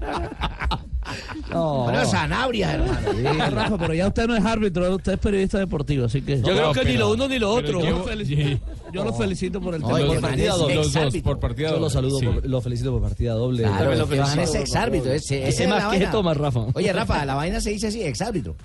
No. 1.52 1.84
con 1.86 1.96
esos 1.96 2.12
sanabrias, 2.12 2.74
hermano. 2.74 3.00
Sí, 3.14 3.24
Rafa, 3.52 3.78
pero 3.78 3.94
ya 3.94 4.08
usted 4.08 4.28
no 4.28 4.36
es 4.36 4.46
árbitro, 4.46 4.96
usted 4.96 5.14
es 5.14 5.20
periodista 5.20 5.60
deportivo, 5.60 6.06
así 6.06 6.22
que. 6.22 6.38
Yo 6.42 6.44
creo 6.56 6.74
que 6.74 6.80
ni 6.86 6.86
pero- 6.94 7.00
lo 7.00 7.12
uno 7.14 7.28
ni 7.28 7.40
lo 7.40 7.56
pero 7.56 7.80
otro. 7.80 7.82
llevo- 7.82 8.06
lle- 8.10 8.60
Yo 8.94 9.04
lo 9.04 9.14
felicito 9.14 9.60
por 9.60 9.74
el 9.76 9.82
No, 9.82 9.88
tema. 9.96 10.08
por 10.08 10.22
partida 10.22 10.56
doble. 10.56 10.76
Los 10.76 10.94
dos, 10.94 11.16
por 11.18 11.40
partida 11.40 11.68
Yo 11.70 11.74
lo 11.76 11.80
doble, 11.82 11.94
saludo, 11.94 12.20
sí. 12.20 12.26
por- 12.28 12.46
lo 12.48 12.62
felicito 12.62 12.92
por 12.92 13.02
partida 13.02 13.34
doble. 13.34 13.64
Claro, 13.64 13.78
También 13.78 14.00
lo 14.00 14.08
que 14.08 14.18
Van 14.20 14.28
felicito 14.30 14.44
es 14.44 14.50
por- 14.52 14.62
exárbitro. 14.62 15.12
Ese, 15.14 15.38
Ese 15.40 15.50
esa 15.50 15.64
es 15.64 15.70
más 15.70 15.98
que 15.98 16.08
toma, 16.08 16.34
Rafa. 16.34 16.66
Oye, 16.74 16.94
Rafa, 16.94 17.26
la 17.26 17.36
vaina 17.36 17.60
se 17.60 17.72
dice 17.72 17.88
así, 17.88 18.04
exárbitro. 18.04 18.56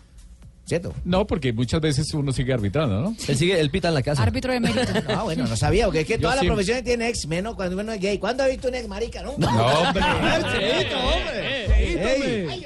¿Cierto? 0.68 0.92
No, 1.04 1.26
porque 1.26 1.52
muchas 1.52 1.80
veces 1.80 2.12
uno 2.12 2.30
sigue 2.32 2.52
arbitrando, 2.52 3.00
¿no? 3.00 3.16
Él 3.26 3.36
sigue, 3.36 3.58
él 3.58 3.70
pita 3.70 3.88
en 3.88 3.94
la 3.94 4.02
casa. 4.02 4.22
Árbitro 4.22 4.52
de 4.52 4.60
mérito. 4.60 4.80
Ah, 5.08 5.22
bueno, 5.22 5.46
no 5.46 5.56
sabía, 5.56 5.86
porque 5.86 6.00
es 6.00 6.06
que 6.06 6.18
todas 6.18 6.36
las 6.36 6.42
sí. 6.42 6.46
profesiones 6.48 6.84
tienen 6.84 7.08
ex, 7.08 7.26
menos 7.26 7.54
cuando 7.54 7.80
uno 7.80 7.92
es 7.92 8.00
gay. 8.00 8.18
¿Cuándo 8.18 8.42
ha 8.42 8.46
visto 8.46 8.68
un 8.68 8.74
ex 8.74 8.86
marica? 8.86 9.22
Nunca. 9.22 9.50
No, 9.50 9.66
hombre. 9.66 10.02
Ey. 11.78 12.62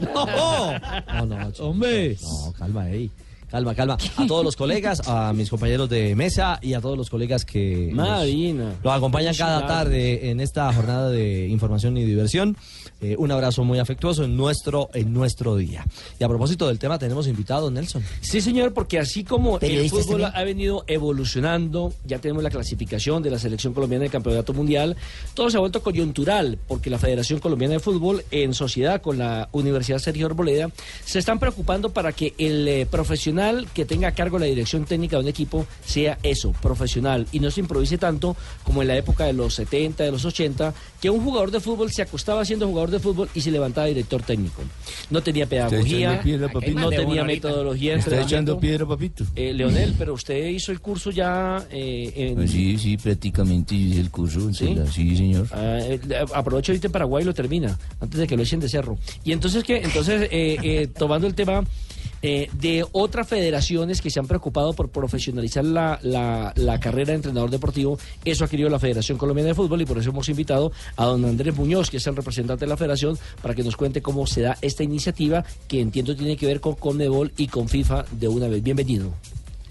No, 0.00 1.26
no, 1.26 1.26
no, 1.26 1.52
hombre. 1.58 2.16
No, 2.22 2.52
calma, 2.58 2.90
ey. 2.90 3.10
Calma, 3.50 3.74
calma. 3.74 3.96
A 4.16 4.26
todos 4.26 4.44
los 4.44 4.56
colegas, 4.56 5.06
a 5.06 5.32
mis 5.32 5.48
compañeros 5.50 5.88
de 5.88 6.16
mesa 6.16 6.58
y 6.60 6.74
a 6.74 6.80
todos 6.80 6.98
los 6.98 7.08
colegas 7.08 7.44
que 7.44 7.90
Marina. 7.92 8.74
Los 8.82 8.92
acompañan 8.92 9.34
cada 9.36 9.66
tarde 9.66 10.30
en 10.30 10.40
esta 10.40 10.72
jornada 10.72 11.10
de 11.10 11.46
información 11.48 11.96
y 11.96 12.04
diversión. 12.04 12.56
Eh, 13.00 13.14
un 13.18 13.30
abrazo 13.30 13.62
muy 13.62 13.78
afectuoso 13.78 14.24
en 14.24 14.36
nuestro, 14.36 14.90
en 14.94 15.12
nuestro 15.12 15.54
día. 15.54 15.86
Y 16.18 16.24
a 16.24 16.28
propósito 16.28 16.66
del 16.66 16.78
tema, 16.78 16.98
tenemos 16.98 17.28
invitado, 17.28 17.70
Nelson. 17.70 18.02
Sí, 18.20 18.40
señor, 18.40 18.72
porque 18.72 18.98
así 18.98 19.22
como 19.22 19.58
el 19.60 19.88
fútbol 19.90 20.22
también. 20.22 20.32
ha 20.34 20.44
venido 20.44 20.84
evolucionando, 20.88 21.92
ya 22.04 22.18
tenemos 22.18 22.42
la 22.42 22.50
clasificación 22.50 23.22
de 23.22 23.30
la 23.30 23.38
selección 23.38 23.74
colombiana 23.74 24.02
del 24.02 24.12
campeonato 24.12 24.54
mundial, 24.54 24.96
todo 25.34 25.50
se 25.50 25.56
ha 25.56 25.60
vuelto 25.60 25.82
coyuntural, 25.82 26.58
porque 26.66 26.90
la 26.90 26.98
Federación 26.98 27.38
Colombiana 27.38 27.74
de 27.74 27.80
Fútbol, 27.80 28.24
en 28.30 28.54
sociedad 28.54 29.00
con 29.00 29.18
la 29.18 29.50
Universidad 29.52 29.98
Sergio 29.98 30.26
Arboleda, 30.26 30.70
se 31.04 31.18
están 31.18 31.38
preocupando 31.38 31.90
para 31.90 32.12
que 32.12 32.34
el 32.38 32.66
eh, 32.66 32.86
profesional 32.90 33.45
que 33.74 33.84
tenga 33.84 34.08
a 34.08 34.12
cargo 34.12 34.38
la 34.38 34.46
dirección 34.46 34.84
técnica 34.84 35.16
de 35.16 35.22
un 35.22 35.28
equipo 35.28 35.66
sea 35.84 36.18
eso, 36.22 36.52
profesional, 36.52 37.26
y 37.32 37.40
no 37.40 37.50
se 37.50 37.60
improvise 37.60 37.98
tanto 37.98 38.36
como 38.64 38.82
en 38.82 38.88
la 38.88 38.96
época 38.96 39.24
de 39.24 39.32
los 39.32 39.54
70, 39.54 40.04
de 40.04 40.12
los 40.12 40.24
80, 40.24 40.74
que 41.00 41.10
un 41.10 41.22
jugador 41.22 41.50
de 41.50 41.60
fútbol 41.60 41.90
se 41.90 42.02
acostaba 42.02 42.44
siendo 42.44 42.66
jugador 42.66 42.90
de 42.90 42.98
fútbol 42.98 43.28
y 43.34 43.40
se 43.40 43.50
levantaba 43.50 43.86
director 43.86 44.22
técnico. 44.22 44.62
No 45.10 45.22
tenía 45.22 45.46
pedagogía, 45.46 46.14
echando 46.14 46.22
piedra, 46.22 46.48
papito. 46.52 46.80
no 46.80 46.90
tenía 46.90 47.24
metodología. 47.24 47.96
Está 47.96 48.20
echando 48.20 48.58
piedra, 48.58 48.86
papito. 48.86 49.24
Eh, 49.34 49.52
Leonel, 49.52 49.94
pero 49.98 50.14
usted 50.14 50.48
hizo 50.48 50.72
el 50.72 50.80
curso 50.80 51.10
ya 51.10 51.66
eh, 51.70 52.12
en... 52.16 52.34
Pues 52.34 52.50
sí, 52.50 52.78
sí, 52.78 52.96
prácticamente 52.96 53.74
hice 53.74 54.00
el 54.00 54.10
curso. 54.10 54.52
¿Sí? 54.52 54.76
¿Sí? 54.92 54.92
sí, 54.92 55.16
señor. 55.16 55.48
Ah, 55.52 55.78
eh, 55.80 56.00
aprovecho 56.34 56.72
ahorita 56.72 56.88
en 56.88 56.92
Paraguay 56.92 57.22
y 57.22 57.26
lo 57.26 57.34
termina, 57.34 57.78
antes 58.00 58.20
de 58.20 58.26
que 58.26 58.36
lo 58.36 58.42
echen 58.42 58.60
de 58.60 58.68
cerro. 58.68 58.98
Y 59.24 59.32
entonces, 59.32 59.62
¿qué? 59.64 59.78
Entonces, 59.78 60.28
eh, 60.30 60.56
eh, 60.62 60.88
tomando 60.88 61.26
el 61.26 61.34
tema 61.34 61.64
eh, 62.22 62.48
de 62.52 62.84
otras 62.92 63.28
federaciones 63.28 64.00
que 64.00 64.10
se 64.10 64.18
han 64.20 64.26
preocupado 64.26 64.72
por 64.72 64.88
profesionalizar 64.88 65.64
la, 65.64 65.98
la- 66.02 66.52
la 66.56 66.80
carrera 66.80 67.08
de 67.12 67.16
entrenador 67.16 67.50
deportivo, 67.50 67.98
eso 68.24 68.44
ha 68.44 68.48
querido 68.48 68.68
la 68.68 68.78
Federación 68.78 69.18
Colombiana 69.18 69.48
de 69.48 69.54
Fútbol 69.54 69.82
y 69.82 69.86
por 69.86 69.98
eso 69.98 70.10
hemos 70.10 70.28
invitado 70.28 70.72
a 70.96 71.04
don 71.06 71.24
Andrés 71.24 71.54
Muñoz, 71.56 71.90
que 71.90 71.98
es 71.98 72.06
el 72.06 72.16
representante 72.16 72.64
de 72.64 72.68
la 72.68 72.76
federación, 72.76 73.18
para 73.42 73.54
que 73.54 73.62
nos 73.62 73.76
cuente 73.76 74.02
cómo 74.02 74.26
se 74.26 74.40
da 74.42 74.56
esta 74.62 74.82
iniciativa 74.82 75.44
que 75.68 75.80
entiendo 75.80 76.16
tiene 76.16 76.36
que 76.36 76.46
ver 76.46 76.60
con 76.60 76.74
Conmebol 76.74 77.32
y 77.36 77.46
con 77.48 77.68
FIFA 77.68 78.04
de 78.12 78.28
una 78.28 78.48
vez. 78.48 78.62
Bienvenido. 78.62 79.12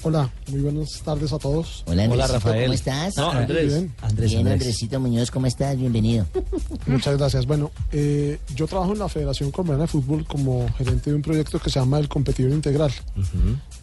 Hola, 0.08 0.30
muy 0.52 0.62
buenas 0.62 1.02
tardes 1.02 1.34
a 1.34 1.40
todos. 1.40 1.84
Hola, 1.88 2.04
Andresito, 2.04 2.40
¿cómo 2.40 2.74
estás? 2.74 3.18
No, 3.18 3.32
Andrés. 3.32 3.74
Bien, 3.74 3.96
Andrés, 4.04 4.30
Bien, 4.30 4.40
Andrés. 4.42 4.62
Andresito 4.62 5.00
Muñoz, 5.00 5.32
¿cómo 5.32 5.48
estás? 5.48 5.76
Bienvenido. 5.76 6.28
Muchas 6.86 7.18
gracias. 7.18 7.48
Bueno, 7.48 7.72
eh, 7.92 8.38
yo 8.56 8.68
trabajo 8.68 8.94
en 8.94 9.00
la 9.00 9.10
Federación 9.10 9.50
Colombiana 9.50 9.82
de 9.82 9.88
Fútbol 9.88 10.24
como 10.28 10.72
gerente 10.78 11.10
de 11.10 11.16
un 11.16 11.24
proyecto 11.24 11.58
que 11.58 11.72
se 11.72 11.80
llama 11.80 11.98
el 11.98 12.08
Competidor 12.08 12.52
Integral. 12.52 12.92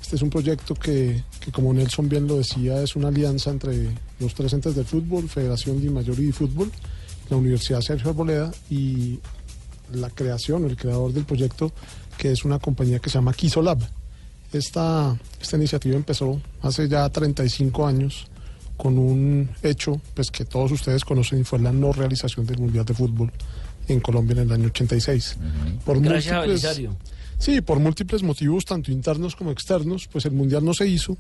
Este 0.01 0.15
es 0.15 0.23
un 0.23 0.31
proyecto 0.31 0.77
que, 0.77 1.25
que, 1.41 1.51
como 1.51 1.75
Nelson 1.75 2.09
bien 2.09 2.29
lo 2.29 2.37
decía, 2.37 2.81
es 2.81 2.95
una 2.95 3.09
alianza 3.09 3.51
entre 3.51 3.91
los 4.21 4.33
tres 4.33 4.53
entes 4.53 4.77
del 4.77 4.85
fútbol, 4.85 5.29
Federación 5.29 5.81
Di 5.81 5.89
Mayor 5.89 6.21
y 6.21 6.27
Di 6.27 6.33
Fútbol, 6.33 6.71
la 7.31 7.37
Universidad 7.37 7.81
Sergio 7.81 8.11
Arboleda 8.11 8.53
y 8.71 9.19
la 9.93 10.09
creación 10.09 10.63
o 10.63 10.67
el 10.69 10.77
creador 10.77 11.13
del 11.13 11.25
proyecto, 11.25 11.73
que 12.17 12.31
es 12.31 12.45
una 12.45 12.61
compañía 12.61 13.01
que 13.01 13.11
se 13.11 13.15
llama 13.15 13.33
Kisolab. 13.33 13.83
Esta, 14.53 15.17
esta 15.41 15.57
iniciativa 15.57 15.97
empezó 15.97 16.41
hace 16.61 16.89
ya 16.89 17.09
35 17.09 17.87
años 17.87 18.27
con 18.77 18.99
un 18.99 19.49
hecho 19.63 20.01
pues, 20.15 20.31
que 20.31 20.45
todos 20.45 20.73
ustedes 20.73 21.05
conocen 21.05 21.41
y 21.41 21.45
fue 21.45 21.59
la 21.59 21.73
no 21.73 21.93
realización 21.93 22.47
del 22.47 22.59
Mundial 22.59 22.85
de 22.85 22.95
Fútbol 22.95 23.33
en 23.89 24.01
Colombia 24.01 24.35
en 24.35 24.39
el 24.49 24.53
año 24.53 24.67
86. 24.67 25.37
Por 25.85 26.01
Gracias 26.01 26.33
a 26.35 26.39
múltiples- 26.41 26.47
Belisario. 26.49 26.97
Sí, 27.39 27.61
por 27.61 27.81
múltiples 27.81 28.23
motivos, 28.23 28.65
tanto 28.65 28.93
internos 28.93 29.35
como 29.35 29.51
externos, 29.51 30.09
pues 30.11 30.25
el 30.27 30.33
Mundial 30.33 30.65
no 30.65 30.75
se 30.75 30.87
hizo, 30.87 31.17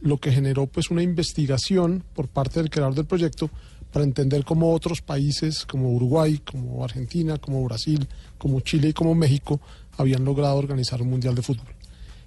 lo 0.00 0.16
que 0.18 0.32
generó 0.32 0.66
pues 0.66 0.90
una 0.90 1.02
investigación 1.02 2.02
por 2.14 2.26
parte 2.28 2.60
del 2.60 2.70
creador 2.70 2.94
del 2.94 3.04
proyecto 3.04 3.50
para 3.92 4.04
entender 4.04 4.44
cómo 4.44 4.72
otros 4.72 5.00
países 5.02 5.66
como 5.66 5.92
Uruguay, 5.92 6.38
como 6.38 6.82
Argentina, 6.84 7.38
como 7.38 7.62
Brasil, 7.64 8.08
como 8.38 8.60
Chile 8.60 8.88
y 8.88 8.92
como 8.92 9.14
México 9.14 9.60
habían 9.98 10.24
logrado 10.24 10.56
organizar 10.56 11.02
un 11.02 11.10
Mundial 11.10 11.34
de 11.34 11.42
Fútbol. 11.42 11.66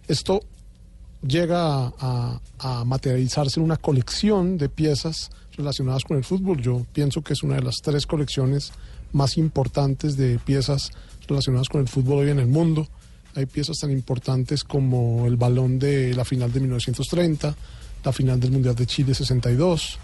Esto 0.08 0.42
llega 1.26 1.94
a, 2.00 2.40
materializarse 2.86 3.60
en 3.60 3.66
una 3.66 3.78
colección 3.78 4.58
de 4.58 4.70
piezas 4.70 5.30
relacionadas 5.56 6.04
con 6.04 6.18
el 6.18 6.24
fútbol. 6.24 6.62
Yo 6.62 6.86
pienso 6.94 7.22
que 7.22 7.34
es 7.34 7.44
una 7.44 7.56
de 7.56 7.64
las 7.64 7.78
tres 7.82 8.06
colecciones 8.08 8.72
más 9.14 9.38
importantes 9.38 10.18
de 10.18 10.40
piezas 10.40 10.92
relacionadas 11.28 11.70
con 11.70 11.82
el 11.82 11.88
fútbol 11.88 12.20
hoy 12.20 12.30
en 12.32 12.40
el 12.40 12.48
mundo. 12.48 12.88
Hay 13.36 13.46
piezas 13.46 13.78
tan 13.80 13.92
importantes 13.92 14.64
como 14.64 15.26
el 15.26 15.38
balón 15.38 15.80
de 15.80 16.14
la 16.14 16.26
final 16.26 16.52
de 16.52 16.60
1930, 16.60 17.56
la 18.04 18.12
final 18.14 18.40
del 18.40 18.52
Mundial 18.52 18.76
de 18.76 18.86
Chile 18.86 19.14
62. 19.14 19.98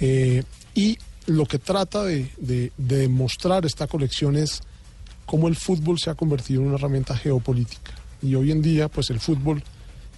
eh, 0.00 0.42
y 0.74 0.96
lo 1.26 1.44
que 1.44 1.58
trata 1.58 2.04
de, 2.04 2.30
de- 2.38 2.72
de 2.78 2.96
demostrar 2.98 3.66
esta 3.66 3.86
colección 3.86 4.36
es 4.36 4.62
cómo 5.26 5.48
el 5.48 5.56
fútbol 5.56 5.98
se 5.98 6.08
ha 6.10 6.14
convertido 6.14 6.62
en 6.62 6.68
una 6.68 6.76
herramienta 6.76 7.16
geopolítica. 7.16 7.92
Y 8.22 8.34
hoy 8.34 8.50
en 8.50 8.62
día, 8.62 8.88
pues 8.88 9.10
el 9.10 9.20
fútbol 9.20 9.62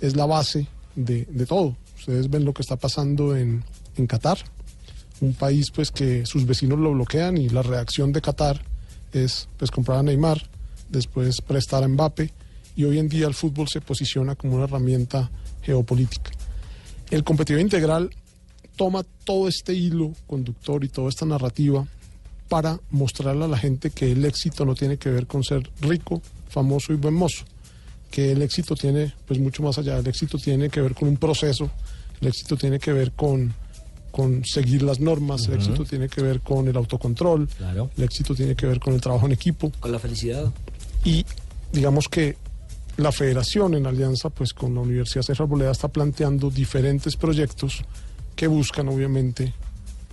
es 0.01 0.17
la 0.17 0.27
base 0.27 0.67
de, 0.95 1.25
de 1.25 1.47
todo. 1.47 1.77
Ustedes 1.99 2.31
ven 2.31 2.45
lo 2.45 2.55
que 2.55 2.63
está 2.63 2.77
pasando 2.77 3.37
en, 3.37 3.63
en 3.97 4.07
Qatar, 4.07 4.39
un 5.21 5.35
país 5.35 5.71
pues 5.71 5.91
que 5.91 6.25
sus 6.25 6.47
vecinos 6.47 6.79
lo 6.79 6.93
bloquean 6.93 7.37
y 7.37 7.49
la 7.49 7.63
reacción 7.63 8.13
de 8.13 8.23
Qatar 8.23 8.63
es 9.13 9.49
pues 9.59 9.71
comprar 9.71 9.99
a 9.99 10.03
Neymar, 10.03 10.49
después 10.89 11.41
prestar 11.41 11.85
a 11.85 11.89
Mbappe 11.89 12.33
y 12.77 12.85
hoy 12.85 12.99
en 12.99 13.09
día 13.09 13.27
el 13.27 13.35
fútbol 13.35 13.69
se 13.69 13.81
posiciona 13.81 14.35
como 14.35 14.57
una 14.57 14.65
herramienta 14.65 15.31
geopolítica. 15.63 16.31
El 17.11 17.25
competidor 17.25 17.61
integral 17.61 18.11
toma 18.77 19.05
todo 19.25 19.49
este 19.49 19.75
hilo 19.75 20.13
conductor 20.27 20.85
y 20.85 20.89
toda 20.89 21.09
esta 21.09 21.27
narrativa 21.27 21.87
para 22.49 22.81
mostrarle 22.91 23.45
a 23.45 23.49
la 23.49 23.59
gente 23.59 23.91
que 23.91 24.11
el 24.13 24.25
éxito 24.25 24.65
no 24.65 24.75
tiene 24.75 24.97
que 24.97 25.11
ver 25.11 25.27
con 25.27 25.45
ser 25.45 25.71
rico, 25.83 26.23
famoso 26.49 26.93
y 26.93 26.97
buen 26.97 27.15
mozo, 27.15 27.45
que 28.11 28.33
el 28.33 28.43
éxito 28.43 28.75
tiene 28.75 29.15
pues 29.27 29.39
mucho 29.39 29.63
más 29.63 29.79
allá, 29.79 29.99
el 29.99 30.07
éxito 30.07 30.39
tiene 30.39 30.69
que 30.69 30.81
ver 30.81 30.95
con 30.95 31.09
un 31.09 31.17
proceso, 31.17 31.71
el 32.21 32.29
éxito 32.29 32.57
tiene 32.57 32.79
que 32.79 32.93
ver 32.93 33.13
con, 33.13 33.55
con 34.11 34.45
seguir 34.45 34.83
las 34.83 35.01
normas, 35.01 35.47
el 35.47 35.55
éxito 35.55 35.85
tiene 35.85 36.09
que 36.09 36.21
ver 36.23 36.41
con 36.41 36.67
el 36.69 36.77
autocontrol, 36.77 37.49
el 37.97 38.05
éxito 38.05 38.35
tiene 38.35 38.55
que 38.57 38.67
ver 38.67 38.81
con 38.81 38.95
el 38.95 39.01
trabajo 39.01 39.27
en 39.27 39.33
equipo 39.33 39.71
Con 39.81 39.93
la 39.93 39.99
felicidad. 39.99 40.51
y 41.05 41.25
digamos 41.73 42.09
que 42.09 42.37
la 42.97 43.13
federación 43.13 43.75
en 43.75 43.87
alianza 43.87 44.29
pues 44.29 44.53
con 44.53 44.75
la 44.75 44.81
Universidad 44.81 45.23
Central 45.23 45.47
Arboleda 45.47 45.71
está 45.71 45.89
planteando 45.89 46.51
diferentes 46.51 47.17
proyectos 47.17 47.83
que 48.35 48.47
buscan 48.47 48.89
obviamente 48.89 49.55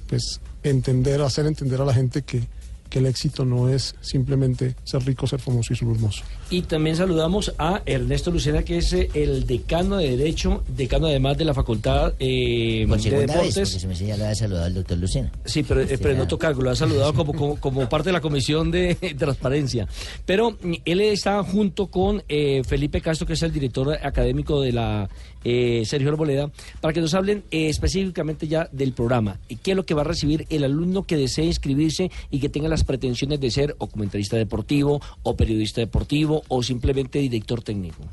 pues 0.08 0.39
entender, 0.64 1.22
hacer 1.22 1.48
entender 1.48 1.82
a 1.82 1.86
la 1.86 1.93
gente 1.93 2.22
que, 2.22 2.43
que 2.89 3.00
el 3.00 3.08
éxito 3.08 3.45
no 3.45 3.70
es 3.70 3.95
simplemente 4.02 4.76
ser 4.84 5.04
rico, 5.06 5.28
ser 5.28 5.39
famoso 5.39 5.74
y 5.74 5.76
ser 5.76 5.88
hermoso. 5.88 6.24
Y 6.50 6.62
también 6.62 6.95
saludamos 6.95 7.54
a 7.58 7.82
Ernesto 7.86 8.32
Lucena, 8.32 8.64
que 8.64 8.78
es 8.78 8.93
eh, 8.93 9.10
el 9.14 9.45
decano 9.45 9.98
de 9.98 10.16
Derecho, 10.16 10.64
decano 10.68 11.08
además 11.08 11.38
de 11.38 11.43
la 11.43 11.54
Facultad 11.54 12.14
eh, 12.20 12.86
Por 12.88 13.02
de 13.02 13.10
vez, 13.10 13.28
Deportes. 13.28 13.56
porque 13.56 13.80
se 13.80 13.88
me 13.88 14.18
lo 14.18 14.24
había 14.24 14.36
saludado 14.36 14.68
el 14.68 14.74
doctor 14.76 14.98
Lucena. 14.98 15.32
Sí, 15.43 15.64
pero, 15.64 15.82
eh, 15.82 15.98
pero 16.02 16.38
cargo, 16.38 16.62
lo 16.62 16.72
ha 16.72 16.76
saludado 16.76 17.14
como, 17.14 17.34
como, 17.34 17.60
como 17.60 17.89
parte 17.89 18.10
de 18.10 18.14
la 18.14 18.22
Comisión 18.22 18.72
de 18.72 18.95
Transparencia. 19.18 19.88
Pero 20.26 20.52
mm, 20.52 20.74
él 20.86 21.02
está 21.02 21.43
junto 21.43 21.88
con 21.88 22.24
eh, 22.30 22.62
Felipe 22.66 23.02
Castro, 23.02 23.28
que 23.28 23.34
es 23.34 23.43
el 23.43 23.52
director 23.52 23.98
académico 24.02 24.62
de 24.62 24.72
la 24.72 25.10
eh, 25.43 25.84
Sergio 25.86 26.10
Arboleda, 26.10 26.52
para 26.82 26.93
que 26.93 27.02
nos 27.02 27.14
hablen 27.14 27.43
específicamente 27.52 28.48
ya 28.48 28.68
del 28.72 28.93
programa. 28.93 29.39
y 29.48 29.56
¿Qué 29.58 29.72
es 29.72 29.78
lo 29.78 29.86
que 29.86 29.93
va 29.93 30.02
a 30.02 30.06
recibir 30.06 30.45
el 30.50 30.64
alumno 30.64 31.04
que 31.04 31.16
desee 31.16 31.45
inscribirse 31.45 32.12
y 32.32 32.39
que 32.39 32.50
tenga 32.50 32.68
las 32.68 32.84
pretensiones 32.84 33.39
de 33.39 33.52
ser 33.52 33.76
o 33.78 33.88
comentarista 33.88 34.36
deportivo, 34.36 35.02
o 35.24 35.36
periodista 35.36 35.82
deportivo, 35.82 36.37
o 36.48 36.64
simplemente 36.64 37.20
director 37.20 37.62
técnico? 37.62 38.04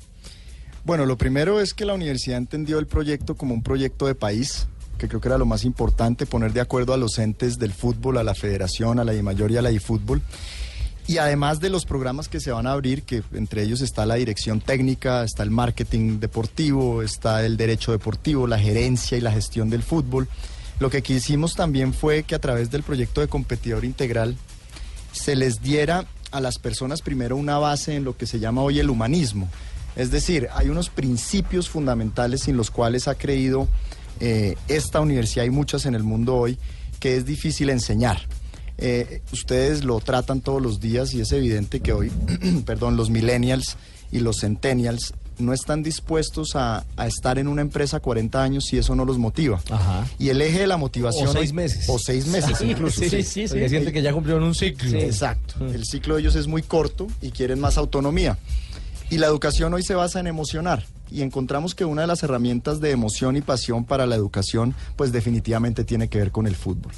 Bueno, 0.84 1.06
lo 1.06 1.16
primero 1.16 1.60
es 1.60 1.72
que 1.72 1.84
la 1.84 1.94
universidad 1.94 2.38
entendió 2.38 2.78
el 2.78 2.86
proyecto 2.86 3.36
como 3.36 3.54
un 3.54 3.62
proyecto 3.62 4.06
de 4.06 4.14
país, 4.14 4.66
que 4.98 5.08
creo 5.08 5.20
que 5.20 5.28
era 5.28 5.38
lo 5.38 5.46
más 5.46 5.64
importante, 5.64 6.26
poner 6.26 6.52
de 6.52 6.60
acuerdo 6.60 6.92
a 6.92 6.98
los 6.98 7.18
entes 7.18 7.58
del 7.58 7.72
fútbol, 7.72 8.18
a 8.18 8.22
la 8.22 8.34
federación, 8.34 8.98
a 8.98 9.04
la 9.04 9.12
DIMAYOR 9.12 9.50
y 9.50 9.56
a 9.56 9.62
la 9.62 9.70
DIFútbol. 9.70 10.20
Y 11.06 11.18
además 11.18 11.60
de 11.60 11.68
los 11.70 11.84
programas 11.84 12.28
que 12.28 12.40
se 12.40 12.50
van 12.50 12.66
a 12.66 12.72
abrir, 12.72 13.02
que 13.02 13.22
entre 13.32 13.62
ellos 13.62 13.80
está 13.80 14.06
la 14.06 14.14
dirección 14.14 14.60
técnica, 14.60 15.22
está 15.24 15.42
el 15.42 15.50
marketing 15.50 16.18
deportivo, 16.18 17.02
está 17.02 17.44
el 17.44 17.56
derecho 17.56 17.92
deportivo, 17.92 18.46
la 18.46 18.58
gerencia 18.58 19.18
y 19.18 19.20
la 19.20 19.32
gestión 19.32 19.68
del 19.68 19.82
fútbol, 19.82 20.28
lo 20.80 20.90
que 20.90 21.02
quisimos 21.02 21.54
también 21.54 21.92
fue 21.92 22.24
que 22.24 22.34
a 22.34 22.38
través 22.38 22.70
del 22.70 22.82
proyecto 22.82 23.20
de 23.20 23.28
competidor 23.28 23.84
integral 23.84 24.36
se 25.12 25.36
les 25.36 25.62
diera 25.62 26.06
a 26.34 26.40
las 26.40 26.58
personas 26.58 27.00
primero 27.00 27.36
una 27.36 27.58
base 27.58 27.94
en 27.94 28.04
lo 28.04 28.16
que 28.16 28.26
se 28.26 28.40
llama 28.40 28.62
hoy 28.62 28.80
el 28.80 28.90
humanismo. 28.90 29.48
Es 29.94 30.10
decir, 30.10 30.48
hay 30.52 30.68
unos 30.68 30.90
principios 30.90 31.68
fundamentales 31.68 32.42
sin 32.42 32.56
los 32.56 32.72
cuales 32.72 33.06
ha 33.06 33.14
creído 33.14 33.68
eh, 34.18 34.56
esta 34.66 35.00
universidad 35.00 35.44
y 35.44 35.50
muchas 35.50 35.86
en 35.86 35.94
el 35.94 36.02
mundo 36.02 36.34
hoy 36.34 36.58
que 36.98 37.16
es 37.16 37.24
difícil 37.24 37.70
enseñar. 37.70 38.18
Eh, 38.78 39.22
ustedes 39.32 39.84
lo 39.84 40.00
tratan 40.00 40.40
todos 40.40 40.60
los 40.60 40.80
días 40.80 41.14
y 41.14 41.20
es 41.20 41.30
evidente 41.30 41.78
que 41.78 41.92
hoy, 41.92 42.10
perdón, 42.66 42.96
los 42.96 43.10
millennials 43.10 43.76
y 44.10 44.18
los 44.18 44.40
centennials 44.40 45.14
no 45.38 45.52
están 45.52 45.82
dispuestos 45.82 46.56
a, 46.56 46.84
a 46.96 47.06
estar 47.06 47.38
en 47.38 47.48
una 47.48 47.62
empresa 47.62 48.00
40 48.00 48.42
años 48.42 48.64
si 48.64 48.78
eso 48.78 48.94
no 48.94 49.04
los 49.04 49.18
motiva. 49.18 49.60
Y 50.18 50.28
el 50.28 50.40
eje 50.42 50.60
de 50.60 50.66
la 50.66 50.76
motivación... 50.76 51.28
O 51.28 51.32
seis 51.32 51.52
meses. 51.52 51.88
O 51.88 51.98
seis 51.98 52.26
meses 52.26 52.58
Sí, 52.58 52.70
incluso. 52.70 53.00
sí, 53.00 53.10
sí, 53.10 53.22
sí. 53.22 53.46
Porque 53.48 53.68
siente 53.68 53.92
que 53.92 54.02
ya 54.02 54.12
cumplieron 54.12 54.42
un 54.44 54.54
ciclo. 54.54 54.88
Sí, 54.90 54.96
exacto. 54.96 55.66
El 55.66 55.84
ciclo 55.84 56.14
de 56.14 56.22
ellos 56.22 56.34
es 56.36 56.46
muy 56.46 56.62
corto 56.62 57.06
y 57.20 57.30
quieren 57.30 57.60
más 57.60 57.78
autonomía. 57.78 58.38
Y 59.10 59.18
la 59.18 59.26
educación 59.26 59.74
hoy 59.74 59.82
se 59.82 59.94
basa 59.94 60.20
en 60.20 60.26
emocionar. 60.26 60.84
Y 61.10 61.22
encontramos 61.22 61.74
que 61.74 61.84
una 61.84 62.02
de 62.02 62.06
las 62.08 62.22
herramientas 62.22 62.80
de 62.80 62.90
emoción 62.90 63.36
y 63.36 63.40
pasión 63.42 63.84
para 63.84 64.06
la 64.06 64.16
educación, 64.16 64.74
pues 64.96 65.12
definitivamente 65.12 65.84
tiene 65.84 66.08
que 66.08 66.18
ver 66.18 66.30
con 66.32 66.46
el 66.46 66.56
fútbol. 66.56 66.92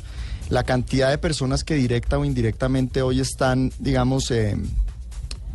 La 0.49 0.63
cantidad 0.63 1.11
de 1.11 1.19
personas 1.19 1.65
que 1.65 1.75
directa 1.75 2.17
o 2.19 2.25
indirectamente 2.25 3.03
hoy 3.03 3.21
están, 3.21 3.73
digamos, 3.81 4.31
eh, 4.31 4.57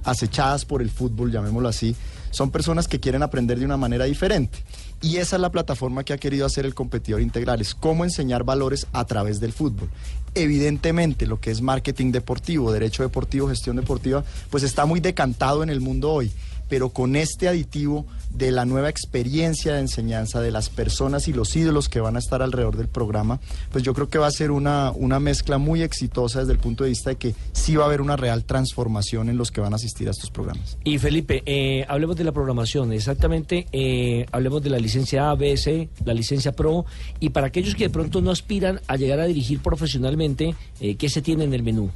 acechadas 0.03 0.65
por 0.65 0.81
el 0.81 0.89
fútbol, 0.89 1.31
llamémoslo 1.31 1.69
así, 1.69 1.95
son 2.31 2.49
personas 2.51 2.87
que 2.87 2.99
quieren 2.99 3.23
aprender 3.23 3.59
de 3.59 3.65
una 3.65 3.77
manera 3.77 4.05
diferente. 4.05 4.59
Y 5.01 5.17
esa 5.17 5.35
es 5.35 5.41
la 5.41 5.51
plataforma 5.51 6.03
que 6.03 6.13
ha 6.13 6.17
querido 6.17 6.45
hacer 6.45 6.65
el 6.65 6.73
competidor 6.73 7.21
integral, 7.21 7.61
es 7.61 7.75
cómo 7.75 8.03
enseñar 8.03 8.43
valores 8.43 8.87
a 8.93 9.05
través 9.05 9.39
del 9.39 9.53
fútbol. 9.53 9.89
Evidentemente, 10.33 11.27
lo 11.27 11.39
que 11.39 11.51
es 11.51 11.61
marketing 11.61 12.11
deportivo, 12.11 12.71
derecho 12.71 13.03
deportivo, 13.03 13.49
gestión 13.49 13.75
deportiva, 13.75 14.23
pues 14.49 14.63
está 14.63 14.85
muy 14.85 14.99
decantado 14.99 15.63
en 15.63 15.69
el 15.69 15.81
mundo 15.81 16.11
hoy, 16.11 16.31
pero 16.69 16.89
con 16.89 17.15
este 17.15 17.47
aditivo 17.47 18.05
de 18.33 18.51
la 18.51 18.65
nueva 18.65 18.89
experiencia 18.89 19.73
de 19.73 19.79
enseñanza 19.79 20.41
de 20.41 20.51
las 20.51 20.69
personas 20.69 21.27
y 21.27 21.33
los 21.33 21.55
ídolos 21.55 21.89
que 21.89 21.99
van 21.99 22.15
a 22.15 22.19
estar 22.19 22.41
alrededor 22.41 22.77
del 22.77 22.87
programa, 22.87 23.39
pues 23.71 23.83
yo 23.83 23.93
creo 23.93 24.09
que 24.09 24.17
va 24.17 24.27
a 24.27 24.31
ser 24.31 24.51
una, 24.51 24.91
una 24.91 25.19
mezcla 25.19 25.57
muy 25.57 25.81
exitosa 25.81 26.39
desde 26.39 26.53
el 26.53 26.59
punto 26.59 26.83
de 26.83 26.89
vista 26.91 27.11
de 27.11 27.15
que 27.17 27.35
sí 27.53 27.75
va 27.75 27.83
a 27.83 27.87
haber 27.87 28.01
una 28.01 28.15
real 28.15 28.45
transformación 28.45 29.29
en 29.29 29.37
los 29.37 29.51
que 29.51 29.61
van 29.61 29.73
a 29.73 29.75
asistir 29.75 30.07
a 30.07 30.11
estos 30.11 30.31
programas. 30.31 30.77
Y 30.83 30.97
Felipe, 30.97 31.43
eh, 31.45 31.85
hablemos 31.87 32.15
de 32.15 32.23
la 32.23 32.31
programación, 32.31 32.93
exactamente, 32.93 33.67
eh, 33.71 34.25
hablemos 34.31 34.63
de 34.63 34.69
la 34.69 34.79
licencia 34.79 35.29
A, 35.29 35.35
B, 35.35 35.55
C, 35.57 35.89
la 36.05 36.13
licencia 36.13 36.51
Pro, 36.51 36.85
y 37.19 37.29
para 37.29 37.47
aquellos 37.47 37.75
que 37.75 37.85
de 37.85 37.89
pronto 37.89 38.21
no 38.21 38.31
aspiran 38.31 38.81
a 38.87 38.95
llegar 38.97 39.19
a 39.19 39.25
dirigir 39.25 39.61
profesionalmente, 39.61 40.55
eh, 40.79 40.95
¿qué 40.95 41.09
se 41.09 41.21
tiene 41.21 41.43
en 41.43 41.53
el 41.53 41.63
menú? 41.63 41.91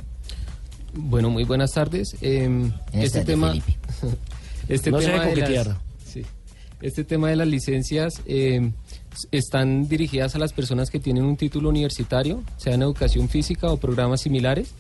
Bueno, 0.94 1.30
muy 1.30 1.44
buenas 1.44 1.74
tardes. 1.74 2.16
Eh, 2.22 2.72
este 2.94 3.26
tema, 3.26 3.50
Felipe. 3.50 3.78
este 4.70 4.92
No 4.92 5.00
tema 5.00 5.26
de 5.26 5.36
las. 5.36 5.78
Este 6.82 7.04
tema 7.04 7.30
de 7.30 7.36
las 7.36 7.48
licencias 7.48 8.22
eh, 8.26 8.72
están 9.32 9.88
dirigidas 9.88 10.36
a 10.36 10.40
las 10.40 10.54
personas 10.54 10.90
que 10.90 11.00
tienen 11.00 11.24
un 11.24 11.38
título 11.38 11.70
universitario, 11.70 12.44
sea 12.58 12.74
en 12.74 12.82
educación 12.82 13.30
física 13.30 13.72
o 13.72 13.78
programas 13.78 14.22
similares. 14.22 14.72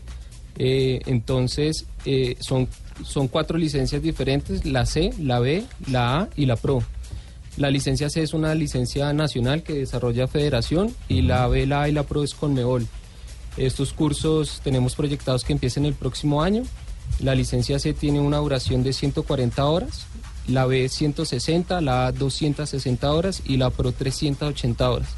Eh, 0.58 1.02
entonces, 1.06 1.86
eh, 2.06 2.38
son, 2.40 2.68
son 3.04 3.28
cuatro 3.28 3.58
licencias 3.58 4.02
diferentes, 4.02 4.66
la 4.66 4.86
C, 4.86 5.12
la 5.20 5.40
B, 5.40 5.66
la 5.90 6.20
A 6.22 6.30
y 6.36 6.46
la 6.46 6.56
Pro. 6.56 6.82
La 7.58 7.70
licencia 7.70 8.10
C 8.10 8.22
es 8.22 8.34
una 8.34 8.54
licencia 8.54 9.14
nacional 9.14 9.64
que 9.64 9.74
desarrolla 9.74 10.28
Federación 10.28 10.94
y 11.08 11.22
la 11.22 11.48
B, 11.48 11.66
la 11.66 11.84
A 11.84 11.90
y 11.90 11.94
la 11.94 12.04
Pro 12.04 12.24
es 12.24 12.34
Conmebol. 12.34 12.88
Estos 13.56 13.94
cursos 13.94 14.60
tenemos 14.64 14.96
proyectados 14.96 15.46
que 15.46 15.54
empiecen 15.54 15.86
el 15.86 15.94
próximo 15.94 16.44
año. 16.44 16.64
La 17.22 17.34
licencia 17.34 17.80
C 17.80 17.94
tiene 17.94 18.20
una 18.20 18.38
duración 18.38 18.84
de 18.84 18.92
140 18.92 19.66
horas, 19.66 20.06
la 20.48 20.66
B 20.66 20.88
160, 20.90 21.82
la 21.82 22.08
A 22.08 22.12
260 22.12 23.12
horas 23.12 23.42
y 23.46 23.58
la 23.58 23.70
Pro 23.70 23.92
380 23.92 24.90
horas. 24.92 25.10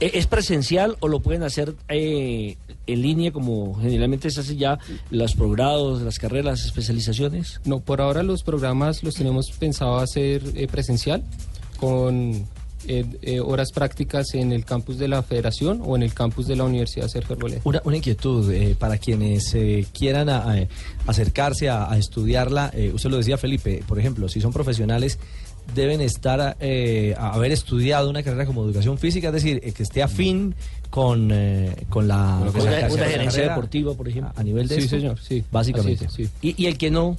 ¿E- 0.00 0.12
¿Es 0.14 0.26
presencial 0.26 0.96
o 1.00 1.08
lo 1.08 1.20
pueden 1.20 1.42
hacer 1.42 1.74
eh, 1.88 2.56
en 2.86 3.02
línea 3.02 3.32
como 3.32 3.74
generalmente 3.80 4.30
se 4.30 4.40
hace 4.40 4.56
ya 4.56 4.78
los 5.10 5.34
programados, 5.34 6.02
las 6.02 6.18
carreras, 6.18 6.44
las 6.60 6.64
especializaciones? 6.66 7.60
No, 7.64 7.80
por 7.80 8.00
ahora 8.00 8.22
los 8.22 8.42
programas 8.44 9.02
los 9.02 9.14
tenemos 9.16 9.50
pensado 9.50 9.98
hacer 9.98 10.42
eh, 10.54 10.68
presencial 10.68 11.24
con 11.80 12.46
eh, 12.86 13.04
eh, 13.22 13.40
horas 13.40 13.72
prácticas 13.72 14.34
en 14.34 14.52
el 14.52 14.64
campus 14.64 14.98
de 14.98 15.08
la 15.08 15.22
Federación 15.22 15.80
o 15.84 15.96
en 15.96 16.02
el 16.02 16.14
campus 16.14 16.46
de 16.46 16.56
la 16.56 16.64
Universidad 16.64 17.08
Sergio 17.08 17.34
Arboleda. 17.34 17.60
Una, 17.64 17.80
una 17.84 17.96
inquietud 17.96 18.50
eh, 18.52 18.76
para 18.78 18.98
quienes 18.98 19.52
eh, 19.54 19.86
quieran 19.92 20.28
a- 20.28 20.52
a- 20.52 20.66
acercarse 21.06 21.68
a, 21.68 21.90
a 21.90 21.98
estudiarla. 21.98 22.70
eh, 22.74 22.92
usted 22.94 23.10
lo 23.10 23.16
decía, 23.16 23.36
Felipe, 23.38 23.82
por 23.86 23.98
ejemplo, 23.98 24.28
si 24.28 24.40
son 24.40 24.52
profesionales, 24.52 25.18
deben 25.74 26.00
estar, 26.00 26.56
eh, 26.60 27.14
a 27.18 27.34
haber 27.34 27.52
estudiado 27.52 28.08
una 28.08 28.22
carrera 28.22 28.46
como 28.46 28.64
educación 28.64 28.96
física, 28.96 29.28
es 29.28 29.34
decir, 29.34 29.60
eh, 29.62 29.72
que 29.72 29.82
esté 29.82 30.02
afín 30.02 30.54
con, 30.88 31.30
eh, 31.32 31.74
con 31.90 32.08
la, 32.08 32.38
Una, 32.40 32.52
con 32.52 32.64
la 32.64 32.70
una 32.70 33.04
gerencia 33.04 33.24
carrera 33.26 33.48
deportiva, 33.54 33.94
por 33.94 34.08
ejemplo. 34.08 34.32
A 34.34 34.42
nivel 34.42 34.66
de 34.68 34.76
Sí, 34.76 34.80
esto, 34.84 34.96
señor, 34.96 35.18
sí. 35.20 35.44
Básicamente. 35.52 36.06
Así 36.06 36.22
es, 36.22 36.28
sí. 36.30 36.34
¿Y, 36.56 36.62
y 36.62 36.66
el 36.66 36.78
que 36.78 36.90
no? 36.90 37.16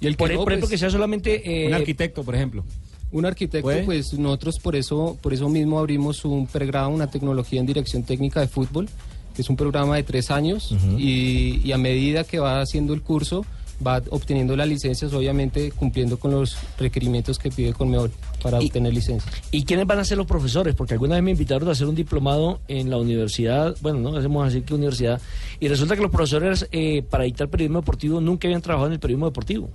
Y 0.00 0.06
el 0.06 0.12
que 0.12 0.18
por, 0.18 0.30
no, 0.32 0.36
por 0.44 0.52
ejemplo, 0.52 0.60
pues, 0.68 0.70
que 0.70 0.78
sea 0.78 0.90
solamente... 0.90 1.64
eh, 1.64 1.66
un 1.66 1.74
arquitecto, 1.74 2.22
por 2.22 2.34
ejemplo. 2.36 2.64
Un 3.12 3.26
arquitecto, 3.26 3.62
¿Puede? 3.62 3.84
pues 3.84 4.12
nosotros 4.14 4.58
por 4.58 4.76
eso, 4.76 5.18
por 5.20 5.32
eso 5.32 5.48
mismo 5.48 5.78
abrimos 5.78 6.24
un 6.24 6.46
pregrado, 6.46 6.90
una 6.90 7.10
tecnología 7.10 7.60
en 7.60 7.66
dirección 7.66 8.02
técnica 8.02 8.40
de 8.40 8.48
fútbol, 8.48 8.88
que 9.34 9.42
es 9.42 9.50
un 9.50 9.56
programa 9.56 9.96
de 9.96 10.02
tres 10.02 10.30
años 10.30 10.74
y, 10.98 11.60
y 11.64 11.72
a 11.72 11.78
medida 11.78 12.24
que 12.24 12.38
va 12.38 12.60
haciendo 12.60 12.94
el 12.94 13.02
curso 13.02 13.44
va 13.84 14.02
obteniendo 14.10 14.56
las 14.56 14.68
licencias, 14.68 15.12
obviamente 15.12 15.72
cumpliendo 15.72 16.18
con 16.18 16.32
los 16.32 16.56
requerimientos 16.78 17.38
que 17.38 17.50
pide 17.50 17.72
Conmebol 17.72 18.10
para 18.42 18.58
obtener 18.58 18.92
licencia. 18.92 19.30
¿Y 19.50 19.64
quiénes 19.64 19.86
van 19.86 19.98
a 19.98 20.04
ser 20.04 20.18
los 20.18 20.26
profesores? 20.26 20.74
Porque 20.74 20.94
alguna 20.94 21.14
vez 21.14 21.24
me 21.24 21.30
invitaron 21.30 21.68
a 21.68 21.72
hacer 21.72 21.86
un 21.86 21.94
diplomado 21.94 22.60
en 22.68 22.90
la 22.90 22.98
universidad, 22.98 23.76
bueno, 23.80 23.98
no 23.98 24.16
hacemos 24.16 24.46
así 24.46 24.62
que 24.62 24.74
universidad, 24.74 25.20
y 25.58 25.68
resulta 25.68 25.96
que 25.96 26.02
los 26.02 26.10
profesores 26.10 26.68
eh, 26.72 27.02
para 27.08 27.24
dictar 27.24 27.48
periodismo 27.48 27.80
deportivo 27.80 28.20
nunca 28.20 28.48
habían 28.48 28.62
trabajado 28.62 28.88
en 28.88 28.94
el 28.94 29.00
periodismo 29.00 29.26
deportivo. 29.26 29.70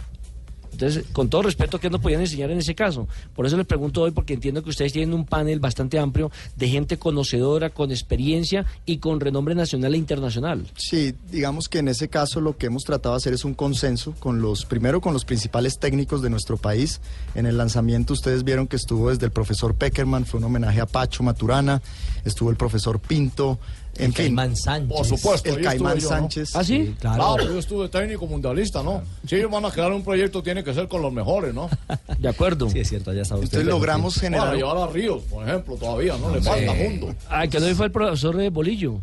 Entonces, 0.76 1.06
con 1.14 1.30
todo 1.30 1.44
respeto, 1.44 1.80
¿qué 1.80 1.90
nos 1.90 2.02
podían 2.02 2.22
enseñar 2.22 2.52
en 2.52 2.60
ese 2.60 2.76
caso? 2.76 3.08
Por 3.34 3.46
eso 3.46 3.56
les 3.56 3.66
pregunto 3.66 4.02
hoy, 4.02 4.12
porque 4.12 4.34
entiendo 4.34 4.62
que 4.62 4.70
ustedes 4.70 4.92
tienen 4.92 5.14
un 5.14 5.26
panel 5.26 5.60
bastante 5.60 5.98
amplio 6.00 6.32
de 6.58 6.68
gente 6.68 6.98
conocedora, 6.98 7.70
con 7.70 7.92
experiencia 7.92 8.66
y 8.86 8.98
con 8.98 9.20
renombre 9.20 9.56
nacional 9.56 9.94
e 9.94 9.98
internacional. 9.98 10.66
Sí, 10.76 11.16
digamos 11.32 11.70
que 11.70 11.80
en 11.80 11.88
ese 11.88 12.10
caso 12.10 12.42
lo 12.42 12.58
que 12.58 12.66
hemos 12.66 12.84
tratado 12.84 13.16
de 13.16 13.18
hacer 13.18 13.34
es 13.34 13.46
un 13.46 13.54
consenso 13.54 14.14
con 14.20 14.42
los, 14.42 14.66
primero 14.66 15.00
con 15.00 15.14
los 15.14 15.24
principales 15.24 15.80
técnicos 15.80 16.22
de 16.22 16.30
nuestro 16.30 16.58
país. 16.58 17.00
En 17.36 17.46
el 17.46 17.58
lanzamiento 17.58 18.14
ustedes 18.14 18.44
vieron 18.44 18.68
que 18.68 18.76
estuvo 18.76 19.10
desde 19.10 19.26
el 19.26 19.32
profesor 19.32 19.76
Peckerman, 19.76 20.26
fue 20.26 20.40
un 20.40 20.46
homenaje 20.46 20.82
a 20.82 20.86
Pacho 20.86 21.24
Maturana, 21.24 21.82
estuvo 22.26 22.50
el 22.50 22.58
profesor 22.58 23.00
Pinto, 23.00 23.60
en 23.98 24.06
El 24.06 24.14
fin. 24.14 24.26
Caimán 24.26 24.56
Sánchez. 24.56 24.98
Por 24.98 25.06
supuesto, 25.06 25.50
el 25.50 25.64
Caimán 25.64 25.98
yo, 25.98 26.10
¿no? 26.10 26.16
Sánchez. 26.16 26.56
¿Ah, 26.56 26.64
sí? 26.64 26.96
Claro, 27.00 27.44
yo 27.44 27.60
estuve 27.60 27.90
técnico 27.90 28.28
mundialista, 28.28 28.84
¿no? 28.84 29.02
Si 29.28 29.36
ellos 29.36 29.50
van 29.52 29.66
a 29.66 29.72
crear 29.72 29.92
un 29.92 30.04
proyecto, 30.04 30.44
tiene 30.44 30.64
que 30.64 30.74
ser 30.74 30.88
con 30.88 31.02
los 31.02 31.14
mejores, 31.14 31.54
¿no? 31.54 31.70
De 32.20 32.30
acuerdo. 32.30 32.70
Sí, 32.70 32.80
es 32.80 32.90
cierto, 32.90 33.12
allá 33.12 33.22
está 33.22 33.36
usted. 33.36 33.46
Entonces 33.46 33.68
logramos 33.68 34.20
generar... 34.20 34.48
Para 34.48 34.58
llevar 34.58 34.78
a 34.78 34.88
Ríos, 34.88 35.24
por 35.24 35.48
ejemplo, 35.48 35.76
todavía, 35.76 36.18
¿no? 36.18 36.34
Le 36.34 36.42
falta 36.42 36.74
mundo. 36.74 37.16
Ah, 37.30 37.48
que 37.48 37.60
no 37.60 37.76
fue 37.76 37.86
el 37.88 37.92
profesor 37.92 38.36
de 38.36 38.50
Bolillo. 38.50 39.02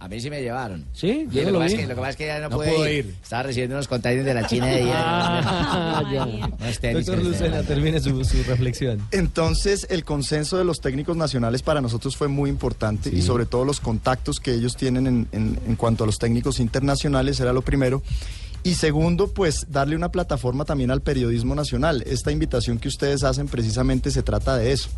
A 0.00 0.06
mí 0.06 0.20
sí 0.20 0.30
me 0.30 0.40
llevaron. 0.40 0.84
¿Sí? 0.92 1.26
Sí, 1.28 1.38
Yo 1.38 1.42
no 1.44 1.50
lo, 1.50 1.58
lo 1.58 1.58
que 1.58 1.64
pasa 1.64 1.66
vi. 1.66 1.72
es 1.74 1.80
que, 1.80 1.86
lo 1.88 1.94
que 1.94 2.00
pasa 2.00 2.10
es 2.10 2.16
que 2.16 2.26
ya 2.26 2.38
no, 2.40 2.48
No 2.50 2.56
pude 2.56 2.72
pudo 2.72 2.88
ir. 2.88 3.06
ir. 3.06 3.14
Estaba 3.20 3.42
recibiendo 3.42 3.74
unos 3.74 3.88
containers 3.88 4.24
de 4.26 4.34
la 4.34 4.46
China 4.46 4.66
de. 4.68 4.82
Ah, 4.92 6.04
ya. 6.12 6.24
Unos 6.24 6.78
tenis 6.78 7.04
Doctor 7.06 7.24
Lucena, 7.24 7.62
termine 7.64 7.98
su, 8.00 8.24
su 8.24 8.42
reflexión. 8.44 9.00
Entonces, 9.10 9.86
el 9.90 10.04
consenso 10.04 10.56
de 10.56 10.64
los 10.64 10.80
técnicos 10.80 11.16
nacionales 11.16 11.62
para 11.62 11.80
nosotros 11.80 12.16
fue 12.16 12.28
muy 12.28 12.48
importante 12.48 13.10
y 13.12 13.22
sobre 13.22 13.44
todo 13.46 13.64
los 13.64 13.80
contactos 13.80 14.38
que 14.38 14.52
ellos 14.54 14.76
tienen 14.76 15.06
en, 15.08 15.28
en- 15.32 15.58
en 15.66 15.76
cuanto 15.76 16.04
a 16.04 16.06
los 16.06 16.18
técnicos 16.18 16.60
internacionales 16.60 17.40
era 17.40 17.52
lo 17.52 17.62
primero. 17.62 18.02
Y 18.64 18.74
segundo, 18.74 19.28
pues 19.32 19.66
darle 19.70 19.96
una 19.96 20.10
plataforma 20.10 20.64
también 20.64 20.90
al 20.90 21.00
periodismo 21.00 21.54
nacional. 21.54 22.02
Esta 22.06 22.30
invitación 22.32 22.78
que 22.78 22.88
ustedes 22.88 23.22
hacen 23.24 23.46
precisamente 23.48 24.10
se 24.10 24.22
trata 24.22 24.56
de 24.56 24.72
eso 24.72 24.90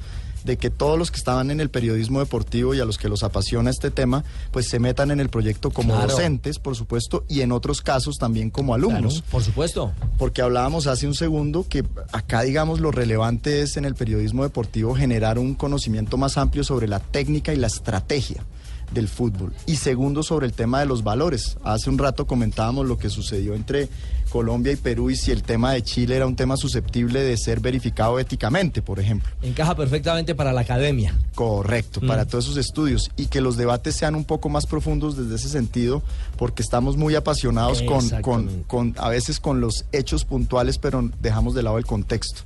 de 0.44 0.56
que 0.56 0.70
todos 0.70 0.98
los 0.98 1.10
que 1.10 1.18
estaban 1.18 1.50
en 1.50 1.60
el 1.60 1.70
periodismo 1.70 2.20
deportivo 2.20 2.74
y 2.74 2.80
a 2.80 2.84
los 2.84 2.98
que 2.98 3.08
los 3.08 3.22
apasiona 3.22 3.70
este 3.70 3.90
tema, 3.90 4.24
pues 4.50 4.68
se 4.68 4.78
metan 4.78 5.10
en 5.10 5.20
el 5.20 5.28
proyecto 5.28 5.70
como 5.70 5.94
Claro. 5.94 6.10
docentes, 6.10 6.58
por 6.58 6.76
supuesto, 6.76 7.24
y 7.28 7.40
en 7.42 7.52
otros 7.52 7.82
casos 7.82 8.18
también 8.18 8.50
como 8.50 8.74
alumnos. 8.74 9.14
Claro, 9.14 9.26
por 9.30 9.42
supuesto. 9.42 9.92
Porque 10.18 10.42
hablábamos 10.42 10.86
hace 10.86 11.06
un 11.06 11.14
segundo 11.14 11.66
que 11.68 11.84
acá, 12.12 12.42
digamos, 12.42 12.80
lo 12.80 12.90
relevante 12.90 13.62
es 13.62 13.76
en 13.76 13.84
el 13.84 13.94
periodismo 13.94 14.42
deportivo 14.42 14.94
generar 14.94 15.38
un 15.38 15.54
conocimiento 15.54 16.16
más 16.16 16.36
amplio 16.38 16.64
sobre 16.64 16.88
la 16.88 16.98
técnica 17.00 17.52
y 17.52 17.56
la 17.56 17.66
estrategia. 17.66 18.44
del 18.90 19.06
fútbol. 19.06 19.52
Y 19.66 19.76
segundo, 19.76 20.24
sobre 20.24 20.46
el 20.46 20.52
tema 20.52 20.80
de 20.80 20.86
los 20.86 21.04
valores. 21.04 21.58
Hace 21.62 21.88
un 21.90 21.96
rato 21.96 22.26
comentábamos 22.26 22.86
lo 22.88 22.98
que 22.98 23.08
sucedió 23.08 23.54
entre 23.54 23.88
Colombia 24.30 24.72
y 24.72 24.76
Perú 24.76 25.10
y 25.10 25.16
si 25.16 25.30
el 25.30 25.42
tema 25.42 25.72
de 25.72 25.82
Chile 25.82 26.16
era 26.16 26.26
un 26.26 26.36
tema 26.36 26.56
susceptible 26.56 27.20
de 27.20 27.36
ser 27.36 27.60
verificado 27.60 28.18
éticamente, 28.18 28.80
por 28.80 28.98
ejemplo. 29.00 29.28
Encaja 29.42 29.74
perfectamente 29.76 30.34
para 30.34 30.52
la 30.52 30.62
academia. 30.62 31.14
Correcto, 31.34 32.00
Mm. 32.02 32.06
para 32.06 32.24
todos 32.24 32.44
esos 32.46 32.56
estudios 32.56 33.10
y 33.16 33.26
que 33.26 33.40
los 33.40 33.56
debates 33.56 33.96
sean 33.96 34.14
un 34.14 34.24
poco 34.24 34.48
más 34.48 34.64
profundos 34.66 35.16
desde 35.16 35.34
ese 35.34 35.48
sentido, 35.48 36.02
porque 36.38 36.62
estamos 36.62 36.96
muy 36.96 37.14
apasionados 37.14 37.82
con, 37.82 38.08
con, 38.22 38.62
con 38.64 38.94
a 38.98 39.08
veces 39.08 39.40
con 39.40 39.60
los 39.60 39.84
hechos 39.92 40.24
puntuales, 40.24 40.78
pero 40.78 41.10
dejamos 41.20 41.54
de 41.54 41.62
lado 41.62 41.76
el 41.78 41.84
contexto. 41.86 42.42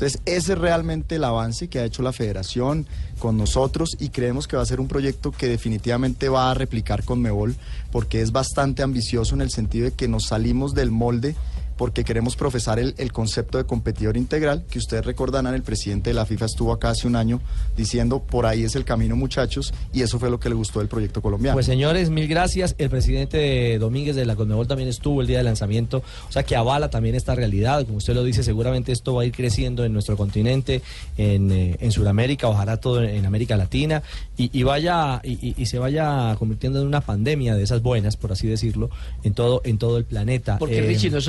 Entonces, 0.00 0.22
ese 0.24 0.54
es 0.54 0.58
realmente 0.58 1.16
el 1.16 1.24
avance 1.24 1.68
que 1.68 1.78
ha 1.78 1.84
hecho 1.84 2.02
la 2.02 2.14
federación 2.14 2.86
con 3.18 3.36
nosotros 3.36 3.98
y 4.00 4.08
creemos 4.08 4.48
que 4.48 4.56
va 4.56 4.62
a 4.62 4.66
ser 4.66 4.80
un 4.80 4.88
proyecto 4.88 5.30
que 5.30 5.46
definitivamente 5.46 6.30
va 6.30 6.50
a 6.50 6.54
replicar 6.54 7.04
con 7.04 7.20
Mebol 7.20 7.54
porque 7.92 8.22
es 8.22 8.32
bastante 8.32 8.82
ambicioso 8.82 9.34
en 9.34 9.42
el 9.42 9.50
sentido 9.50 9.84
de 9.84 9.92
que 9.92 10.08
nos 10.08 10.28
salimos 10.28 10.72
del 10.72 10.90
molde 10.90 11.36
porque 11.80 12.04
queremos 12.04 12.36
profesar 12.36 12.78
el, 12.78 12.94
el 12.98 13.10
concepto 13.10 13.56
de 13.56 13.64
competidor 13.64 14.18
integral, 14.18 14.66
que 14.70 14.78
ustedes 14.78 15.02
recordarán, 15.02 15.54
el 15.54 15.62
presidente 15.62 16.10
de 16.10 16.14
la 16.14 16.26
FIFA 16.26 16.44
estuvo 16.44 16.74
acá 16.74 16.90
hace 16.90 17.06
un 17.06 17.16
año 17.16 17.40
diciendo, 17.74 18.20
por 18.22 18.44
ahí 18.44 18.64
es 18.64 18.76
el 18.76 18.84
camino 18.84 19.16
muchachos, 19.16 19.72
y 19.90 20.02
eso 20.02 20.18
fue 20.18 20.28
lo 20.28 20.38
que 20.38 20.50
le 20.50 20.54
gustó 20.56 20.80
del 20.80 20.88
proyecto 20.88 21.22
colombiano. 21.22 21.54
Pues 21.56 21.64
señores, 21.64 22.10
mil 22.10 22.28
gracias. 22.28 22.74
El 22.76 22.90
presidente 22.90 23.78
Domínguez 23.78 24.14
de 24.14 24.26
la 24.26 24.36
Conmebol 24.36 24.66
también 24.66 24.90
estuvo 24.90 25.22
el 25.22 25.26
día 25.26 25.38
del 25.38 25.46
lanzamiento, 25.46 26.02
o 26.28 26.32
sea 26.32 26.42
que 26.42 26.54
avala 26.54 26.90
también 26.90 27.14
esta 27.14 27.34
realidad. 27.34 27.86
Como 27.86 27.96
usted 27.96 28.12
lo 28.14 28.24
dice, 28.24 28.42
seguramente 28.42 28.92
esto 28.92 29.14
va 29.14 29.22
a 29.22 29.24
ir 29.24 29.32
creciendo 29.32 29.82
en 29.86 29.94
nuestro 29.94 30.18
continente, 30.18 30.82
en, 31.16 31.50
eh, 31.50 31.76
en 31.80 31.92
Sudamérica, 31.92 32.46
ojalá 32.48 32.76
todo 32.76 33.02
en, 33.02 33.08
en 33.08 33.24
América 33.24 33.56
Latina, 33.56 34.02
y, 34.36 34.50
y 34.52 34.64
vaya 34.64 35.22
y, 35.24 35.32
y- 35.48 35.54
y 35.56 35.64
se 35.64 35.78
vaya 35.78 36.36
convirtiendo 36.38 36.82
en 36.82 36.86
una 36.86 37.00
pandemia 37.00 37.54
de 37.54 37.62
esas 37.62 37.80
buenas, 37.80 38.18
por 38.18 38.32
así 38.32 38.46
decirlo, 38.48 38.90
en 39.22 39.32
todo 39.32 39.62
en 39.64 39.78
todo 39.78 39.96
el 39.96 40.04
planeta. 40.04 40.58
Porque 40.58 40.80
Eh, 40.80 40.86
Richie, 40.86 41.08
no 41.10 41.16
es 41.16 41.26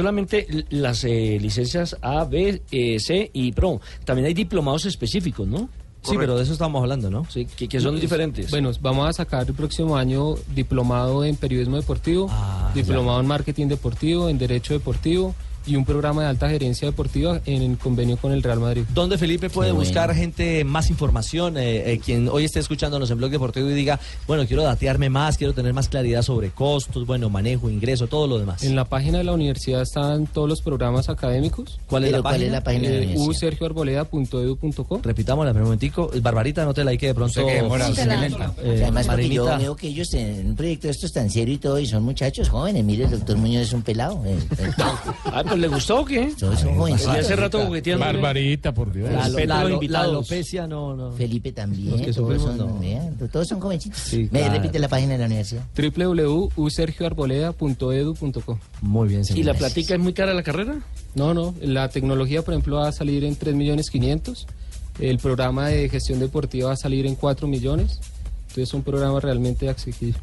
solamente 0.47 0.75
las 0.75 1.03
eh, 1.03 1.37
licencias 1.41 1.97
A, 2.01 2.25
B, 2.25 2.61
eh, 2.71 2.99
C 2.99 3.29
y 3.33 3.51
Pro, 3.51 3.81
también 4.05 4.27
hay 4.27 4.33
diplomados 4.33 4.85
específicos, 4.85 5.47
¿no? 5.47 5.69
Sí, 6.03 6.15
pero 6.17 6.35
de 6.35 6.43
eso 6.43 6.53
estamos 6.53 6.81
hablando, 6.81 7.11
¿no? 7.11 7.25
Sí, 7.29 7.45
que, 7.45 7.67
que 7.67 7.79
son 7.79 7.99
diferentes. 7.99 8.49
Bueno, 8.49 8.71
vamos 8.81 9.07
a 9.07 9.13
sacar 9.13 9.47
el 9.47 9.53
próximo 9.53 9.97
año 9.97 10.33
diplomado 10.55 11.23
en 11.23 11.35
periodismo 11.35 11.75
deportivo, 11.75 12.27
Ah, 12.31 12.71
diplomado 12.73 13.19
en 13.19 13.27
marketing 13.27 13.67
deportivo, 13.67 14.27
en 14.27 14.39
derecho 14.39 14.73
deportivo 14.73 15.35
y 15.65 15.75
un 15.75 15.85
programa 15.85 16.23
de 16.23 16.27
alta 16.29 16.49
gerencia 16.49 16.87
deportiva 16.87 17.41
en 17.45 17.61
el 17.61 17.77
convenio 17.77 18.17
con 18.17 18.31
el 18.31 18.43
Real 18.43 18.59
Madrid. 18.59 18.83
¿Dónde 18.93 19.17
Felipe 19.17 19.49
puede 19.49 19.71
bueno. 19.71 19.85
buscar 19.85 20.13
gente 20.13 20.63
más 20.63 20.89
información? 20.89 21.57
Eh, 21.57 21.93
eh, 21.93 21.99
quien 22.03 22.29
hoy 22.29 22.45
esté 22.45 22.59
escuchándonos 22.59 23.09
en 23.11 23.17
Blog 23.17 23.31
Deportivo 23.31 23.69
y 23.69 23.73
diga, 23.73 23.99
bueno, 24.27 24.45
quiero 24.45 24.63
datearme 24.63 25.09
más, 25.09 25.37
quiero 25.37 25.53
tener 25.53 25.73
más 25.73 25.89
claridad 25.89 26.21
sobre 26.21 26.49
costos, 26.49 27.05
bueno, 27.05 27.29
manejo, 27.29 27.69
ingreso, 27.69 28.07
todo 28.07 28.27
lo 28.27 28.39
demás. 28.39 28.63
En 28.63 28.75
la 28.75 28.85
página 28.85 29.19
de 29.19 29.23
la 29.23 29.33
universidad 29.33 29.81
están 29.81 30.27
todos 30.27 30.49
los 30.49 30.61
programas 30.61 31.09
académicos. 31.09 31.79
¿Cuál 31.87 32.05
es 32.05 32.11
la 32.11 32.21
página? 32.21 32.61
Eh, 32.65 33.15
usergioarboleda.edu.co. 33.17 34.99
Repitámosla 35.03 35.51
un 35.51 35.61
momentico. 35.61 36.11
Barbarita, 36.21 36.65
no 36.65 36.73
te 36.73 36.83
la 36.83 36.91
hay 36.91 36.97
que 36.97 37.07
de 37.07 37.13
pronto. 37.13 37.41
La-. 37.41 38.53
Eh, 38.63 38.81
Además, 38.81 39.07
yo 39.29 39.45
veo 39.57 39.75
que 39.75 39.87
ellos 39.87 40.13
en 40.13 40.47
un 40.47 40.55
proyecto 40.55 40.87
de 40.87 40.91
estos 40.91 41.11
tan 41.11 41.29
serio 41.29 41.55
y 41.55 41.57
todo, 41.57 41.79
y 41.79 41.85
son 41.85 42.03
muchachos 42.03 42.49
jóvenes. 42.49 42.83
Mire, 42.83 43.05
el 43.05 43.11
doctor 43.11 43.37
Muñoz 43.37 43.63
es 43.63 43.73
un 43.73 43.81
pelado. 43.81 44.23
pues 45.51 45.61
le 45.61 45.67
gustó 45.67 45.99
o 46.01 46.05
qué? 46.05 46.31
Son, 46.37 46.57
son 46.57 46.75
jovencitos. 46.75 47.15
Y 47.15 47.19
hace 47.19 47.35
rato 47.35 47.59
jugueteando. 47.65 48.05
Barbarita, 48.05 48.73
por 48.73 48.91
Dios. 48.91 49.09
La, 49.11 49.27
la- 49.27 49.63
la 49.63 49.69
invitados. 49.71 50.09
alopecia 50.09 50.65
no, 50.67 50.95
no. 50.95 51.11
Felipe 51.11 51.51
también. 51.51 51.91
Los 51.91 52.01
que 52.01 52.13
todos, 52.13 52.41
son, 52.41 52.57
no. 52.57 52.79
vean, 52.79 53.15
todos 53.31 53.47
son 53.47 53.59
jovencitos. 53.59 53.99
Sí, 53.99 54.27
Me 54.31 54.39
claro. 54.39 54.53
repite 54.55 54.79
la 54.79 54.87
página 54.87 55.13
de 55.13 55.19
la 55.19 55.25
universidad. 55.27 55.63
www.usergioarboleda.edu.co. 55.75 58.59
Muy 58.81 59.07
bien, 59.09 59.23
¿Y 59.35 59.43
la 59.43 59.53
platica 59.53 59.93
es 59.95 59.99
muy 59.99 60.13
cara 60.13 60.33
la 60.33 60.43
carrera? 60.43 60.79
No, 61.15 61.33
no. 61.33 61.53
La 61.61 61.89
tecnología, 61.89 62.41
por 62.43 62.53
ejemplo, 62.53 62.77
va 62.77 62.87
a 62.87 62.91
salir 62.91 63.23
en 63.23 63.35
3 63.35 63.55
millones 63.55 63.89
500. 63.89 64.47
El 64.99 65.17
programa 65.19 65.67
de 65.69 65.89
gestión 65.89 66.19
deportiva 66.19 66.67
va 66.67 66.73
a 66.73 66.77
salir 66.77 67.05
en 67.05 67.15
4 67.15 67.47
millones. 67.47 67.99
Entonces 68.51 68.67
es 68.69 68.73
un 68.73 68.83
programa 68.83 69.17
realmente 69.21 69.69
accesible. 69.69 70.19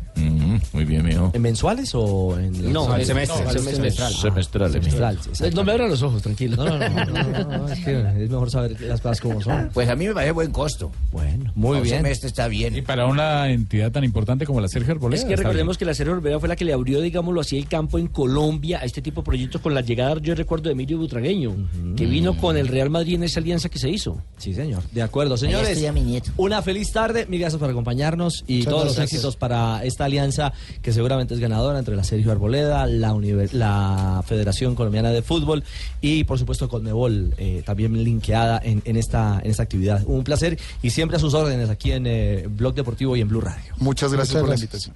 muy 0.75 0.85
bien, 0.85 1.03
mijo. 1.05 1.31
¿En 1.33 1.41
mensuales 1.41 1.91
o 1.95 2.39
en 2.39 2.73
No, 2.73 2.95
en 2.95 3.07
semestre, 3.07 3.43
no, 3.45 3.51
semestral. 3.51 4.13
Semestral. 4.13 4.73
Semestral, 4.73 5.19
sí, 5.33 5.45
No 5.55 5.65
me 5.65 5.73
abran 5.73 5.89
los 5.89 6.03
ojos, 6.03 6.21
tranquilo. 6.23 6.57
No, 6.57 6.65
no, 6.67 6.79
no, 6.79 7.05
no, 7.07 7.23
no, 7.23 7.59
no, 7.59 7.69
es 7.73 7.83
que 7.83 7.99
es 8.25 8.29
mejor 8.31 8.51
saber 8.51 8.79
las 8.83 9.01
cosas 9.01 9.21
como 9.23 9.41
son. 9.41 9.71
Pues 9.73 9.89
a 9.89 9.97
mí 9.97 10.07
me 10.07 10.13
parece 10.13 10.33
buen 10.33 10.51
costo. 10.51 10.93
Bueno, 11.11 11.53
muy 11.55 11.79
Un 11.79 11.85
bien. 11.85 11.97
semestre 11.97 12.29
está 12.29 12.49
bien. 12.49 12.77
Y 12.77 12.83
para 12.83 13.07
una 13.07 13.49
entidad 13.51 13.91
tan 13.93 14.05
importante 14.05 14.45
como 14.45 14.61
la 14.61 14.69
Sergio 14.69 14.93
Arboleda. 14.93 15.23
Es 15.23 15.27
que 15.27 15.37
recordemos 15.37 15.79
que 15.79 15.87
la 15.87 15.95
Serie 15.95 16.13
Orbea 16.13 16.39
fue 16.39 16.51
la 16.51 16.57
que 16.57 16.67
le 16.67 16.75
abrió, 16.75 17.01
digámoslo 17.01 17.41
así, 17.41 17.57
el 17.57 17.67
campo 17.67 17.99
en 17.99 18.09
Colombia 18.09 18.81
a 18.81 18.85
este 18.85 19.01
tipo 19.01 19.23
de 19.23 19.25
proyectos 19.25 19.63
con 19.63 19.73
la 19.73 19.81
llegada, 19.81 20.19
yo 20.21 20.35
recuerdo, 20.35 20.65
de 20.65 20.73
Emilio 20.73 20.99
Butragueño, 20.99 21.55
que 21.97 22.05
vino 22.05 22.37
con 22.37 22.59
el 22.59 22.69
Real 22.69 22.91
Madrid 22.91 23.15
en 23.15 23.23
esa 23.23 23.41
alianza 23.41 23.71
que 23.71 23.79
se 23.79 23.89
hizo. 23.89 24.21
Sí, 24.37 24.53
señor. 24.53 24.83
De 24.93 25.01
acuerdo, 25.03 25.35
Ahí 25.35 25.41
señores. 25.41 25.71
estoy 25.71 25.87
a 25.87 25.93
mi 25.93 26.03
nieto. 26.03 26.31
Una 26.37 26.61
feliz 26.61 26.93
tarde, 26.93 27.25
mil 27.27 27.41
gracias 27.41 27.59
por 27.59 27.71
acompañarnos 27.71 28.18
y 28.47 28.59
Muchas 28.59 28.73
todos 28.73 28.85
los 28.87 28.99
éxitos 28.99 29.37
para 29.37 29.85
esta 29.85 30.05
alianza 30.05 30.53
que 30.83 30.93
seguramente 30.93 31.35
es 31.35 31.41
ganadora 31.41 31.79
entre 31.79 31.97
la 31.97 32.05
Sergio 32.05 32.33
Arboleda, 32.33 32.87
la, 32.87 33.17
la 33.53 34.23
Federación 34.27 34.75
Colombiana 34.75 35.11
de 35.11 35.23
Fútbol 35.23 35.65
y 36.01 36.25
por 36.25 36.39
supuesto 36.39 36.69
Conmebol, 36.69 37.35
eh, 37.39 37.63
también 37.65 38.03
linkeada 38.03 38.61
en, 38.63 38.83
en 38.85 38.97
esta, 38.97 39.41
en 39.43 39.51
esta 39.51 39.63
actividad. 39.63 40.03
Un 40.07 40.25
placer 40.25 40.59
y 40.83 40.91
siempre 40.91 41.17
a 41.17 41.21
sus 41.21 41.35
órdenes 41.35 41.71
aquí 41.71 41.93
en 41.93 42.07
eh, 42.07 42.47
Blog 42.49 42.75
Deportivo 42.75 43.17
y 43.17 43.21
en 43.21 43.29
Blue 43.29 43.41
Radio. 43.41 43.75
Muchas 43.79 44.13
gracias 44.13 44.35
Muchas 44.35 44.41
por 44.43 44.49
la 44.49 44.55
invitación. 44.55 44.95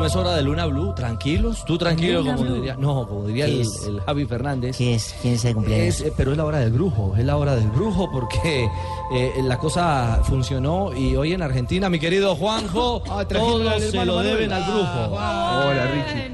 No 0.00 0.06
es 0.06 0.16
hora 0.16 0.32
de 0.34 0.42
Luna 0.42 0.64
Blue, 0.64 0.94
tranquilos, 0.94 1.62
tú 1.66 1.76
tranquilo, 1.76 2.20
Luna 2.20 2.36
como 2.36 2.46
Blue. 2.46 2.54
diría, 2.54 2.74
no, 2.76 3.06
como 3.06 3.26
diría 3.26 3.44
¿Qué 3.44 3.60
el, 3.60 3.68
el 3.86 4.00
Javi 4.00 4.24
Fernández. 4.24 4.74
¿Qué 4.74 4.94
es? 4.94 5.14
¿Quién 5.20 5.34
es 5.34 5.44
el 5.44 5.54
cumpleaños? 5.54 6.00
Es, 6.00 6.00
eh, 6.00 6.12
pero 6.16 6.30
es 6.30 6.38
la 6.38 6.46
hora 6.46 6.58
del 6.58 6.72
brujo, 6.72 7.14
es 7.18 7.24
la 7.26 7.36
hora 7.36 7.54
del 7.54 7.68
brujo 7.68 8.10
porque 8.10 8.66
eh, 9.12 9.32
la 9.42 9.58
cosa 9.58 10.22
funcionó 10.24 10.96
y 10.96 11.16
hoy 11.16 11.34
en 11.34 11.42
Argentina, 11.42 11.90
mi 11.90 11.98
querido 11.98 12.34
Juanjo, 12.34 13.02
Ah, 13.10 13.26
todos 13.28 13.82
se 13.82 14.04
lo 14.06 14.20
deben 14.20 14.50
al 14.50 14.62
brujo. 14.64 15.12
Hola, 15.12 15.86
Richie. 15.92 16.30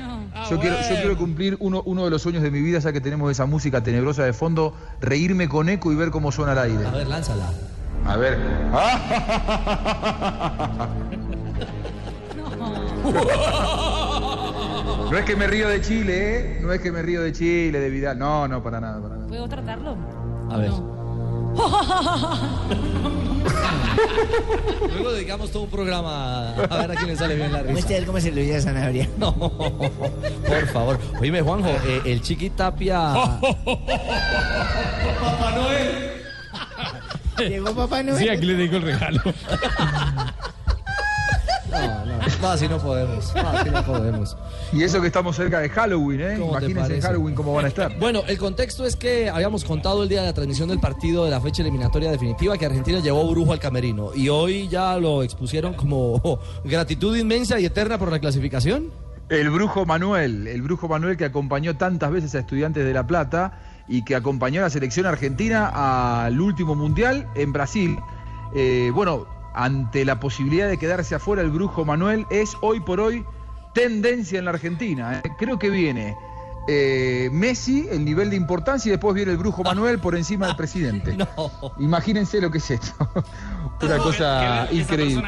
Yo 0.49 0.61
quiero, 0.61 0.77
yo 0.77 0.95
quiero 0.95 1.17
cumplir 1.17 1.57
uno, 1.59 1.83
uno 1.87 2.05
de 2.05 2.11
los 2.11 2.23
sueños 2.23 2.45
de 2.45 2.53
mi 2.53 2.61
vida, 2.61 2.79
ya 2.79 2.93
que 2.93 3.01
tenemos 3.01 3.33
esa 3.33 3.47
música 3.47 3.83
tenebrosa 3.83 4.23
de 4.23 4.33
fondo, 4.33 4.75
reírme 5.01 5.49
con 5.49 5.69
eco 5.69 5.91
y 5.91 5.97
ver 5.97 6.11
cómo 6.13 6.31
suena 6.31 6.53
al 6.53 6.59
aire. 6.59 6.87
A 6.87 6.91
ver, 6.93 7.09
lánzala. 7.09 7.51
A 8.05 8.17
ver. 8.17 8.39
No 15.11 15.17
es 15.17 15.25
que 15.25 15.37
me 15.37 15.47
río 15.47 15.69
de 15.69 15.81
Chile, 15.81 16.39
¿eh? 16.39 16.59
No 16.61 16.73
es 16.73 16.81
que 16.81 16.91
me 16.91 17.01
río 17.01 17.23
de 17.23 17.33
Chile, 17.33 17.79
de 17.79 17.91
Vidal. 17.91 18.19
No, 18.19 18.49
no, 18.49 18.61
para 18.63 18.81
nada, 18.81 19.01
para 19.01 19.15
nada. 19.15 19.29
¿Puedo 19.29 19.49
tratarlo? 19.49 19.97
A 20.51 20.57
ver. 20.57 20.73
Luego 24.93 25.13
dedicamos 25.13 25.53
todo 25.53 25.63
un 25.63 25.71
programa 25.71 26.51
a 26.55 26.77
ver 26.79 26.91
a 26.91 26.95
quién 26.97 27.07
le 27.09 27.17
sale 27.17 27.37
bien 27.37 27.53
la 27.53 27.63
risa. 27.63 27.97
Él 27.97 28.05
cómo 28.05 28.21
se 28.21 28.33
le 28.33 28.43
oye 28.43 28.57
a 28.57 28.61
Sanabria. 28.61 29.09
No, 29.17 29.33
por 29.35 30.67
favor. 30.73 30.99
Oíme, 31.21 31.41
Juanjo, 31.41 31.71
eh, 31.87 32.03
el 32.05 32.21
Chiqui 32.21 32.51
Tapia. 32.51 33.15
Papá 35.21 35.53
Noel. 35.55 36.13
Llegó 37.39 37.75
Papá 37.75 38.03
Noel. 38.03 38.19
Sí, 38.19 38.29
aquí 38.29 38.45
le 38.45 38.55
digo 38.55 38.77
el 38.77 38.83
regalo. 38.83 39.23
No, 41.71 42.05
no, 42.07 42.49
así 42.49 42.69
no 42.69 42.79
podemos. 42.79 43.35
Así 43.35 43.71
no 43.71 43.85
podemos. 43.85 44.37
Y 44.73 44.83
eso 44.83 45.01
que 45.01 45.09
estamos 45.09 45.37
cerca 45.37 45.61
de 45.61 45.69
Halloween, 45.69 46.21
¿eh? 46.21 46.37
¿Cómo 46.39 46.59
te 46.59 46.71
Imagínense? 46.71 47.07
Halloween 47.07 47.35
cómo 47.35 47.55
van 47.55 47.65
a 47.67 47.69
estar. 47.69 47.99
Bueno, 47.99 48.23
el 48.27 48.39
contexto 48.39 48.85
es 48.85 48.97
que 48.97 49.29
habíamos 49.29 49.65
contado 49.65 50.03
el 50.03 50.09
día 50.09 50.21
de 50.21 50.27
la 50.29 50.33
transmisión 50.33 50.69
del 50.69 50.81
partido 50.81 51.25
de 51.25 51.31
la 51.31 51.41
fecha 51.41 51.63
eliminatoria 51.63 52.11
definitiva 52.11 52.57
que 52.57 52.67
Argentina 52.67 53.01
llevó 53.01 53.29
brujo 53.31 53.53
al 53.53 53.59
camerino 53.59 54.11
y 54.15 54.29
hoy 54.29 54.69
ya 54.69 54.97
lo 54.99 55.23
expusieron 55.23 55.75
como 55.75 56.41
gratitud 56.65 57.17
inmensa 57.17 57.59
y 57.61 57.67
eterna 57.67 57.99
por 57.99 58.11
la 58.11 58.19
clasificación. 58.19 58.91
El 59.29 59.51
brujo 59.51 59.85
Manuel, 59.85 60.47
el 60.47 60.63
brujo 60.63 60.87
Manuel 60.87 61.17
que 61.17 61.25
acompañó 61.25 61.77
tantas 61.77 62.13
veces 62.13 62.35
a 62.37 62.39
estudiantes 62.39 62.85
de 62.85 62.93
La 62.93 63.07
Plata 63.07 63.59
y 63.89 64.05
que 64.05 64.15
acompañó 64.15 64.61
a 64.61 64.65
la 64.65 64.71
selección 64.71 65.07
argentina 65.07 66.25
al 66.25 66.41
último 66.41 66.75
mundial 66.75 67.29
en 67.35 67.53
Brasil. 67.53 67.99
Eh, 68.55 68.91
bueno, 68.95 69.27
ante 69.57 70.05
la 70.05 70.21
posibilidad 70.21 70.69
de 70.69 70.79
quedarse 70.79 71.15
afuera, 71.15 71.43
el 71.43 71.51
brujo 71.51 71.85
Manuel 71.85 72.27
es 72.31 72.57
hoy 72.61 72.79
por 72.81 73.01
hoy 73.01 73.25
tendencia 73.73 74.39
en 74.39 74.45
la 74.45 74.51
Argentina. 74.53 75.21
¿eh? 75.25 75.33
Creo 75.39 75.59
que 75.59 75.71
viene 75.71 76.15
eh, 76.69 77.31
Messi, 77.33 77.89
el 77.91 78.05
nivel 78.05 78.29
de 78.31 78.37
importancia, 78.37 78.91
y 78.91 78.93
después 78.93 79.15
viene 79.15 79.33
el 79.33 79.39
brujo 79.39 79.65
Manuel 79.65 79.99
por 79.99 80.15
encima 80.15 80.47
del 80.47 80.57
presidente. 80.59 81.17
Imagínense 81.79 82.41
lo 82.41 82.51
que 82.51 82.59
es 82.59 82.71
esto. 82.71 82.93
Una 83.83 83.99
cosa 83.99 84.69
increíble. 84.71 85.23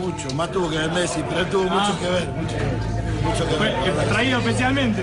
Mucho, 0.00 0.34
más 0.34 0.50
tuvo 0.50 0.68
que 0.68 0.76
ver 0.76 0.92
Messi, 0.92 1.22
pero 1.26 1.40
él 1.40 1.46
tuvo 1.48 1.64
mucho 1.64 1.98
que 1.98 2.06
ver, 2.06 2.28
mucho 2.28 2.56
que 2.56 2.64
ver. 2.64 3.14
Mucho 3.24 3.48
que 3.48 3.56
ver. 3.64 4.08
Traído 4.08 4.38
especialmente. 4.40 5.02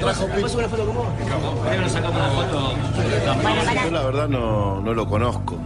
¿Puedes 0.00 0.54
una 0.54 0.68
foto 0.68 0.86
con 0.86 0.94
vos? 0.94 1.06
Primero 1.66 1.88
sacamos 1.88 2.16
una 2.16 2.30
foto. 2.30 2.74
Yo 3.84 3.90
la 3.90 4.02
verdad 4.04 4.28
no, 4.28 4.80
no 4.82 4.94
lo 4.94 5.06
conozco, 5.08 5.58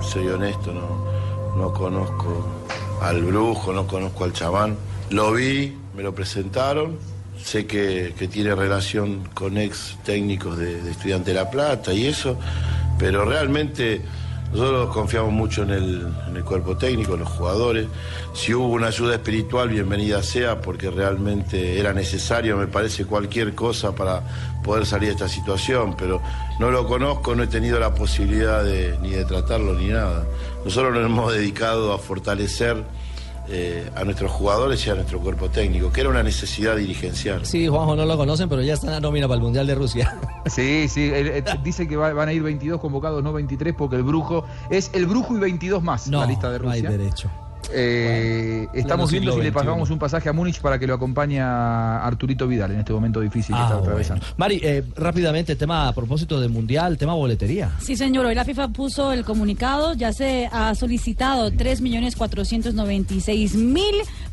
soy 0.00 0.28
honesto, 0.28 0.72
no, 0.72 1.56
no 1.56 1.72
conozco 1.72 2.46
al 3.02 3.22
brujo, 3.22 3.72
no 3.72 3.86
conozco 3.86 4.24
al 4.24 4.32
chamán. 4.32 4.76
Lo 5.10 5.32
vi, 5.32 5.76
me 5.96 6.02
lo 6.02 6.14
presentaron, 6.14 6.98
sé 7.42 7.66
que, 7.66 8.14
que 8.18 8.28
tiene 8.28 8.54
relación 8.54 9.28
con 9.34 9.56
ex 9.56 9.96
técnicos 10.04 10.58
de, 10.58 10.82
de 10.82 10.90
Estudiante 10.90 11.30
de 11.32 11.36
La 11.36 11.50
Plata 11.50 11.92
y 11.92 12.06
eso, 12.06 12.36
pero 12.98 13.24
realmente 13.24 14.02
nosotros 14.52 14.94
confiamos 14.94 15.32
mucho 15.32 15.62
en 15.62 15.70
el, 15.70 16.12
en 16.26 16.36
el 16.36 16.44
cuerpo 16.44 16.76
técnico, 16.76 17.14
en 17.14 17.20
los 17.20 17.28
jugadores. 17.28 17.86
Si 18.32 18.54
hubo 18.54 18.68
una 18.68 18.86
ayuda 18.86 19.14
espiritual, 19.14 19.68
bienvenida 19.68 20.22
sea, 20.22 20.60
porque 20.60 20.90
realmente 20.90 21.78
era 21.78 21.92
necesario, 21.92 22.56
me 22.56 22.66
parece, 22.66 23.04
cualquier 23.04 23.54
cosa 23.54 23.94
para 23.94 24.22
poder 24.64 24.86
salir 24.86 25.08
de 25.08 25.14
esta 25.14 25.28
situación, 25.28 25.94
pero 25.96 26.22
no 26.58 26.70
lo 26.70 26.86
conozco, 26.86 27.34
no 27.34 27.42
he 27.42 27.46
tenido 27.46 27.78
la 27.78 27.94
posibilidad 27.94 28.64
de, 28.64 28.98
ni 29.00 29.10
de 29.10 29.24
tratarlo 29.24 29.74
ni 29.74 29.88
nada. 29.88 30.24
Nosotros 30.64 30.92
nos 30.94 31.04
hemos 31.04 31.32
dedicado 31.32 31.92
a 31.92 31.98
fortalecer 31.98 32.82
eh, 33.50 33.88
a 33.96 34.04
nuestros 34.04 34.30
jugadores 34.30 34.86
y 34.86 34.90
a 34.90 34.94
nuestro 34.94 35.20
cuerpo 35.20 35.48
técnico, 35.48 35.90
que 35.90 36.00
era 36.02 36.10
una 36.10 36.22
necesidad 36.22 36.76
dirigencial. 36.76 37.46
Sí, 37.46 37.66
Juanjo 37.66 37.96
no 37.96 38.04
lo 38.04 38.16
conocen, 38.16 38.48
pero 38.48 38.60
ya 38.62 38.74
está 38.74 38.88
en 38.88 38.92
la 38.94 39.00
nómina 39.00 39.26
para 39.26 39.36
el 39.36 39.42
Mundial 39.42 39.66
de 39.66 39.74
Rusia. 39.74 40.16
Sí, 40.48 40.88
sí, 40.88 41.10
él, 41.12 41.26
eh, 41.28 41.44
dice 41.62 41.86
que 41.86 41.94
va- 41.96 42.12
van 42.14 42.28
a 42.28 42.32
ir 42.32 42.42
22 42.42 42.80
convocados, 42.80 43.22
no 43.22 43.32
23, 43.34 43.74
porque 43.76 43.96
el 43.96 44.02
brujo 44.02 44.44
es 44.70 44.90
el 44.94 45.06
brujo 45.06 45.36
y 45.36 45.40
22 45.40 45.82
más 45.82 46.08
No, 46.08 46.20
la 46.20 46.26
lista 46.26 46.50
de 46.50 46.58
no 46.58 46.70
hay 46.70 46.80
Rusia. 46.82 46.96
derecho. 46.96 47.30
Eh, 47.72 48.66
estamos 48.72 49.10
viendo 49.10 49.32
si 49.34 49.40
le 49.42 49.52
pagamos 49.52 49.90
un 49.90 49.98
pasaje 49.98 50.28
a 50.28 50.32
Múnich 50.32 50.60
para 50.60 50.78
que 50.78 50.86
lo 50.86 50.94
acompañe 50.94 51.40
a 51.40 52.04
Arturito 52.04 52.46
Vidal 52.48 52.72
en 52.72 52.80
este 52.80 52.92
momento 52.92 53.20
difícil 53.20 53.54
que 53.54 53.60
Ah, 53.60 53.64
está 53.64 53.74
bueno. 53.76 53.90
atravesando. 53.90 54.24
Mari, 54.36 54.60
eh, 54.62 54.82
rápidamente, 54.96 55.56
tema 55.56 55.88
a 55.88 55.92
propósito 55.92 56.40
del 56.40 56.50
Mundial, 56.50 56.96
tema 56.98 57.14
boletería. 57.14 57.70
Sí, 57.80 57.96
señor. 57.96 58.26
Hoy 58.26 58.34
la 58.34 58.44
FIFA 58.44 58.68
puso 58.68 59.12
el 59.12 59.24
comunicado. 59.24 59.94
Ya 59.94 60.12
se 60.12 60.48
ha 60.52 60.74
solicitado 60.74 61.50
3.496.000 61.52 63.82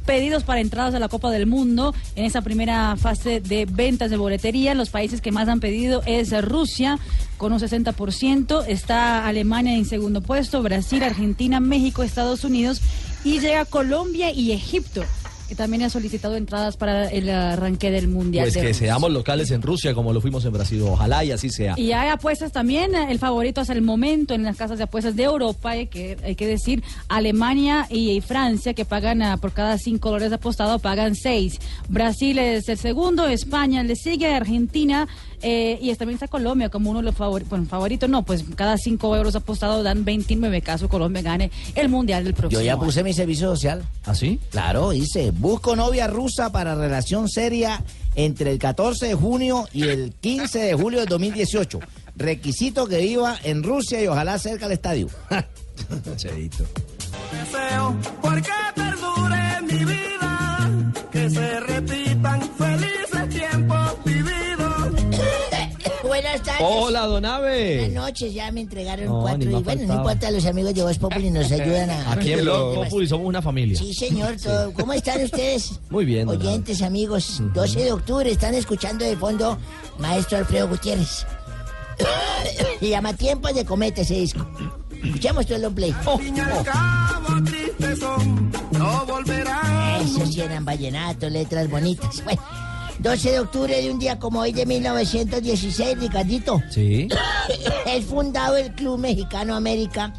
pedidos 0.05 0.43
para 0.43 0.61
entradas 0.61 0.93
a 0.93 0.99
la 0.99 1.09
Copa 1.09 1.31
del 1.31 1.47
Mundo 1.47 1.93
en 2.15 2.25
esa 2.25 2.41
primera 2.41 2.95
fase 2.95 3.41
de 3.41 3.65
ventas 3.65 4.09
de 4.11 4.17
boletería. 4.17 4.73
Los 4.75 4.89
países 4.89 5.21
que 5.21 5.31
más 5.31 5.47
han 5.47 5.59
pedido 5.59 6.03
es 6.05 6.31
Rusia 6.43 6.99
con 7.37 7.51
un 7.53 7.59
60%. 7.59 8.63
Está 8.67 9.25
Alemania 9.27 9.75
en 9.75 9.85
segundo 9.85 10.21
puesto, 10.21 10.61
Brasil, 10.61 11.03
Argentina, 11.03 11.59
México, 11.59 12.03
Estados 12.03 12.43
Unidos 12.43 12.81
y 13.25 13.39
llega 13.39 13.65
Colombia 13.65 14.31
y 14.31 14.53
Egipto. 14.53 15.03
Que 15.49 15.53
también 15.53 15.83
ha 15.83 15.91
solicitado 15.91 16.37
entradas 16.37 16.75
para 16.75 17.07
el 17.07 17.29
arranque 17.29 17.91
del 17.91 18.07
Mundial. 18.07 18.45
Pues 18.45 18.55
de 18.55 18.61
que 18.61 18.67
Rusia. 18.69 18.87
seamos 18.87 19.11
locales 19.11 19.51
en 19.51 19.61
Rusia 19.61 19.93
como 19.93 20.11
lo 20.11 20.19
fuimos 20.19 20.43
en 20.45 20.53
Brasil. 20.53 20.81
Ojalá 20.81 21.23
y 21.23 21.31
así 21.31 21.51
sea. 21.51 21.75
Y 21.77 21.91
hay 21.91 22.09
apuestas 22.09 22.51
también, 22.51 22.95
el 22.95 23.19
favorito 23.19 23.61
hasta 23.61 23.73
el 23.73 23.83
momento 23.83 24.33
en 24.33 24.41
las 24.41 24.57
casas 24.57 24.79
de 24.79 24.85
apuestas 24.85 25.15
de 25.15 25.23
Europa, 25.23 25.71
hay 25.71 25.85
que, 25.85 26.17
hay 26.23 26.35
que 26.35 26.47
decir, 26.47 26.83
Alemania 27.09 27.85
y 27.91 28.21
Francia, 28.21 28.73
que 28.73 28.85
pagan 28.85 29.21
ah, 29.21 29.37
por 29.37 29.51
cada 29.51 29.77
cinco 29.77 30.09
dólares 30.09 30.33
apostado, 30.33 30.79
pagan 30.79 31.13
seis. 31.13 31.59
Brasil 31.89 32.39
es 32.39 32.67
el 32.67 32.79
segundo, 32.79 33.27
España 33.27 33.83
le 33.83 33.95
sigue, 33.95 34.33
Argentina, 34.33 35.07
eh, 35.47 35.77
y 35.79 35.93
también 35.93 36.15
está 36.15 36.27
Colombia 36.27 36.69
como 36.69 36.89
uno 36.89 37.01
de 37.01 37.05
los 37.05 37.15
favoritos. 37.15 37.51
Bueno, 37.51 37.67
favorito 37.67 38.07
no, 38.07 38.23
pues 38.23 38.43
cada 38.55 38.79
cinco 38.79 39.15
euros 39.15 39.35
apostado 39.35 39.83
dan 39.83 40.03
29 40.03 40.61
casos, 40.63 40.89
Colombia 40.89 41.21
gane 41.21 41.51
el 41.75 41.87
Mundial 41.87 42.23
del 42.23 42.33
próximo 42.33 42.59
Yo 42.59 42.65
ya 42.65 42.73
año. 42.73 42.81
puse 42.81 43.03
mi 43.03 43.13
servicio 43.13 43.49
social. 43.49 43.83
¿Ah, 44.05 44.15
sí? 44.15 44.39
Claro, 44.49 44.91
hice. 44.91 45.29
Busco 45.29 45.75
novia 45.75 46.07
rusa 46.07 46.51
para 46.51 46.73
relación 46.73 47.29
seria 47.29 47.83
entre 48.15 48.51
el 48.53 48.57
14 48.57 49.05
de 49.05 49.13
junio 49.13 49.65
y 49.71 49.83
el 49.83 50.13
15 50.19 50.57
de 50.57 50.73
julio 50.73 51.01
de 51.01 51.05
2018. 51.05 51.79
Requisito 52.15 52.87
que 52.87 52.97
viva 52.97 53.37
en 53.43 53.61
Rusia 53.61 54.01
y 54.01 54.07
ojalá 54.07 54.39
cerca 54.39 54.65
del 54.67 54.73
estadio. 54.77 55.09
Cheito. 56.17 56.65
deseo 57.31 57.95
porque 58.19 58.49
perdure 58.73 59.61
mi 59.61 59.85
vida, 59.85 60.69
que 61.11 61.29
se 61.29 61.59
repitan 61.59 62.04
tardes. 66.59 66.75
Hola, 66.77 67.05
don 67.05 67.25
Abe. 67.25 67.77
Buenas 67.79 67.93
noches, 68.05 68.33
ya 68.33 68.51
me 68.51 68.61
entregaron 68.61 69.05
No, 69.07 69.21
cuatro. 69.21 69.49
Y 69.49 69.63
bueno, 69.63 69.83
no 69.87 69.93
importa, 69.95 70.31
los 70.31 70.45
amigos 70.45 70.73
de 70.73 70.83
Voz 70.83 70.97
Populi 70.97 71.29
nos 71.31 71.51
ayudan 71.51 71.89
a. 71.89 72.11
Aquí 72.13 72.33
en 72.33 72.41
Blog 72.41 72.75
Populi 72.75 73.07
somos 73.07 73.27
una 73.27 73.41
familia. 73.41 73.77
Sí, 73.77 73.93
señor. 73.93 74.35
todo- 74.41 74.73
¿Cómo 74.73 74.93
están 74.93 75.23
ustedes? 75.23 75.79
Muy 75.89 76.05
bien. 76.05 76.27
don. 76.27 76.37
Oyentes, 76.39 76.81
amigos, 76.81 77.41
12 77.53 77.79
de 77.79 77.91
octubre 77.91 78.29
están 78.31 78.53
escuchando 78.55 79.05
de 79.05 79.15
fondo 79.17 79.57
Maestro 79.99 80.37
Alfredo 80.39 80.67
Gutiérrez. 80.69 81.25
Se 82.79 82.89
llama 82.89 83.13
Tiempos 83.13 83.53
de 83.55 83.63
Cometa 83.65 84.01
ese 84.01 84.15
disco. 84.15 84.45
Escuchemos 85.03 85.45
todo 85.45 85.67
el 85.67 85.73
play. 85.73 85.95
Volverán. 89.07 90.01
Eso 90.01 90.25
sí 90.25 90.41
eran 90.41 90.65
vallenatos, 90.65 91.31
letras 91.31 91.69
bonitas. 91.69 92.21
Bueno, 92.25 92.41
12 92.99 93.31
de 93.31 93.39
octubre 93.39 93.81
de 93.81 93.91
un 93.91 93.99
día 93.99 94.19
como 94.19 94.39
hoy 94.39 94.51
de 94.51 94.65
1916, 94.65 95.99
Ricardito. 95.99 96.61
Sí. 96.69 97.07
Es 97.85 98.05
fundado 98.05 98.57
el 98.57 98.71
Club 98.73 98.97
Mexicano 98.97 99.55
América, 99.55 100.13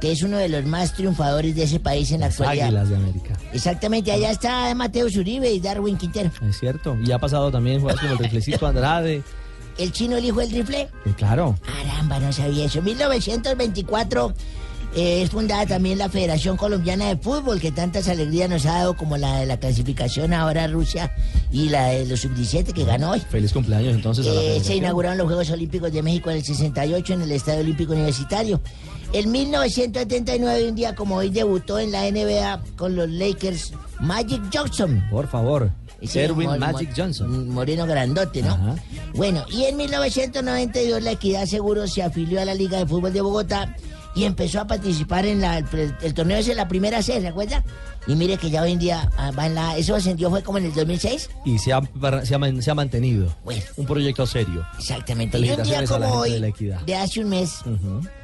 que 0.00 0.12
es 0.12 0.22
uno 0.22 0.36
de 0.36 0.48
los 0.48 0.64
más 0.64 0.94
triunfadores 0.94 1.54
de 1.56 1.62
ese 1.64 1.80
país 1.80 2.12
en 2.12 2.20
la 2.20 2.26
actualidad. 2.26 2.66
Águilas 2.66 2.88
de 2.90 2.96
América. 2.96 3.38
Exactamente, 3.52 4.12
allá 4.12 4.30
está 4.30 4.74
Mateo 4.74 5.06
Uribe 5.06 5.50
y 5.50 5.60
Darwin 5.60 5.96
Quintero. 5.96 6.30
Es 6.46 6.58
cierto. 6.58 6.96
Y 7.02 7.12
ha 7.12 7.18
pasado 7.18 7.50
también 7.50 7.80
jugadores 7.80 8.02
como 8.02 8.12
el 8.14 8.18
riflecito 8.18 8.66
Andrade. 8.66 9.22
El 9.78 9.90
chino, 9.90 10.16
el 10.16 10.24
hijo 10.24 10.40
del 10.40 10.50
rifle. 10.50 10.82
Eh, 10.82 11.14
claro. 11.16 11.56
Caramba, 11.64 12.18
no 12.20 12.32
sabía 12.32 12.66
eso. 12.66 12.82
1924 12.82 14.34
eh, 14.94 15.22
es 15.22 15.30
fundada 15.30 15.64
también 15.64 15.96
la 15.96 16.08
Federación 16.10 16.56
Colombiana 16.56 17.08
de 17.08 17.16
Fútbol, 17.16 17.60
que 17.60 17.72
tantas 17.72 18.08
alegrías 18.08 18.50
nos 18.50 18.66
ha 18.66 18.74
dado 18.74 18.96
como 18.96 19.16
la 19.16 19.40
de 19.40 19.46
la 19.46 19.58
clasificación 19.58 20.34
ahora 20.34 20.64
a 20.64 20.66
Rusia 20.66 21.14
y 21.50 21.70
la 21.70 21.86
de 21.86 22.04
los 22.04 22.20
sub-17 22.20 22.72
que 22.74 22.84
ganó 22.84 23.12
hoy. 23.12 23.20
Feliz 23.20 23.52
cumpleaños 23.52 23.94
entonces 23.94 24.26
a 24.26 24.34
la 24.34 24.42
Eh, 24.42 24.60
se 24.62 24.76
inauguraron 24.76 25.16
los 25.16 25.26
Juegos 25.26 25.50
Olímpicos 25.50 25.92
de 25.92 26.02
México 26.02 26.30
en 26.30 26.36
el 26.36 26.44
68 26.44 27.14
en 27.14 27.22
el 27.22 27.32
Estadio 27.32 27.60
Olímpico 27.60 27.92
Universitario. 27.92 28.60
En 29.14 29.30
1979, 29.30 30.68
un 30.68 30.74
día 30.74 30.94
como 30.94 31.16
hoy, 31.16 31.30
debutó 31.30 31.78
en 31.78 31.92
la 31.92 32.10
NBA 32.10 32.62
con 32.76 32.94
los 32.94 33.08
Lakers 33.08 33.72
Magic 34.00 34.42
Johnson. 34.52 35.04
Por 35.10 35.26
favor. 35.28 35.70
Erwin 36.14 36.58
Magic 36.58 36.90
Johnson. 36.96 37.48
Moreno 37.48 37.86
grandote, 37.86 38.42
¿no? 38.42 38.52
Ajá. 38.52 38.74
Bueno, 39.14 39.44
y 39.50 39.64
en 39.64 39.76
1992 39.76 41.02
la 41.02 41.12
Equidad 41.12 41.46
Seguro 41.46 41.86
se 41.86 42.02
afilió 42.02 42.40
a 42.40 42.44
la 42.44 42.54
Liga 42.54 42.78
de 42.78 42.86
Fútbol 42.86 43.12
de 43.12 43.20
Bogotá 43.20 43.74
y 44.14 44.24
empezó 44.24 44.60
a 44.60 44.66
participar 44.66 45.24
en 45.26 45.40
la, 45.40 45.58
el, 45.58 45.94
el 46.02 46.14
torneo 46.14 46.38
ese, 46.38 46.54
la 46.54 46.68
primera 46.68 47.02
C, 47.02 47.20
¿se 47.20 47.28
acuerda? 47.28 47.64
Y 48.06 48.14
mire 48.16 48.36
que 48.36 48.50
ya 48.50 48.62
hoy 48.62 48.72
en 48.72 48.78
día 48.78 49.10
ah, 49.16 49.30
va 49.30 49.46
en 49.46 49.54
la... 49.54 49.76
Eso 49.76 49.94
ascendió 49.94 50.28
fue 50.28 50.42
como 50.42 50.58
en 50.58 50.64
el 50.66 50.74
2006. 50.74 51.30
Y 51.44 51.58
se 51.58 51.72
ha, 51.72 51.80
se 52.24 52.34
ha 52.34 52.38
man- 52.38 52.60
se 52.62 52.70
ha 52.70 52.74
mantenido. 52.74 53.32
Un 53.76 53.86
proyecto 53.86 54.26
serio. 54.26 54.66
Exactamente. 54.78 55.38
Y 55.38 55.50
un 55.50 55.62
día 55.62 55.84
como 55.84 56.00
de 56.00 56.06
hoy, 56.12 56.52
de 56.86 56.96
hace 56.96 57.20
un 57.20 57.28
mes, 57.28 57.60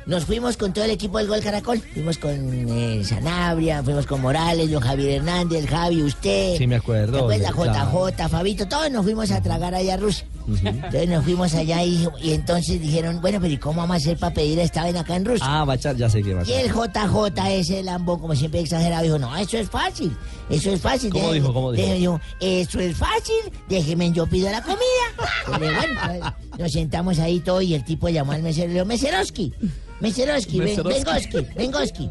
nos 0.08 0.24
fuimos 0.24 0.56
con 0.56 0.72
todo 0.72 0.84
el 0.86 0.90
equipo 0.90 1.18
del 1.18 1.28
Gol 1.28 1.40
Caracol. 1.40 1.78
Fuimos 1.92 2.16
con 2.16 2.32
eh, 2.32 3.04
Sanabria, 3.04 3.82
fuimos 3.82 4.06
con 4.06 4.22
Morales, 4.22 4.70
don 4.70 4.80
Javier 4.80 5.18
Hernández, 5.18 5.64
el 5.64 5.68
Javi, 5.68 6.02
usted. 6.02 6.56
Sí, 6.56 6.66
me 6.66 6.76
acuerdo. 6.76 7.28
¿Te 7.28 7.46
acuerdas? 7.46 7.88
Claro. 7.90 8.08
JJ, 8.08 8.28
Fabito, 8.30 8.66
todos 8.66 8.90
nos 8.90 9.04
fuimos 9.04 9.30
a 9.30 9.42
tragar 9.42 9.74
allá 9.74 9.94
a 9.94 9.96
Rusia. 9.98 10.26
Entonces 10.48 11.08
nos 11.10 11.24
fuimos 11.24 11.52
allá 11.54 11.82
y, 11.84 12.08
y 12.22 12.32
entonces 12.32 12.80
dijeron, 12.80 13.20
bueno, 13.20 13.38
pero 13.38 13.52
¿y 13.52 13.58
cómo 13.58 13.82
vamos 13.82 13.94
a 13.94 13.96
hacer 13.98 14.16
para 14.16 14.32
pedir 14.32 14.58
esta 14.60 14.82
vaina 14.82 15.00
acá 15.00 15.14
en 15.14 15.26
Rusia? 15.26 15.46
Ah, 15.46 15.66
echar, 15.74 15.94
ya 15.94 16.08
sé 16.08 16.22
que 16.22 16.32
va 16.32 16.40
a 16.40 16.44
Y 16.46 16.52
el 16.54 16.72
JJ, 16.72 17.48
ese 17.50 17.82
lambón, 17.82 18.18
como 18.18 18.34
siempre 18.34 18.60
exagerado, 18.60 19.02
dijo, 19.02 19.18
no, 19.18 19.36
eso 19.36 19.58
es 19.58 19.68
fácil, 19.68 20.16
eso 20.48 20.72
es 20.72 20.80
fácil. 20.80 21.12
¿Cómo 21.12 21.32
dijo? 21.32 21.52
¿Cómo 21.52 21.72
dijo? 21.72 21.92
dijo, 21.92 22.20
eso 22.40 22.80
es 22.80 22.96
fácil, 22.96 23.52
déjeme, 23.68 24.10
yo 24.12 24.26
pido 24.26 24.50
la 24.50 24.62
comida. 24.62 24.78
Pues, 25.58 25.58
bueno, 25.58 26.00
pues, 26.04 26.47
nos 26.58 26.72
sentamos 26.72 27.18
ahí 27.18 27.40
todo 27.40 27.62
y 27.62 27.74
el 27.74 27.84
tipo 27.84 28.08
llamó 28.08 28.32
al 28.32 28.42
mesero 28.42 28.66
y 28.66 28.68
le 28.68 28.74
dijo, 28.74 28.86
Meseroski, 28.86 29.52
Meseroski, 30.00 30.58
ven- 30.58 30.68
Meseroski. 30.68 30.94
Vengoski, 31.36 31.54
Vengoski. 31.56 32.10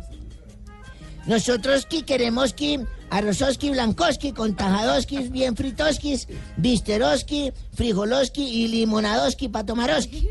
Nosotros 1.25 1.85
que 1.85 2.03
queremos 2.03 2.53
que 2.53 2.85
arrozoski, 3.09 3.69
blancoski, 3.71 4.31
con 4.31 4.55
tajadoskis, 4.55 5.29
bien 5.29 5.55
fritoskis, 5.55 6.27
visteroski, 6.55 7.51
frijoloski 7.73 8.43
y 8.43 8.67
limonadoski 8.69 9.49
para 9.49 9.65
tomaroski. 9.65 10.29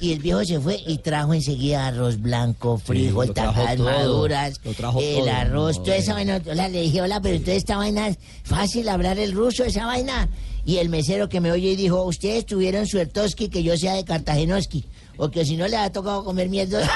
Y 0.00 0.12
el 0.12 0.18
viejo 0.18 0.44
se 0.44 0.60
fue 0.60 0.80
y 0.86 0.98
trajo 0.98 1.32
enseguida 1.34 1.86
arroz 1.86 2.20
blanco, 2.20 2.76
frijol, 2.78 3.32
trajo 3.32 3.52
tajadas 3.52 3.76
todo, 3.76 3.86
maduras, 3.86 4.60
lo 4.62 4.74
trajo 4.74 5.00
el 5.00 5.16
todo. 5.16 5.30
arroz, 5.30 5.82
toda 5.82 5.96
esa 5.96 6.14
vaina. 6.14 6.40
Hola, 6.46 6.68
le 6.68 6.82
dije, 6.82 7.00
hola, 7.00 7.20
pero 7.20 7.34
entonces 7.36 7.56
esta 7.58 7.76
vaina 7.78 8.08
es 8.08 8.18
fácil 8.44 8.88
hablar 8.88 9.18
el 9.18 9.32
ruso, 9.32 9.64
esa 9.64 9.86
vaina. 9.86 10.28
Y 10.64 10.76
el 10.76 10.90
mesero 10.90 11.28
que 11.30 11.40
me 11.40 11.50
oye 11.50 11.70
y 11.70 11.76
dijo, 11.76 12.02
ustedes 12.02 12.44
tuvieron 12.44 12.86
suertoski 12.86 13.48
que 13.48 13.62
yo 13.62 13.76
sea 13.78 13.94
de 13.94 14.04
Cartagenoski, 14.04 14.84
o 15.16 15.30
que 15.30 15.46
si 15.46 15.56
no 15.56 15.66
le 15.66 15.78
ha 15.78 15.90
tocado 15.90 16.22
comer 16.24 16.50
mierda. 16.50 16.86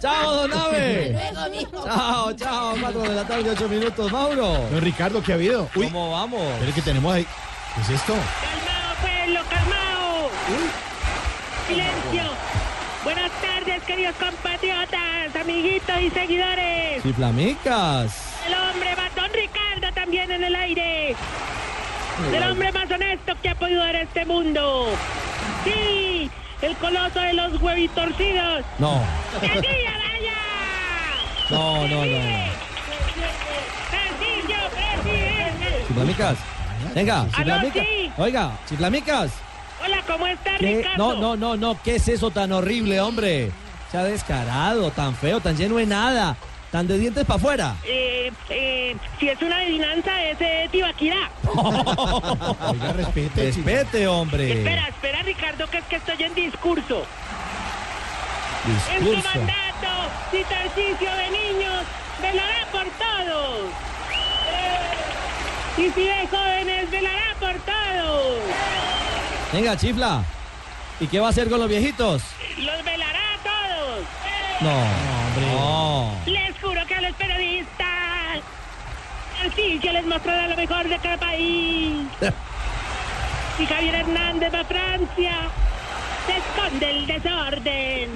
¡Chao, 0.00 0.48
don 0.48 0.50
mijo. 1.50 1.84
Chao, 1.84 2.32
chao, 2.34 2.74
4 2.80 3.02
de 3.02 3.14
la 3.14 3.26
tarde, 3.26 3.50
8 3.50 3.68
minutos, 3.68 4.10
Mauro. 4.10 4.58
Don 4.70 4.80
Ricardo, 4.80 5.22
¿qué 5.22 5.32
ha 5.32 5.34
habido? 5.34 5.68
Uy, 5.76 5.84
¿Cómo 5.86 6.10
vamos? 6.12 6.42
pero 6.60 6.74
que 6.74 6.82
tenemos 6.82 7.12
ahí. 7.12 7.26
¿Qué 7.74 7.80
es 7.82 8.00
esto? 8.00 8.14
Silencio. 11.68 12.22
Buenas 13.04 13.30
tardes, 13.40 13.82
queridos 13.84 14.14
compatriotas, 14.16 15.36
amiguitos 15.40 16.00
y 16.00 16.10
seguidores. 16.10 17.02
Chiflamicas. 17.02 18.34
El 18.46 18.54
hombre 18.54 18.96
matón 18.96 19.30
Ricardo 19.32 19.92
también 19.94 20.30
en 20.30 20.44
el 20.44 20.54
aire. 20.54 21.14
El 22.32 22.42
hombre 22.50 22.72
más 22.72 22.90
honesto 22.90 23.34
que 23.42 23.48
ha 23.50 23.54
podido 23.54 23.80
dar 23.84 23.96
este 23.96 24.24
mundo. 24.24 24.88
Sí, 25.64 26.30
el 26.62 26.76
coloso 26.76 27.20
de 27.20 27.32
los 27.34 27.60
huevitorcidos. 27.60 28.64
No, 28.78 29.00
¡Sencilla, 29.40 29.92
vaya! 29.98 30.32
no, 31.50 31.86
no, 31.86 32.04
no. 32.04 32.46
¡Sencillo, 33.90 34.56
presidente! 34.72 35.84
Chiflamicas. 35.88 36.36
Venga, 36.94 37.26
chiflamicas. 37.36 37.84
sí. 37.84 38.12
Oiga, 38.16 38.52
chiflamicas. 38.68 39.30
Hola, 39.86 40.02
¿cómo 40.06 40.26
está, 40.26 40.56
¿Qué? 40.58 40.78
Ricardo? 40.78 41.14
No, 41.14 41.20
no, 41.20 41.36
no, 41.36 41.56
no. 41.56 41.80
¿Qué 41.82 41.96
es 41.96 42.08
eso 42.08 42.30
tan 42.30 42.50
horrible, 42.52 43.00
hombre? 43.00 43.52
Se 43.90 43.98
ha 43.98 44.02
descarado, 44.04 44.90
tan 44.90 45.14
feo, 45.14 45.40
tan 45.40 45.56
lleno 45.56 45.76
de 45.76 45.86
nada. 45.86 46.36
Tan 46.72 46.88
de 46.88 46.98
dientes 46.98 47.24
para 47.24 47.36
afuera. 47.38 47.76
Eh, 47.84 48.32
eh, 48.50 48.96
si 49.20 49.28
es 49.28 49.40
una 49.40 49.58
adivinanza, 49.58 50.22
es 50.24 50.36
eh, 50.40 50.68
Tibaquirá. 50.72 51.30
Oiga, 52.68 52.92
respete. 52.94 53.44
Respete, 53.46 54.08
hombre. 54.08 54.52
Espera, 54.52 54.88
espera, 54.88 55.22
Ricardo, 55.22 55.66
que 55.70 55.78
es 55.78 55.84
que 55.84 55.96
estoy 55.96 56.22
en 56.24 56.34
discurso. 56.34 57.04
En 58.92 58.98
su 59.04 59.10
Discurso. 59.10 59.38
mandato, 59.38 60.10
si 60.32 60.42
Tarcisio 60.42 61.10
de 61.14 61.30
niños 61.30 61.84
velará 62.20 62.66
por 62.72 62.82
todos. 62.82 63.70
Y 65.78 65.90
si 65.90 66.02
de 66.02 66.26
jóvenes 66.28 66.90
velará 66.90 67.34
por 67.38 67.54
todos. 67.60 68.85
Venga, 69.56 69.74
chifla. 69.74 70.22
¿Y 71.00 71.06
qué 71.06 71.18
va 71.18 71.28
a 71.28 71.30
hacer 71.30 71.48
con 71.48 71.58
los 71.58 71.66
viejitos? 71.66 72.22
Los 72.58 72.84
velará 72.84 73.20
a 73.32 73.38
todos. 73.42 74.04
No, 74.60 74.70
hombre. 74.70 75.46
No. 75.46 76.12
Les 76.26 76.60
juro 76.60 76.86
que 76.86 76.94
a 76.94 77.00
los 77.00 77.12
periodistas. 77.14 78.42
Tarcisio 79.40 79.92
les 79.94 80.04
mostrará 80.04 80.48
lo 80.48 80.56
mejor 80.56 80.86
de 80.88 80.98
cada 80.98 81.16
país. 81.16 82.06
Y 83.58 83.64
Javier 83.64 83.94
Hernández 83.94 84.52
va 84.52 84.60
a 84.60 84.64
Francia. 84.64 85.34
Se 86.26 86.36
esconde 86.36 86.90
el 86.90 87.06
desorden. 87.06 88.10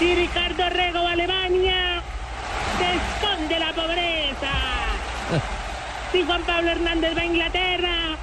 Y 0.00 0.14
Ricardo 0.14 0.70
Rego 0.70 1.02
va 1.02 1.10
a 1.10 1.12
Alemania. 1.12 2.02
Se 2.78 3.26
esconde 3.26 3.58
la 3.58 3.72
pobreza. 3.74 4.52
Si 6.12 6.22
Juan 6.22 6.42
Pablo 6.44 6.70
Hernández 6.70 7.14
va 7.14 7.20
a 7.20 7.26
Inglaterra. 7.26 8.16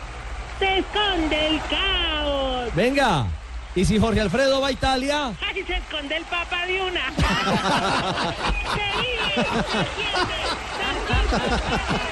Se 0.62 0.78
esconde 0.78 1.48
el 1.48 1.60
caos. 1.72 2.76
Venga. 2.76 3.26
¿Y 3.74 3.84
si 3.84 3.98
Jorge 3.98 4.22
Alfredo 4.22 4.62
va 4.62 4.68
a 4.68 4.72
Italia? 4.72 5.34
Ahí 5.42 5.64
se 5.64 5.74
esconde 5.74 6.18
el 6.18 6.24
papa 6.26 6.68
de 6.68 6.82
una. 6.84 7.02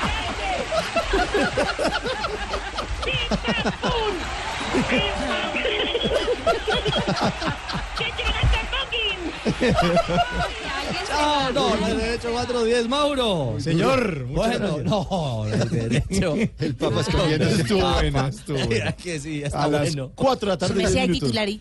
¡Que 7.98 8.20
Chao, 8.20 8.69
no, 11.54 11.76
no 11.76 11.86
hay 11.86 11.96
derecho 11.98 12.32
410, 12.32 12.88
Mauro. 12.88 13.56
Señor, 13.60 14.26
Bueno, 14.26 14.78
no, 14.84 15.44
hay 15.44 15.68
derecho. 15.70 16.36
El 16.60 16.76
Papa 16.76 17.02
escondiendo. 17.02 17.46
Estuvo 17.46 17.92
buena, 17.94 18.28
estuvo 18.28 18.58
buena. 18.66 18.70
Mira 18.70 18.92
que 18.94 19.20
sí, 19.20 19.44
está 19.44 19.64
A 19.64 19.68
las 19.68 19.82
bueno. 19.96 20.12
4 20.16 20.40
de 20.40 20.54
la 20.54 20.58
tarde. 20.58 21.60